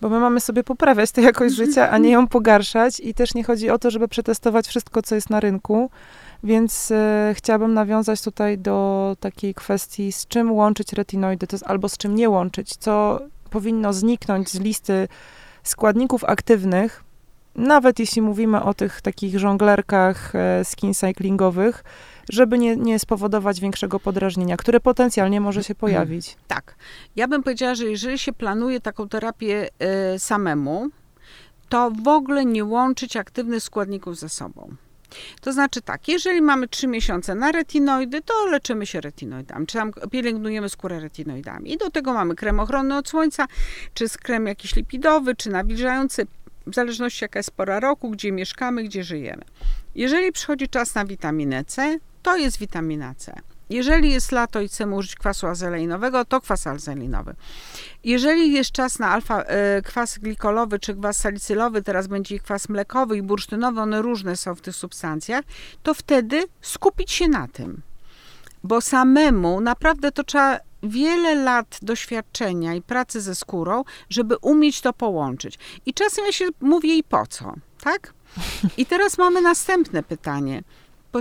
Bo 0.01 0.09
my 0.09 0.21
mamy 0.21 0.41
sobie 0.41 0.65
poprawiać 0.65 1.11
tę 1.11 1.23
jakość 1.23 1.55
życia, 1.63 1.91
a 1.91 1.99
nie 1.99 2.11
ją 2.11 2.29
pogarszać. 2.29 3.01
I 3.01 3.15
też 3.15 3.35
nie 3.35 3.45
chodzi 3.45 3.71
o 3.71 3.79
to, 3.79 3.91
żeby 3.91 4.09
przetestować 4.09 4.67
wszystko, 4.67 5.03
co 5.03 5.15
jest 5.15 5.31
na 5.31 5.41
rynku. 5.41 5.91
Więc 6.45 6.91
e, 6.91 7.33
chciałabym 7.37 7.75
nawiązać 7.75 8.23
tutaj 8.23 8.59
do 8.59 9.17
takiej 9.21 9.55
kwestii, 9.55 10.13
z 10.13 10.27
czym 10.27 10.53
łączyć 10.53 10.93
retinoidy, 10.93 11.47
to 11.47 11.57
jest 11.57 11.67
albo 11.67 11.89
z 11.89 11.97
czym 11.97 12.15
nie 12.15 12.31
łączyć, 12.31 12.77
co 12.77 13.21
powinno 13.51 13.93
zniknąć 13.93 14.51
z 14.51 14.61
listy 14.61 15.09
składników 15.63 16.25
aktywnych, 16.25 17.05
nawet 17.57 17.99
jeśli 17.99 18.23
mówimy 18.23 18.63
o 18.63 18.75
tych 18.75 19.01
takich 19.01 19.39
żonglerkach 19.39 20.35
e, 20.35 20.65
skin 20.65 20.95
cyclingowych, 20.95 21.85
żeby 22.29 22.59
nie, 22.59 22.77
nie 22.77 22.99
spowodować 22.99 23.61
większego 23.61 24.01
podrażnienia, 24.01 24.57
które 24.57 24.81
potencjalnie 24.81 25.41
może 25.41 25.65
się 25.65 25.75
pojawić. 25.75 26.37
Tak. 26.49 26.75
Ja 27.17 27.29
bym 27.29 27.43
powiedziała, 27.43 27.75
że 27.75 27.85
jeżeli 27.85 28.19
się 28.19 28.33
planuje 28.33 28.81
taką 28.81 29.09
terapię 29.09 29.69
y, 30.15 30.19
samemu, 30.19 30.89
to 31.69 31.91
w 31.91 32.09
ogóle 32.09 32.45
nie 32.45 32.65
łączyć 32.65 33.17
aktywnych 33.17 33.63
składników 33.63 34.19
ze 34.19 34.29
sobą. 34.29 34.77
To 35.41 35.53
znaczy 35.53 35.83
tak, 35.83 36.09
jeżeli 36.09 36.43
mamy 36.43 36.69
3 36.69 36.87
miesiące 36.87 37.35
na 37.35 37.53
retinoidy, 37.53 38.23
to 38.23 38.47
leczymy 38.47 38.87
się 38.87 39.01
retinoidami, 39.01 39.67
czy 39.67 39.79
tam 39.79 39.93
pielęgnujemy 40.11 40.69
skórę 40.69 41.01
retinoidami. 41.01 41.73
I 41.73 41.77
do 41.79 41.91
tego 41.91 42.13
mamy 42.13 42.35
krem 42.35 42.61
ochronny 42.61 42.97
od 42.97 43.09
słońca, 43.09 43.47
czy 43.95 44.09
krem 44.09 44.47
jakiś 44.47 44.77
lipidowy, 44.77 45.35
czy 45.35 45.51
nawilżający, 45.51 46.27
w 46.67 46.75
zależności 46.75 47.25
jaka 47.25 47.39
jest 47.39 47.51
pora 47.51 47.81
roku, 47.81 48.11
gdzie 48.11 48.33
mieszkamy, 48.33 48.85
gdzie 48.85 49.05
żyjemy. 49.05 49.43
Jeżeli 49.95 50.33
przychodzi 50.33 50.69
czas 50.69 50.95
na 50.95 51.05
witaminę 51.05 51.65
C, 51.65 51.99
to 52.27 52.37
jest 52.37 52.59
witamina 52.59 53.15
C. 53.15 53.41
Jeżeli 53.71 54.11
jest 54.11 54.33
lato 54.33 54.61
i 54.61 54.69
chcemy 54.69 54.95
użyć 54.95 55.15
kwasu 55.15 55.47
azeleinowego, 55.47 56.25
to 56.25 56.41
kwas 56.41 56.67
azelinowy. 56.67 57.35
Jeżeli 58.05 58.53
jest 58.53 58.73
czas 58.73 58.99
na 58.99 59.11
alfa, 59.11 59.43
e, 59.43 59.83
kwas 59.83 60.19
glikolowy 60.19 60.79
czy 60.79 60.95
kwas 60.95 61.17
salicylowy, 61.17 61.83
teraz 61.83 62.07
będzie 62.07 62.37
i 62.37 62.41
kwas 62.41 62.69
mlekowy 62.69 63.17
i 63.17 63.23
bursztynowy, 63.23 63.81
one 63.81 64.03
różne 64.03 64.37
są 64.37 64.55
w 64.55 64.61
tych 64.61 64.77
substancjach, 64.77 65.45
to 65.83 65.95
wtedy 65.95 66.45
skupić 66.61 67.13
się 67.13 67.29
na 67.29 67.49
tym. 67.49 67.83
Bo 68.65 68.81
samemu 68.81 69.61
naprawdę 69.61 70.13
to 70.13 70.25
trzeba 70.25 70.59
wiele 70.83 71.35
lat 71.35 71.79
doświadczenia 71.83 72.75
i 72.75 72.83
pracy 72.83 73.21
ze 73.21 73.35
skórą, 73.35 73.85
żeby 74.11 74.37
umieć 74.37 74.81
to 74.81 74.93
połączyć. 74.93 75.59
I 75.87 75.95
czasem 75.95 76.25
ja 76.25 76.33
się 76.33 76.49
mówię 76.61 76.97
i 76.97 77.05
po 77.05 77.27
co, 77.27 77.55
tak? 77.81 78.13
I 78.77 78.87
teraz 78.87 79.19
mamy 79.19 79.43
następne 79.43 80.03
pytanie. 80.03 80.63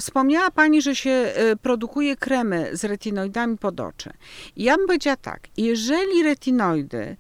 Wspomniała 0.02 0.52
Pani, 0.52 0.82
że 0.82 0.96
się 0.96 1.10
e, 1.10 1.56
produkuje 1.56 2.16
kremy 2.16 2.70
z 2.74 2.84
retinoidami 2.84 3.58
pod 3.58 3.80
oczy. 3.80 4.10
Ja 4.56 4.78
bym 4.78 4.88
powiedziała 4.88 5.18
tak, 5.18 5.40
jeżeli 5.58 6.24
retinoidy 6.24 7.18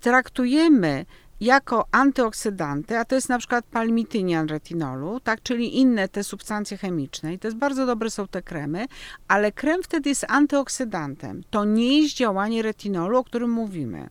traktujemy 0.00 1.06
jako 1.40 1.86
antyoksydanty, 1.92 2.98
a 2.98 3.04
to 3.04 3.14
jest 3.14 3.28
na 3.28 3.38
przykład 3.38 3.64
palmitynian 3.64 4.48
retinolu, 4.48 5.20
tak, 5.20 5.42
czyli 5.42 5.78
inne 5.78 6.08
te 6.08 6.24
substancje 6.24 6.76
chemiczne 6.76 7.34
i 7.34 7.38
to 7.38 7.48
jest 7.48 7.58
bardzo 7.58 7.86
dobre 7.86 8.10
są 8.10 8.28
te 8.28 8.42
kremy, 8.42 8.86
ale 9.28 9.52
krem 9.52 9.82
wtedy 9.82 10.08
jest 10.08 10.24
antyoksydantem. 10.28 11.42
To 11.50 11.64
nie 11.64 12.02
jest 12.02 12.14
działanie 12.14 12.62
retinolu, 12.62 13.18
o 13.18 13.24
którym 13.24 13.50
mówimy. 13.50 14.08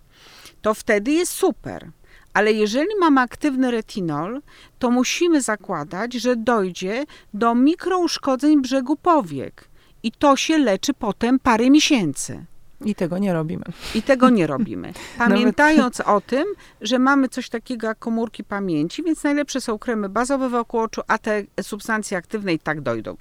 To 0.61 0.73
wtedy 0.73 1.11
jest 1.11 1.31
super. 1.31 1.91
Ale 2.33 2.53
jeżeli 2.53 2.89
mamy 2.99 3.21
aktywny 3.21 3.71
retinol, 3.71 4.41
to 4.79 4.91
musimy 4.91 5.41
zakładać, 5.41 6.13
że 6.13 6.35
dojdzie 6.35 7.05
do 7.33 7.55
mikrouszkodzeń 7.55 8.61
brzegu 8.61 8.95
powiek. 8.95 9.67
I 10.03 10.11
to 10.11 10.35
się 10.35 10.57
leczy 10.57 10.93
potem 10.93 11.39
parę 11.39 11.69
miesięcy. 11.69 12.45
I 12.85 12.95
tego 12.95 13.17
nie 13.17 13.33
robimy. 13.33 13.63
I 13.95 14.01
tego 14.01 14.29
nie 14.29 14.47
robimy. 14.47 14.93
Pamiętając 15.17 15.99
Nawet... 15.99 16.13
o 16.13 16.21
tym, 16.21 16.45
że 16.81 16.99
mamy 16.99 17.29
coś 17.29 17.49
takiego 17.49 17.87
jak 17.87 17.99
komórki 17.99 18.43
pamięci, 18.43 19.03
więc 19.03 19.23
najlepsze 19.23 19.61
są 19.61 19.79
kremy 19.79 20.09
bazowe 20.09 20.49
wokół 20.49 20.79
oczu, 20.79 21.01
a 21.07 21.17
te 21.17 21.43
substancje 21.61 22.17
aktywne 22.17 22.53
i 22.53 22.59
tak 22.59 22.81
dojdą. 22.81 23.15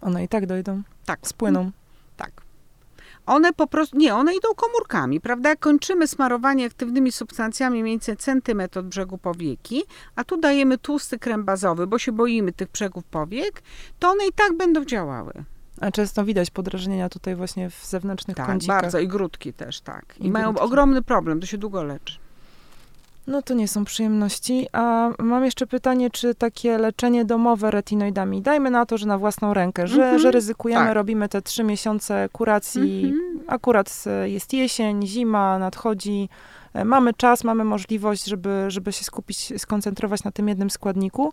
One 0.00 0.24
i 0.24 0.28
tak 0.28 0.46
dojdą. 0.46 0.82
Tak. 1.04 1.18
Spłyną. 1.22 1.70
One 3.30 3.52
po 3.52 3.66
prostu, 3.66 3.98
nie, 3.98 4.14
one 4.14 4.34
idą 4.34 4.48
komórkami, 4.56 5.20
prawda? 5.20 5.48
Jak 5.48 5.58
kończymy 5.58 6.08
smarowanie 6.08 6.66
aktywnymi 6.66 7.12
substancjami 7.12 7.82
mniej 7.82 7.92
więcej 7.92 8.16
centymetr 8.16 8.78
od 8.78 8.86
brzegu 8.86 9.18
powieki, 9.18 9.82
a 10.16 10.24
tu 10.24 10.36
dajemy 10.36 10.78
tłusty 10.78 11.18
krem 11.18 11.44
bazowy, 11.44 11.86
bo 11.86 11.98
się 11.98 12.12
boimy 12.12 12.52
tych 12.52 12.70
brzegów 12.70 13.04
powiek, 13.04 13.62
to 13.98 14.10
one 14.10 14.26
i 14.26 14.32
tak 14.32 14.56
będą 14.56 14.84
działały. 14.84 15.32
A 15.80 15.90
często 15.90 16.24
widać 16.24 16.50
podrażnienia 16.50 17.08
tutaj 17.08 17.36
właśnie 17.36 17.70
w 17.70 17.86
zewnętrznych 17.86 18.36
tak, 18.36 18.46
kącikach. 18.46 18.82
bardzo. 18.82 18.98
I 18.98 19.08
grudki 19.08 19.52
też, 19.52 19.80
tak. 19.80 20.14
I, 20.20 20.26
I 20.26 20.30
mają 20.30 20.58
ogromny 20.58 21.02
problem, 21.02 21.40
to 21.40 21.46
się 21.46 21.58
długo 21.58 21.82
leczy. 21.82 22.18
No 23.30 23.42
to 23.42 23.54
nie 23.54 23.68
są 23.68 23.84
przyjemności. 23.84 24.66
A 24.72 25.10
mam 25.18 25.44
jeszcze 25.44 25.66
pytanie, 25.66 26.10
czy 26.10 26.34
takie 26.34 26.78
leczenie 26.78 27.24
domowe 27.24 27.70
retinoidami, 27.70 28.42
dajmy 28.42 28.70
na 28.70 28.86
to, 28.86 28.98
że 28.98 29.06
na 29.06 29.18
własną 29.18 29.54
rękę, 29.54 29.86
że, 29.86 30.04
mm 30.04 30.16
-hmm, 30.16 30.20
że 30.20 30.30
ryzykujemy, 30.30 30.84
tak. 30.84 30.94
robimy 30.94 31.28
te 31.28 31.42
trzy 31.42 31.64
miesiące 31.64 32.28
kuracji, 32.32 33.04
mm 33.04 33.18
-hmm. 33.18 33.40
akurat 33.46 34.04
jest 34.24 34.52
jesień, 34.52 35.06
zima, 35.06 35.58
nadchodzi, 35.58 36.28
e, 36.74 36.84
mamy 36.84 37.14
czas, 37.14 37.44
mamy 37.44 37.64
możliwość, 37.64 38.24
żeby, 38.24 38.64
żeby 38.68 38.92
się 38.92 39.04
skupić, 39.04 39.52
skoncentrować 39.60 40.24
na 40.24 40.30
tym 40.30 40.48
jednym 40.48 40.70
składniku. 40.70 41.32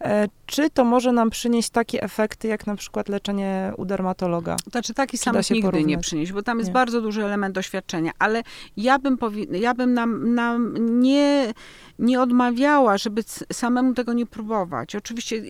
E, 0.00 0.28
czy 0.46 0.70
to 0.70 0.84
może 0.84 1.12
nam 1.12 1.30
przynieść 1.30 1.70
takie 1.70 2.02
efekty, 2.02 2.48
jak 2.48 2.66
na 2.66 2.76
przykład 2.76 3.08
leczenie 3.08 3.72
u 3.76 3.84
dermatologa? 3.84 4.56
Znaczy 4.70 4.94
taki 4.94 5.18
sam 5.18 5.36
nigdy 5.36 5.62
porównać? 5.62 5.88
nie 5.88 5.98
przynieść, 5.98 6.32
bo 6.32 6.42
tam 6.42 6.58
jest 6.58 6.68
nie. 6.68 6.74
bardzo 6.74 7.00
duży 7.00 7.24
element 7.24 7.54
doświadczenia, 7.54 8.12
ale 8.18 8.42
ja 8.76 8.98
bym, 8.98 9.16
powi- 9.16 9.56
ja 9.56 9.74
bym 9.74 9.94
nam, 9.94 10.34
nam 10.34 10.74
nie, 11.00 11.54
nie 11.98 12.20
odmawiała, 12.20 12.98
żeby 12.98 13.22
samemu 13.52 13.94
tego 13.94 14.12
nie 14.12 14.26
próbować. 14.26 14.96
Oczywiście 14.96 15.42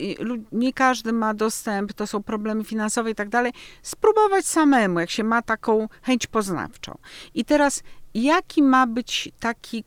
nie 0.53 0.73
każdy 0.73 1.13
ma 1.13 1.35
dostęp, 1.35 1.93
to 1.93 2.07
są 2.07 2.23
problemy 2.23 2.65
finansowe 2.65 3.11
i 3.11 3.15
tak 3.15 3.29
dalej. 3.29 3.53
Spróbować 3.83 4.47
samemu, 4.47 5.01
jak 5.01 5.11
się 5.11 5.25
ma 5.25 5.43
taką 5.43 5.89
chęć 6.03 6.27
poznawczą. 6.27 6.99
I 7.35 7.45
teraz, 7.45 7.83
jaki 8.15 8.63
ma 8.63 8.87
być 8.87 9.33
taki 9.41 9.85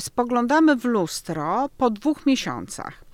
spoglądamy 0.00 0.76
w 0.76 0.84
lustro 0.84 1.68
po 1.76 1.90
dwóch 1.90 2.26
miesiącach. 2.26 3.04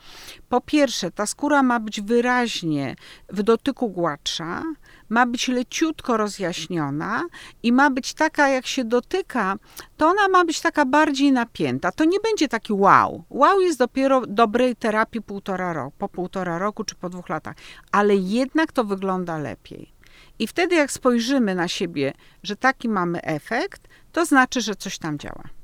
Po 0.49 0.61
pierwsze, 0.61 1.11
ta 1.11 1.27
skóra 1.27 1.63
ma 1.63 1.81
być 1.81 2.01
wyraźnie 2.01 2.97
w 3.29 3.43
dotyku 3.43 3.91
gładsza, 3.91 4.63
ma 5.09 5.27
być 5.27 5.49
leciutko 5.49 6.17
rozjaśniona 6.17 7.23
i 7.63 7.73
ma 7.73 7.91
być 7.91 8.15
taka, 8.15 8.49
jak 8.49 8.67
się 8.67 8.85
dotyka, 8.85 9.57
to 9.97 10.07
ona 10.09 10.29
ma 10.29 10.45
być 10.45 10.61
taka 10.61 10.85
bardziej 10.85 11.33
napięta. 11.33 11.93
To 11.93 12.05
nie 12.05 12.21
będzie 12.21 12.49
taki 12.49 12.73
wow. 12.73 13.25
Wow 13.31 13.61
jest 13.61 13.79
dopiero 13.79 14.23
dobrej 14.27 14.77
terapii 14.77 15.23
półtora 15.23 15.73
roku, 15.73 15.97
po 15.99 16.09
półtora 16.09 16.59
roku 16.59 16.85
czy 16.85 16.95
po 16.95 17.09
dwóch 17.09 17.29
latach, 17.29 17.55
ale 17.93 18.17
jednak 18.17 18.73
to 18.73 18.85
wygląda 18.85 19.39
lepiej. 19.39 19.93
I 20.39 20.47
wtedy, 20.47 20.75
jak 20.75 20.93
spojrzymy 20.93 21.55
na 21.55 21.69
siebie, 21.69 22.13
że 22.43 22.57
taki 22.57 22.89
mamy 22.89 23.23
efekt, 23.23 23.89
to 24.13 24.27
znaczy, 24.27 24.61
że 24.61 24.75
coś 24.75 24.99
tam 24.99 25.19
działa. 25.19 25.58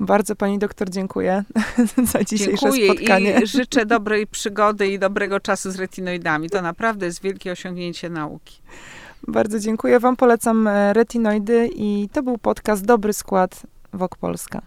Bardzo 0.00 0.36
pani 0.36 0.58
doktor 0.58 0.90
dziękuję 0.90 1.44
za 2.12 2.24
dzisiejsze 2.24 2.60
dziękuję 2.60 2.92
spotkanie. 2.92 3.40
I 3.42 3.46
życzę 3.46 3.86
dobrej 3.86 4.26
przygody 4.26 4.88
i 4.88 4.98
dobrego 4.98 5.40
czasu 5.40 5.70
z 5.70 5.76
retinoidami. 5.76 6.50
To 6.50 6.62
naprawdę 6.62 7.06
jest 7.06 7.22
wielkie 7.22 7.52
osiągnięcie 7.52 8.10
nauki. 8.10 8.60
Bardzo 9.28 9.58
dziękuję. 9.58 10.00
Wam 10.00 10.16
polecam 10.16 10.66
e, 10.66 10.92
retinoidy 10.92 11.70
i 11.74 12.08
to 12.12 12.22
był 12.22 12.38
podcast 12.38 12.84
Dobry 12.84 13.12
Skład 13.12 13.62
Wok 13.92 14.16
Polska. 14.16 14.62